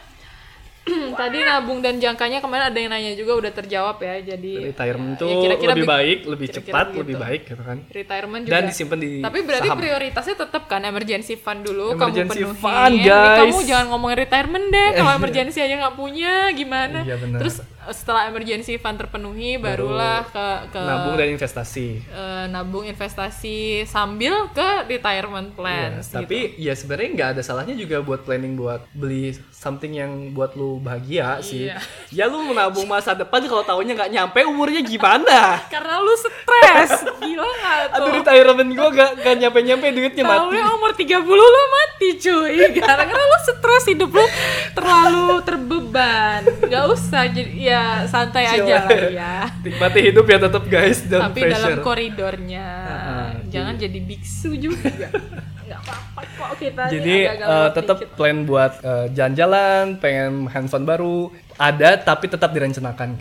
Tadi 1.13 1.37
nabung 1.39 1.77
dan 1.77 2.01
jangkanya 2.01 2.41
kemarin 2.41 2.65
ada 2.65 2.79
yang 2.79 2.89
nanya 2.89 3.13
juga 3.13 3.37
udah 3.37 3.51
terjawab 3.51 4.01
ya, 4.01 4.17
jadi 4.25 4.73
Retirement 4.73 5.13
ya, 5.13 5.15
itu 5.15 5.25
ya 5.27 5.35
kira-kira 5.37 5.71
lebih 5.71 5.85
bi- 5.85 5.91
baik, 5.91 6.17
lebih 6.25 6.47
kira-kira 6.47 6.65
cepat, 6.65 6.85
begitu. 6.87 6.99
lebih 6.99 7.15
baik 7.19 7.41
gitu 7.45 7.61
kan. 7.61 7.77
retirement 7.87 8.41
juga. 8.41 8.53
Dan 8.55 8.63
disimpan 8.65 8.97
di 8.97 9.09
Tapi 9.21 9.39
berarti 9.41 9.67
saham. 9.67 9.77
prioritasnya 9.77 10.35
tetap 10.39 10.63
kan 10.65 10.81
emergency 10.81 11.35
fund 11.35 11.61
dulu 11.61 11.87
Emergency 11.91 12.17
kamu 12.17 12.49
penuhin. 12.49 12.57
fund, 12.57 12.95
guys. 12.97 13.37
kamu 13.37 13.57
jangan 13.63 13.85
ngomongin 13.93 14.17
retirement 14.17 14.65
deh, 14.67 14.89
kalau 14.95 15.11
emergency 15.19 15.59
aja 15.59 15.75
nggak 15.77 15.95
punya 15.95 16.33
gimana? 16.51 16.99
Iya, 17.03 17.15
benar. 17.19 17.39
Terus 17.39 17.55
setelah 17.89 18.25
emergency 18.25 18.75
fund 18.75 18.95
terpenuhi 18.95 19.55
barulah 19.55 20.21
ke 20.23 20.45
ke 20.69 20.79
Nabung 20.79 21.15
dan 21.15 21.27
investasi. 21.29 21.87
eh, 22.03 22.45
nabung 22.47 22.83
investasi 22.83 23.57
sambil 23.83 24.45
ke 24.49 24.85
retirement 24.87 25.47
Iya, 25.47 25.55
plans 25.55 26.05
gitu. 26.05 26.15
tapi 26.15 26.39
ya 26.55 26.71
sebenarnya 26.71 27.09
nggak 27.11 27.29
ada 27.31 27.41
salahnya 27.41 27.73
juga 27.73 27.97
buat 27.99 28.21
planning 28.21 28.53
buat 28.53 28.85
beli 28.91 29.31
something 29.49 29.93
yang 29.93 30.11
buat 30.31 30.53
lu 30.53 30.77
bahagia 30.77 31.39
sih. 31.39 31.67
Iya. 31.67 31.77
Ya 32.11 32.25
lu 32.25 32.43
menabung 32.43 32.85
masa 32.85 33.13
depan 33.13 33.41
kalau 33.43 33.61
tahunnya 33.61 33.93
nggak 33.95 34.11
nyampe 34.11 34.39
umurnya 34.43 34.81
gimana? 34.81 35.63
karena 35.67 35.97
lu 35.97 36.13
stres 36.13 36.91
gila 37.17 37.45
nggak 37.45 37.79
Aduh 37.91 38.03
tuh 38.03 38.13
retirement 38.15 38.69
gua 38.71 38.89
gak, 38.91 39.11
gak 39.17 39.35
nyampe-nyampe 39.37 39.85
duitnya 39.89 40.23
mati. 40.23 40.37
Tahunnya 40.37 40.65
umur 40.71 40.91
30 40.91 41.23
lu 41.23 41.61
mati 41.71 42.07
cuy 42.17 42.55
Karena 42.75 43.03
lu 43.21 43.37
stres 43.41 43.83
hidup 43.87 44.11
lu 44.11 44.25
terlalu 44.71 45.27
terbeban 45.41 46.41
Gak 46.63 46.83
usah 46.87 47.23
jadi 47.25 47.53
ya 47.53 47.70
santai 48.05 48.43
Chill. 48.47 48.65
aja 48.65 48.75
lah 48.85 49.01
ya 49.07 49.35
Nikmati 49.61 49.99
hidup 50.01 50.25
ya 50.25 50.37
tetap 50.39 50.63
guys 50.65 50.99
dan 51.05 51.29
Tapi 51.29 51.39
dalam 51.45 51.71
pressure. 51.71 51.83
koridornya 51.83 52.67
Ah, 52.81 53.29
Jangan 53.47 53.75
jadi 53.75 53.99
biksu 53.99 54.55
juga 54.55 54.89
Gak 55.71 55.79
apa-apa 55.81 56.21
kok 56.27 56.51
kita 56.59 56.83
Jadi 56.89 57.15
agak-agak 57.23 57.47
eh, 57.47 57.69
tetap 57.71 57.97
plan 58.15 58.37
buat 58.43 58.71
eh, 58.83 59.05
jalan-jalan, 59.11 59.83
pengen 59.97 60.31
handphone 60.47 60.83
baru 60.83 61.31
ada 61.55 61.95
tapi 61.95 62.27
tetap 62.27 62.51
direncanakan. 62.51 63.15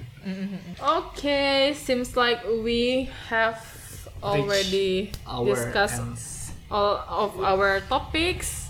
Okay, 0.76 1.76
seems 1.76 2.16
like 2.16 2.40
we 2.64 3.06
have 3.28 3.60
already 4.18 5.12
discussed 5.44 6.50
all 6.66 6.98
of 7.06 7.36
our 7.38 7.84
topics. 7.86 8.68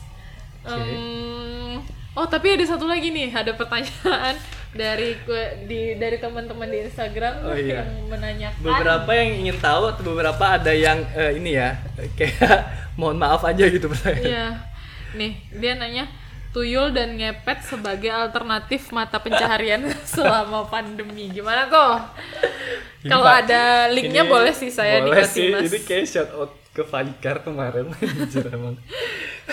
Um, 0.63 1.81
oh, 2.13 2.27
tapi 2.27 2.53
ada 2.53 2.65
satu 2.65 2.85
lagi 2.85 3.09
nih, 3.09 3.31
ada 3.31 3.53
pertanyaan 3.53 4.35
dari 4.73 5.19
gue 5.21 5.45
di 5.67 5.81
dari 5.95 6.17
teman-teman 6.17 6.67
di 6.67 6.85
Instagram 6.85 7.43
Oh, 7.43 7.53
iya. 7.53 7.83
yang 7.83 7.91
menanyakan. 8.07 8.61
Beberapa 8.61 9.11
yang 9.11 9.31
ingin 9.37 9.57
tahu 9.59 9.83
atau 9.89 10.03
beberapa 10.05 10.45
ada 10.47 10.71
yang 10.71 11.03
eh, 11.13 11.35
ini 11.35 11.55
ya 11.55 11.75
kayak 12.19 12.71
mohon 12.95 13.17
maaf 13.17 13.43
aja 13.43 13.67
gitu 13.67 13.87
pertanyaan. 13.93 14.23
Iya. 14.23 14.47
Nih, 15.11 15.33
dia 15.51 15.75
nanya 15.75 16.07
tuyul 16.51 16.91
dan 16.91 17.15
ngepet 17.15 17.63
sebagai 17.63 18.11
alternatif 18.11 18.91
mata 18.91 19.19
pencaharian 19.19 19.83
selama 20.03 20.67
pandemi. 20.67 21.31
Gimana 21.31 21.67
tuh? 21.67 21.99
Ini, 23.01 23.09
Kalau 23.09 23.27
ada 23.27 23.87
linknya 23.87 24.23
ini 24.23 24.31
boleh 24.31 24.51
sih 24.51 24.71
saya 24.71 24.99
boleh 24.99 25.19
dikasih 25.19 25.35
sih. 25.35 25.51
mas. 25.51 25.63
Ini 25.67 25.79
kayak 25.83 26.07
shout 26.07 26.31
out 26.31 26.53
ke 26.71 26.83
Falikar 26.83 27.43
kemarin 27.43 27.91
Jujur 27.99 28.47
emang. 28.47 28.79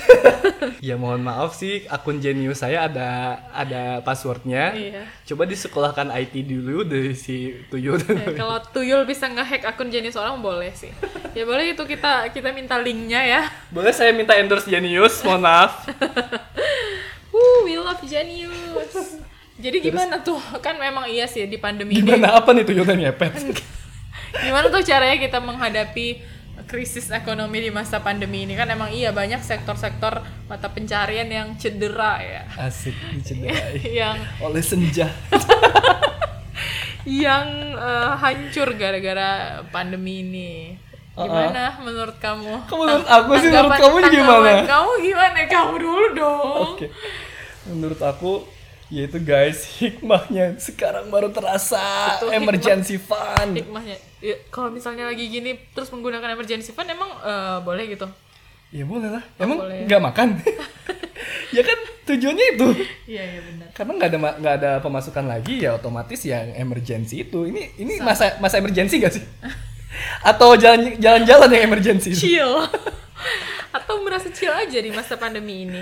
ya 0.88 0.96
mohon 0.98 1.24
maaf 1.26 1.58
sih 1.58 1.86
akun 1.90 2.22
Genius 2.22 2.62
saya 2.62 2.86
ada 2.86 3.42
ada 3.52 4.00
passwordnya. 4.02 4.74
Iya. 4.74 5.04
Coba 5.34 5.44
disekolahkan 5.50 6.10
IT 6.14 6.34
dulu 6.48 6.84
dari 6.88 7.14
si 7.18 7.54
Tuyul. 7.68 8.00
Ya, 8.02 8.34
kalau 8.34 8.58
tuyul 8.74 9.04
bisa 9.04 9.28
ngehack 9.28 9.66
akun 9.68 9.90
jenis 9.90 10.18
orang 10.18 10.40
boleh 10.40 10.72
sih. 10.74 10.92
Ya 11.34 11.44
boleh 11.44 11.74
itu 11.74 11.84
kita 11.86 12.30
kita 12.32 12.50
minta 12.54 12.78
linknya 12.80 13.22
ya. 13.24 13.42
Boleh 13.70 13.94
saya 13.94 14.14
minta 14.14 14.38
endorse 14.38 14.70
Genius, 14.70 15.22
mohon 15.26 15.44
maaf. 15.44 15.86
Woo, 17.34 17.66
we 17.66 17.78
love 17.78 18.02
Genius. 18.06 19.22
Jadi 19.58 19.78
gimana 19.82 20.22
tuh? 20.22 20.38
Kan 20.62 20.78
memang 20.78 21.10
iya 21.10 21.26
sih 21.26 21.46
di 21.50 21.58
pandemi 21.58 21.98
ini. 21.98 22.06
Gimana 22.06 22.38
apa 22.38 22.54
nih 22.54 22.66
Tuyul 22.66 22.86
dan 22.86 23.02
ngepet? 23.02 23.34
Gimana 24.38 24.70
tuh 24.70 24.86
caranya 24.86 25.18
kita 25.18 25.42
menghadapi 25.42 26.37
krisis 26.68 27.08
ekonomi 27.10 27.64
di 27.64 27.72
masa 27.72 28.04
pandemi 28.04 28.44
ini 28.44 28.54
kan 28.54 28.68
emang 28.68 28.92
iya 28.92 29.16
banyak 29.16 29.40
sektor-sektor 29.40 30.20
mata 30.52 30.68
pencarian 30.68 31.32
yang 31.32 31.56
cedera 31.56 32.20
ya. 32.20 32.44
Asik 32.60 32.94
dicederai 33.16 33.80
yang 33.88 34.20
oleh 34.44 34.60
senja. 34.62 35.08
yang 37.08 37.48
eh, 37.74 38.12
hancur 38.20 38.76
gara-gara 38.76 39.64
pandemi 39.72 40.22
ini. 40.22 40.52
Gimana 41.18 41.82
menurut 41.82 42.22
kamu? 42.22 42.70
Kok 42.70 42.78
menurut 42.78 43.08
aku 43.10 43.32
sih, 43.42 43.50
menurut 43.50 43.74
kamu 43.74 43.98
gimana? 44.14 44.50
Kamu 44.70 44.92
gimana? 45.02 45.38
Kamu 45.50 45.74
dulu 45.82 46.06
dong. 46.14 46.78
Oke. 46.78 46.94
Menurut 47.66 47.98
aku 48.06 48.46
yaitu 48.88 49.20
guys 49.20 49.68
hikmahnya 49.84 50.56
sekarang 50.64 51.12
baru 51.12 51.28
terasa 51.32 51.80
hikmah. 52.24 52.36
emergency 52.40 52.96
fund. 52.96 53.60
Hikmahnya, 53.60 54.00
ya, 54.24 54.36
kalau 54.48 54.72
misalnya 54.72 55.08
lagi 55.12 55.28
gini 55.28 55.60
terus 55.76 55.92
menggunakan 55.92 56.32
emergency 56.32 56.72
fund 56.72 56.88
emang 56.88 57.12
eh, 57.20 57.60
boleh 57.68 57.84
gitu? 57.92 58.08
Ya 58.72 58.84
boleh 58.84 59.10
lah. 59.12 59.24
Emang 59.40 59.64
boleh. 59.64 59.88
nggak 59.88 60.02
makan? 60.04 60.28
ya 61.56 61.62
kan 61.64 61.78
tujuannya 62.04 62.46
itu. 62.56 62.68
Iya 63.08 63.24
iya 63.24 63.42
benar. 63.44 63.68
Karena 63.72 63.92
nggak 63.96 64.10
ada 64.12 64.20
nggak 64.40 64.56
ada 64.60 64.72
pemasukan 64.84 65.26
lagi 65.28 65.64
ya 65.64 65.76
otomatis 65.76 66.20
yang 66.28 66.52
emergency 66.56 67.24
itu. 67.24 67.48
Ini 67.48 67.80
ini 67.80 67.94
masa 68.04 68.36
masa 68.44 68.60
emergency 68.60 69.00
gak 69.00 69.16
sih? 69.16 69.24
Atau 70.30 70.60
jalan 70.60 71.00
jalan-jalan 71.00 71.48
yang 71.52 71.64
emergency? 71.72 72.12
Chill. 72.12 72.68
Atau 73.78 74.04
merasa 74.04 74.28
chill 74.36 74.52
aja 74.52 74.80
di 74.80 74.92
masa 74.92 75.16
pandemi 75.16 75.64
ini. 75.64 75.82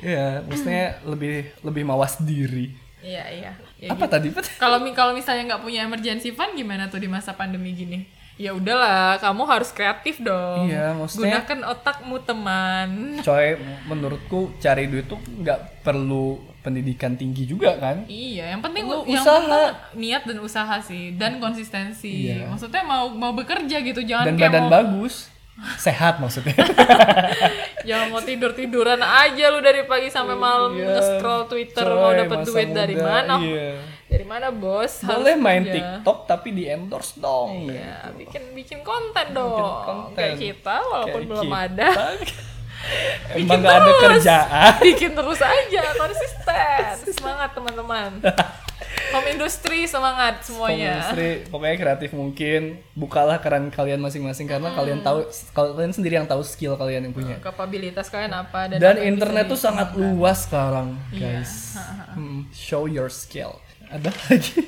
Iya, 0.00 0.42
maksudnya 0.44 1.00
lebih 1.04 1.34
lebih 1.62 1.82
mawas 1.84 2.20
diri. 2.20 2.72
Iya 3.00 3.24
iya. 3.30 3.52
Ya 3.78 3.92
Apa 3.92 4.08
tadi? 4.08 4.32
Pat? 4.34 4.48
Kalau 4.56 4.82
kalau 4.92 5.12
misalnya 5.14 5.54
nggak 5.54 5.62
punya 5.62 5.86
emergency 5.86 6.32
fund 6.32 6.56
gimana 6.56 6.90
tuh 6.90 6.98
di 6.98 7.06
masa 7.06 7.32
pandemi 7.32 7.70
gini? 7.70 8.02
Ya 8.36 8.52
udahlah, 8.52 9.16
kamu 9.16 9.48
harus 9.48 9.72
kreatif 9.72 10.20
dong. 10.20 10.68
Iya, 10.68 10.92
maksudnya- 10.92 11.40
gunakan 11.40 11.72
otakmu 11.72 12.16
teman. 12.20 12.88
Coy, 13.24 13.56
menurutku 13.88 14.52
cari 14.60 14.92
duit 14.92 15.08
tuh 15.08 15.16
nggak 15.16 15.80
perlu 15.80 16.36
pendidikan 16.60 17.16
tinggi 17.16 17.48
juga 17.48 17.80
kan? 17.80 18.04
Iya, 18.04 18.52
yang 18.52 18.60
penting 18.60 18.84
Lu 18.84 19.08
yang 19.08 19.24
usaha. 19.24 19.40
penting 19.40 20.02
niat 20.04 20.22
dan 20.28 20.38
usaha 20.44 20.76
sih 20.84 21.16
dan 21.16 21.40
konsistensi. 21.40 22.28
Iya. 22.28 22.52
Maksudnya 22.52 22.84
mau 22.84 23.08
mau 23.08 23.32
bekerja 23.32 23.80
gitu, 23.80 24.04
jangan 24.04 24.28
Dan 24.28 24.36
kayak 24.36 24.52
badan 24.52 24.64
mau 24.66 24.72
bagus, 24.74 25.32
sehat 25.76 26.18
maksudnya. 26.18 26.52
jangan 27.88 28.06
mau 28.08 28.20
tidur 28.20 28.52
tiduran 28.52 28.98
aja 28.98 29.48
lu 29.48 29.58
dari 29.58 29.82
pagi 29.82 30.08
sampai 30.08 30.34
malam 30.34 30.74
Iya, 30.74 30.90
nge-scroll 30.90 31.46
Twitter 31.46 31.82
coy, 31.82 31.96
mau 31.96 32.12
dapat 32.12 32.38
masa 32.38 32.48
duit 32.48 32.68
dari 32.70 32.94
muda, 32.94 33.06
mana? 33.06 33.34
Iya. 33.38 33.70
Dari 34.06 34.24
mana 34.24 34.48
bos? 34.48 34.92
Harus 35.00 35.18
Boleh 35.18 35.34
main. 35.34 35.62
TikTok 35.64 36.18
tapi 36.24 36.48
di 36.50 36.64
endorse 36.64 37.16
dong. 37.16 37.66
Iya, 37.66 38.12
bikin 38.14 38.42
bikin 38.52 38.78
konten 38.80 39.26
dong. 39.32 39.82
konten. 39.82 40.14
Kayak 40.14 40.34
kita 40.36 40.76
walaupun 40.82 41.12
Kayak 41.16 41.30
belum 41.30 41.46
kita. 41.46 41.58
ada. 41.64 41.88
Emang 43.34 43.58
gak 43.58 43.76
ada 43.76 43.92
kerjaan. 43.98 44.72
bikin 44.78 45.10
terus 45.10 45.40
aja 45.40 45.82
konsisten 45.96 46.84
semangat 47.10 47.50
teman-teman 47.50 48.20
home 49.08 49.28
industry 49.28 49.84
semangat 49.84 50.42
semuanya 50.42 50.98
Industri, 51.00 51.46
pokoknya 51.46 51.76
kreatif 51.76 52.10
mungkin. 52.10 52.60
Bukalah 52.92 53.38
keran 53.38 53.68
kalian 53.68 53.98
masing-masing 53.98 54.44
karena 54.44 54.68
Hmm. 54.68 54.76
kalian 54.76 55.00
tahu 55.00 55.24
kalian 55.52 55.90
sendiri 55.90 56.14
yang 56.16 56.26
tahu 56.26 56.42
skill 56.42 56.74
kalian 56.74 57.04
yang 57.04 57.14
punya. 57.14 57.36
kapabilitas 57.38 58.06
kalian 58.06 58.32
apa 58.32 58.68
dan, 58.68 58.78
Dan 58.78 58.94
apa 58.96 59.06
internet 59.06 59.44
tuh 59.46 59.56
sangat 59.56 59.94
luas 59.94 60.44
sekarang, 60.44 60.96
Iya. 61.10 61.40
guys. 61.40 61.52
Hmm, 62.14 62.48
show 62.50 62.84
your 62.84 63.06
skill. 63.06 63.60
Ada 63.86 64.08
lagi? 64.22 64.64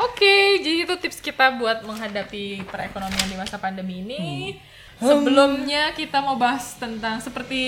Oke, 0.00 0.34
jadi 0.58 0.82
itu 0.82 0.94
tips 0.98 1.18
kita 1.18 1.52
buat 1.52 1.82
menghadapi 1.82 2.64
perekonomian 2.64 3.26
di 3.26 3.36
masa 3.36 3.56
pandemi 3.56 4.00
ini. 4.00 4.56
Hmm. 4.96 5.02
Sebelumnya 5.02 5.90
kita 5.92 6.18
mau 6.18 6.34
bahas 6.34 6.74
tentang 6.74 7.18
seperti 7.18 7.58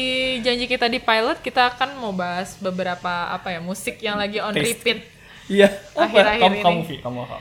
janji 0.41 0.65
kita 0.65 0.87
di 0.87 0.99
pilot, 0.99 1.39
kita 1.41 1.67
akan 1.69 1.99
mau 1.99 2.11
bahas 2.11 2.55
beberapa 2.57 3.11
apa 3.29 3.51
ya 3.51 3.59
musik 3.59 3.99
yang 3.99 4.15
lagi 4.15 4.39
on 4.39 4.55
Taste. 4.55 4.81
repeat. 4.81 4.99
Iya. 5.49 5.69
Akhir-akhir 5.93 6.41
kamu, 6.41 6.57
ini. 6.57 6.65
kamu, 6.65 6.81
Vi, 6.89 6.97
kamu 7.05 7.19
apa? 7.29 7.39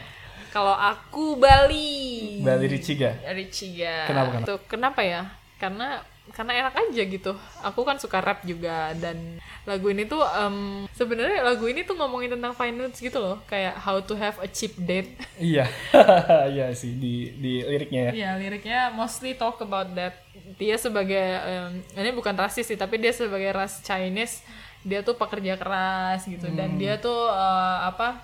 Kalau 0.53 0.75
aku 0.75 1.39
Bali. 1.39 2.39
Bali 2.45 2.65
Richiga. 2.69 3.17
Richiga. 3.33 4.05
Kenapa, 4.05 4.29
kenapa? 4.37 4.45
Tuh, 4.45 4.59
kenapa 4.69 5.01
ya? 5.01 5.21
Karena 5.57 6.03
karena 6.31 6.55
enak 6.55 6.75
aja 6.87 7.03
gitu. 7.03 7.35
Aku 7.67 7.83
kan 7.83 7.99
suka 7.99 8.23
rap 8.23 8.47
juga 8.47 8.95
dan 8.95 9.43
lagu 9.67 9.91
ini 9.91 10.07
tuh 10.07 10.23
em, 10.23 10.87
sebenarnya 10.95 11.43
lagu 11.43 11.67
ini 11.67 11.83
tuh 11.83 11.99
ngomongin 11.99 12.39
tentang 12.39 12.55
finance 12.55 13.03
gitu 13.03 13.19
loh, 13.19 13.43
kayak 13.43 13.75
how 13.75 13.99
to 13.99 14.15
have 14.15 14.39
a 14.39 14.47
cheap 14.47 14.71
date. 14.79 15.19
Iya. 15.35 15.67
Iya 16.53 16.71
sih 16.77 16.95
di 16.95 17.33
di 17.35 17.59
liriknya 17.65 18.11
ya. 18.11 18.11
Ya 18.13 18.31
liriknya 18.39 18.79
mostly 18.95 19.35
talk 19.35 19.59
about 19.59 19.91
that. 19.99 20.23
Dia 20.55 20.79
sebagai 20.79 21.19
em, 21.43 21.83
ini 21.97 22.09
bukan 22.15 22.37
rasis 22.39 22.71
sih, 22.71 22.79
tapi 22.79 23.01
dia 23.03 23.11
sebagai 23.11 23.51
ras 23.51 23.83
Chinese, 23.83 24.45
dia 24.83 24.99
tuh 24.99 25.15
pekerja 25.15 25.55
keras 25.55 26.23
gitu 26.23 26.47
dan 26.51 26.75
dia 26.75 26.95
tuh 26.97 27.27
eh, 27.27 27.77
apa? 27.83 28.19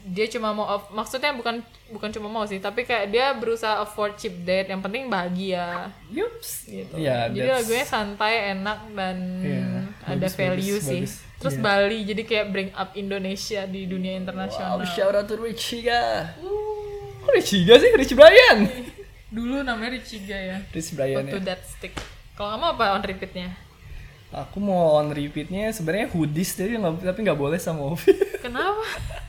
Dia 0.00 0.24
cuma 0.26 0.50
mau 0.50 0.64
aff- 0.66 0.90
maksudnya 0.90 1.30
bukan 1.30 1.60
bukan 1.88 2.08
cuma 2.10 2.26
mau 2.26 2.42
sih, 2.42 2.56
tapi 2.56 2.82
kayak 2.82 3.12
dia 3.12 3.30
berusaha 3.32 3.78
afford 3.78 4.16
cheap 4.16 4.32
date. 4.42 4.66
Yang 4.66 4.80
penting 4.80 5.02
bahagia 5.06 5.92
Yups. 6.08 6.66
gitu. 6.66 6.96
Iya, 6.96 7.28
jadi 7.28 7.48
lagunya 7.52 7.84
santai, 7.84 8.56
enak 8.56 8.78
dan 8.96 9.16
Iya, 9.38 9.64
ada 10.00 10.16
bagus, 10.18 10.34
value 10.34 10.80
bagus, 10.80 10.88
sih. 10.88 11.02
bagus. 11.04 11.14
Terus 11.36 11.54
Iya. 11.54 11.62
Bali 11.62 11.98
jadi 12.02 12.22
kayak 12.24 12.46
bring 12.48 12.70
up 12.72 12.90
Indonesia 12.94 13.62
di 13.64 13.84
dunia 13.84 14.12
Wow, 14.12 14.20
internasional. 14.20 14.76
shout 14.88 15.12
out 15.12 15.24
to 15.24 15.36
Richiga. 15.36 16.32
Kok 17.20 17.32
Richiga 17.36 17.76
sih? 17.76 17.92
Rich 17.92 18.16
Brian. 18.16 18.58
Dulu 19.28 19.60
namanya 19.60 19.94
Richiga 19.94 20.34
ya. 20.34 20.56
Rich 20.66 20.96
Brian 20.96 21.22
to 21.24 21.38
ya. 21.38 21.44
that 21.46 21.60
stick. 21.62 21.92
Kalau 22.34 22.56
kamu 22.56 22.66
apa 22.72 22.84
on 22.96 23.04
repeatnya? 23.04 23.52
Aku 24.30 24.62
mau 24.62 24.94
on 25.02 25.10
repeatnya 25.10 25.74
sebenarnya 25.74 26.06
hoodies 26.14 26.54
tapi 26.54 26.78
nggak 26.78 27.02
tapi 27.02 27.18
nggak 27.26 27.40
boleh 27.40 27.58
sama 27.58 27.94
Ovi. 27.94 28.14
Kenapa? 28.38 28.78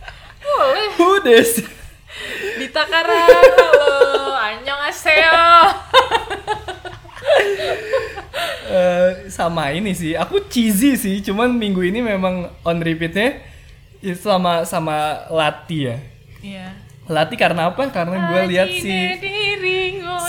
Boleh. 0.46 0.94
hoodies. 0.94 1.66
Dita 2.62 2.86
Karang, 2.86 3.26
halo. 3.26 4.38
Annyeonghaseyo. 4.38 5.42
Eh, 8.72 9.28
sama 9.28 9.68
ini 9.76 9.92
sih. 9.92 10.16
Aku 10.16 10.48
cheesy 10.48 10.96
sih. 10.96 11.20
Cuman 11.20 11.52
minggu 11.52 11.84
ini 11.84 12.00
memang 12.00 12.48
on 12.64 12.80
repeatnya 12.80 13.44
ya 14.00 14.16
sama 14.16 14.64
sama 14.64 15.28
Lati 15.28 15.92
ya. 15.92 16.00
Iya. 16.40 16.68
Lati 17.04 17.36
karena 17.36 17.70
apa? 17.70 17.82
Karena 17.90 18.30
gue 18.30 18.42
lihat 18.48 18.70
si 18.70 18.94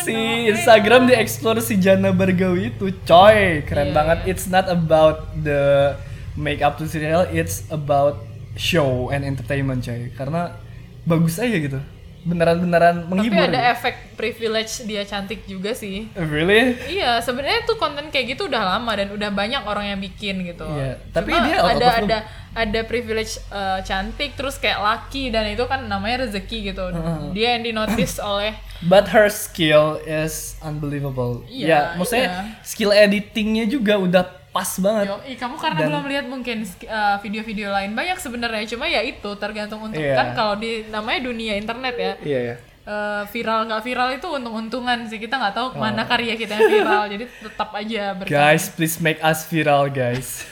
si 0.02 0.16
Instagram 0.48 1.06
di 1.06 1.14
explore 1.14 1.60
si 1.60 1.76
Jana 1.76 2.10
Bargawi 2.10 2.70
itu 2.70 2.90
coy. 3.02 3.62
Keren 3.62 3.88
Iya, 3.88 3.94
banget. 3.94 4.18
It's 4.26 4.46
not 4.46 4.66
about 4.66 5.30
the 5.36 5.94
make 6.34 6.58
up 6.58 6.74
tutorial 6.74 7.28
it's 7.28 7.68
about 7.68 8.24
show 8.54 9.08
and 9.08 9.22
entertainment 9.22 9.80
coy. 9.80 10.10
Karena 10.10 10.56
bagus 11.02 11.36
aja 11.36 11.54
gitu. 11.54 11.78
Beneran-beneran 12.22 13.02
Tapi 13.02 13.10
menghibur. 13.10 13.50
ada 13.50 13.74
efek 13.74 14.14
privilege 14.14 14.86
dia 14.86 15.02
cantik 15.02 15.42
juga 15.44 15.74
sih. 15.74 16.06
really? 16.14 16.78
Iya, 16.88 17.18
sebenarnya 17.18 17.62
tuh 17.62 17.74
konten 17.76 18.08
kayak 18.08 18.32
gitu 18.32 18.46
udah 18.46 18.62
lama 18.72 18.94
dan 18.94 19.10
udah 19.10 19.26
banyak 19.28 19.58
orang 19.60 19.90
yang 19.90 19.98
bikin 19.98 20.46
gitu. 20.46 20.62
Iya, 20.64 21.02
tapi 21.10 21.30
Cuma 21.30 21.42
dia 21.42 21.58
ada 21.58 21.74
the- 21.74 21.98
ada 22.00 22.18
ada 22.52 22.80
privilege 22.82 23.40
uh, 23.48 23.80
cantik 23.80 24.32
terus 24.32 24.56
kayak 24.56 24.76
laki 24.78 25.28
dan 25.28 25.48
itu 25.48 25.64
kan 25.64 25.82
namanya 25.82 26.22
rezeki 26.22 26.70
gitu. 26.70 26.84
Dia 27.32 27.56
yang 27.56 27.64
dinotis 27.64 28.20
oleh 28.32 28.52
but 28.82 29.06
her 29.06 29.26
skill 29.26 29.94
is 30.02 30.58
unbelievable 30.60 31.46
Iya, 31.46 31.66
ya 31.66 31.80
maksudnya 31.94 32.26
iya. 32.26 32.42
skill 32.60 32.90
editingnya 32.90 33.64
juga 33.64 33.94
udah 33.94 34.24
pas 34.50 34.68
banget 34.76 35.06
Yo, 35.06 35.16
ih, 35.24 35.38
kamu 35.38 35.54
karena 35.56 35.78
Dan- 35.78 35.88
belum 35.88 36.04
lihat 36.04 36.26
mungkin 36.26 36.58
uh, 36.84 37.16
video-video 37.16 37.70
lain 37.70 37.94
banyak 37.94 38.18
sebenarnya 38.18 38.66
cuma 38.68 38.84
ya 38.84 39.00
itu 39.00 39.30
tergantung 39.38 39.80
untuk 39.80 39.96
Iya. 39.96 40.12
kan 40.12 40.26
kalau 40.34 40.54
di 40.56 40.84
namanya 40.88 41.24
dunia 41.24 41.54
internet 41.54 41.94
ya 41.94 42.12
iya 42.20 42.40
ya 42.42 42.56
uh, 42.82 43.22
viral 43.24 43.64
nggak 43.64 43.80
viral 43.80 44.08
itu 44.12 44.26
untung-untungan 44.28 45.06
sih 45.06 45.16
kita 45.16 45.38
nggak 45.38 45.54
tahu 45.54 45.66
Oh. 45.72 45.78
mana 45.78 46.02
karya 46.02 46.34
kita 46.34 46.52
yang 46.52 46.68
viral 46.68 47.04
jadi 47.06 47.24
tetap 47.30 47.70
aja 47.72 48.02
berkarya. 48.12 48.34
guys 48.34 48.64
please 48.68 48.98
make 48.98 49.22
us 49.22 49.46
viral 49.46 49.86
guys 49.86 50.42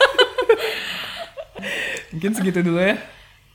mungkin 2.10 2.30
segitu 2.32 2.60
dulu 2.60 2.78
ya 2.78 2.96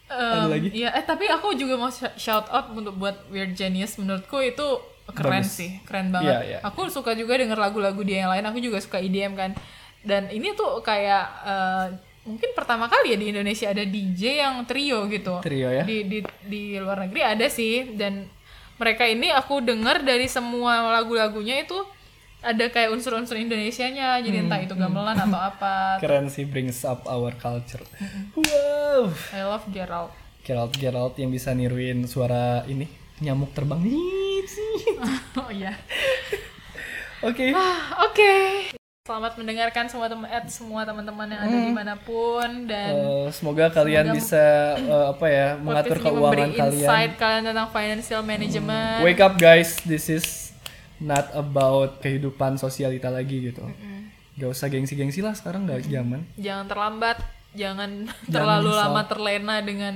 ada 0.05 0.45
Um, 0.45 0.53
lagi 0.53 0.69
Iya, 0.69 0.93
eh 0.93 1.01
tapi 1.01 1.25
aku 1.25 1.57
juga 1.57 1.81
mau 1.81 1.89
sh- 1.89 2.13
shout 2.13 2.45
out 2.47 2.69
untuk 2.69 2.93
buat 2.93 3.25
Weird 3.27 3.57
Genius 3.57 3.97
menurutku 3.97 4.37
itu 4.37 4.61
keren 5.09 5.41
Bagus. 5.41 5.57
sih, 5.57 5.81
keren 5.81 6.13
banget. 6.13 6.29
Iya, 6.29 6.39
iya. 6.45 6.59
Aku 6.61 6.85
suka 6.93 7.17
juga 7.17 7.41
denger 7.41 7.57
lagu-lagu 7.57 7.97
dia 8.05 8.21
yang 8.21 8.29
lain. 8.29 8.45
Aku 8.45 8.61
juga 8.61 8.77
suka 8.77 9.01
EDM 9.01 9.33
kan. 9.33 9.57
Dan 10.05 10.29
ini 10.29 10.53
tuh 10.53 10.77
kayak 10.81 11.25
eh, 11.41 11.85
mungkin 12.21 12.53
pertama 12.53 12.85
kali 12.85 13.13
ya 13.13 13.17
di 13.17 13.33
Indonesia 13.33 13.65
ada 13.65 13.81
DJ 13.81 14.45
yang 14.45 14.61
trio 14.69 15.09
gitu. 15.09 15.41
Trio 15.41 15.73
ya? 15.73 15.81
Di 15.81 16.05
di 16.05 16.21
di 16.45 16.77
luar 16.77 17.09
negeri 17.09 17.21
ada 17.25 17.49
sih 17.49 17.97
dan 17.97 18.29
mereka 18.77 19.09
ini 19.09 19.33
aku 19.33 19.57
denger 19.57 20.05
dari 20.05 20.29
semua 20.29 20.85
lagu-lagunya 21.01 21.65
itu 21.65 21.81
ada 22.45 22.65
kayak 22.67 22.93
unsur-unsur 22.93 23.35
Indonesianya. 23.35 24.21
Jadi 24.21 24.37
Hmm, 24.37 24.45
entah 24.45 24.59
itu 24.59 24.73
gamelan 24.73 25.17
atau 25.17 25.39
apa. 25.39 25.75
keren 26.01 26.29
sih 26.29 26.45
brings 26.45 26.85
up 26.85 27.01
our 27.05 27.33
culture 27.35 27.81
wow 28.31 29.09
I 29.31 29.41
love 29.43 29.65
Gerald. 29.67 30.13
Gerald 30.41 30.71
Gerald 30.75 31.13
yang 31.15 31.29
bisa 31.29 31.51
niruin 31.51 32.05
suara 32.05 32.61
ini 32.65 32.85
nyamuk 33.17 33.49
terbang 33.51 33.81
oh 35.35 35.49
iya. 35.49 35.73
oke 37.19 37.47
Ah, 37.49 38.05
Oke. 38.05 38.33
Selamat 39.01 39.37
mendengarkan 39.37 39.85
semua 39.85 40.05
teman 40.05 40.25
eh, 40.25 40.41
semua 40.47 40.81
teman-teman 40.81 41.25
yang 41.27 41.37
ada 41.39 41.57
di 41.59 41.69
mana 41.71 41.93
pun 41.95 42.65
dan 42.65 42.89
Eh, 42.91 43.27
semoga 43.29 43.69
kalian 43.69 44.05
semoga 44.07 44.17
bisa 44.17 44.45
eh, 44.75 45.05
apa 45.07 45.25
ya 45.27 45.47
mengatur 45.55 45.97
memberi 45.97 46.05
keuangan 46.11 46.49
kalian 46.51 46.73
insight 46.75 47.11
kalian 47.15 47.43
tentang 47.43 47.69
financial 47.69 48.21
management. 48.21 48.99
wake 49.01 49.17
up 49.19 49.33
guys 49.35 49.77
this 49.81 50.09
is 50.09 50.44
not 50.97 51.27
about 51.31 51.99
kehidupan 51.99 52.55
sosialita 52.55 53.07
lagi 53.07 53.45
gitu 53.45 53.65
gak 54.33 54.49
usah 54.49 54.67
gengsi-gengsi 54.67 55.19
lah 55.19 55.31
sekarang 55.31 55.63
gak 55.63 55.83
zaman 55.83 56.27
Jangan 56.35 56.65
terlambat, 56.65 57.17
jangan 57.51 58.03
terlalu 58.27 58.67
misal. 58.69 58.81
lama 58.81 59.01
terlena 59.05 59.55
dengan 59.59 59.93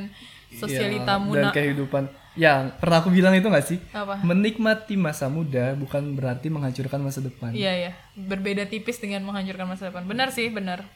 sosialita 0.50 1.14
Ya, 1.14 1.22
muna. 1.22 1.40
dan 1.42 1.52
kehidupan 1.52 2.04
yang 2.34 2.72
pernah 2.74 2.98
aku 3.00 3.10
bilang 3.10 3.34
itu 3.34 3.46
gak 3.46 3.66
sih 3.66 3.80
Apa? 3.92 4.22
menikmati 4.22 4.96
masa 4.96 5.28
muda 5.28 5.76
bukan 5.76 6.16
berarti 6.16 6.48
menghancurkan 6.48 6.98
masa 6.98 7.20
depan 7.20 7.52
Iya 7.52 7.74
ya, 7.76 7.92
berbeda 8.16 8.64
tipis 8.66 8.98
dengan 8.98 9.24
menghancurkan 9.24 9.68
masa 9.68 9.90
depan. 9.90 10.04
Benar 10.04 10.30
sih, 10.30 10.48
benar. 10.48 10.88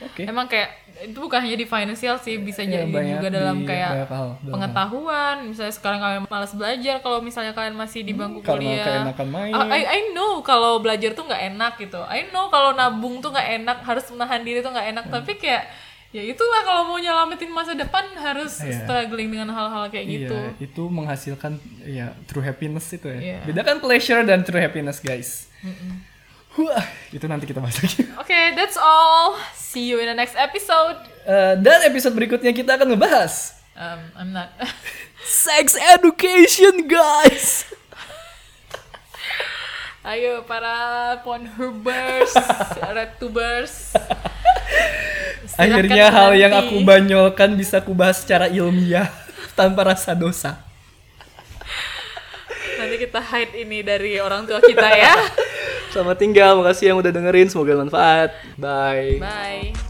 Oke. 0.00 0.22
Emang 0.24 0.48
kayak 0.48 0.70
itu 1.00 1.16
bukan 1.16 1.40
hanya 1.40 1.56
di 1.56 1.64
financial 1.64 2.16
sih, 2.20 2.36
bisa 2.36 2.60
Iya, 2.60 2.84
jadi 2.84 2.92
banyak 2.92 3.16
juga 3.16 3.28
dalam 3.32 3.56
di 3.60 3.68
kayak 3.68 3.90
hal, 4.08 4.28
dalam 4.40 4.52
pengetahuan. 4.52 5.36
Misalnya 5.48 5.72
sekarang 5.72 6.00
kalian 6.00 6.22
malas 6.28 6.52
belajar, 6.52 6.96
kalau 7.00 7.18
misalnya 7.20 7.52
kalian 7.52 7.76
masih 7.76 8.00
di 8.04 8.12
bangku 8.12 8.40
karena 8.44 8.60
kuliah. 8.60 8.84
keenakan 8.84 9.28
main. 9.32 9.52
Ah, 9.52 9.66
I, 9.72 9.82
I 9.84 10.00
know 10.12 10.40
kalau 10.40 10.80
belajar 10.80 11.12
tuh 11.12 11.24
nggak 11.24 11.42
enak 11.52 11.72
gitu. 11.80 12.00
I 12.04 12.28
know 12.28 12.48
kalau 12.48 12.72
nabung 12.72 13.20
tuh 13.20 13.32
nggak 13.32 13.48
enak, 13.60 13.78
harus 13.84 14.04
menahan 14.12 14.40
diri 14.44 14.60
tuh 14.60 14.72
nggak 14.72 14.88
enak. 14.92 15.04
Hmm. 15.08 15.14
Tapi 15.20 15.32
kayak 15.36 15.64
ya 16.10 16.26
itulah 16.26 16.66
kalau 16.66 16.90
mau 16.90 16.98
nyelamatin 16.98 17.54
masa 17.54 17.72
depan 17.78 18.02
harus 18.18 18.58
Iya. 18.58 18.82
struggling 18.82 19.30
dengan 19.30 19.46
hal-hal 19.54 19.86
kayak 19.88 20.06
gitu. 20.10 20.34
Iya, 20.36 20.58
itu 20.58 20.82
menghasilkan 20.90 21.54
ya 21.86 22.12
true 22.26 22.42
happiness 22.42 22.90
itu 22.90 23.06
ya. 23.08 23.18
Iya. 23.20 23.38
Bedakan 23.46 23.78
pleasure 23.78 24.20
dan 24.26 24.42
true 24.42 24.58
happiness, 24.60 24.98
guys. 25.00 25.48
Wah, 26.58 26.86
itu 27.14 27.22
nanti 27.30 27.46
kita 27.46 27.62
bahas 27.62 27.78
lagi. 27.78 28.02
Oke, 28.22 28.40
that's 28.58 28.74
all. 28.74 29.38
See 29.54 29.86
you 29.86 30.02
in 30.02 30.10
the 30.10 30.18
next 30.18 30.34
episode. 30.34 30.98
Eh, 31.22 31.54
dan 31.62 31.86
episode 31.86 32.16
berikutnya 32.18 32.50
kita 32.50 32.74
akan 32.74 32.96
ngebahas 32.96 33.60
Um, 33.80 34.00
I'm 34.12 34.30
not. 34.36 34.52
sex 35.24 35.72
education, 35.72 36.84
guys. 36.84 37.64
Ayo 40.10 40.44
para 40.44 41.16
Pornhubers, 41.24 42.36
RedTubers. 42.76 43.96
Akhirnya 45.56 46.12
hal 46.12 46.36
yang 46.36 46.52
aku 46.52 46.84
banyolkan 46.84 47.56
bisa 47.56 47.80
kubahas 47.80 48.20
secara 48.20 48.52
ilmiah 48.52 49.08
tanpa 49.56 49.96
rasa 49.96 50.12
dosa. 50.12 50.60
Nanti 52.76 52.96
kita 53.00 53.20
hide 53.20 53.64
ini 53.64 53.80
dari 53.80 54.20
orang 54.20 54.44
tua 54.44 54.60
kita 54.60 54.88
ya. 54.92 55.16
Selamat 55.90 56.16
tinggal, 56.22 56.54
makasih 56.62 56.94
yang 56.94 56.98
udah 57.02 57.10
dengerin, 57.10 57.50
semoga 57.50 57.74
bermanfaat. 57.74 58.30
Bye. 58.54 59.18
Bye. 59.18 59.89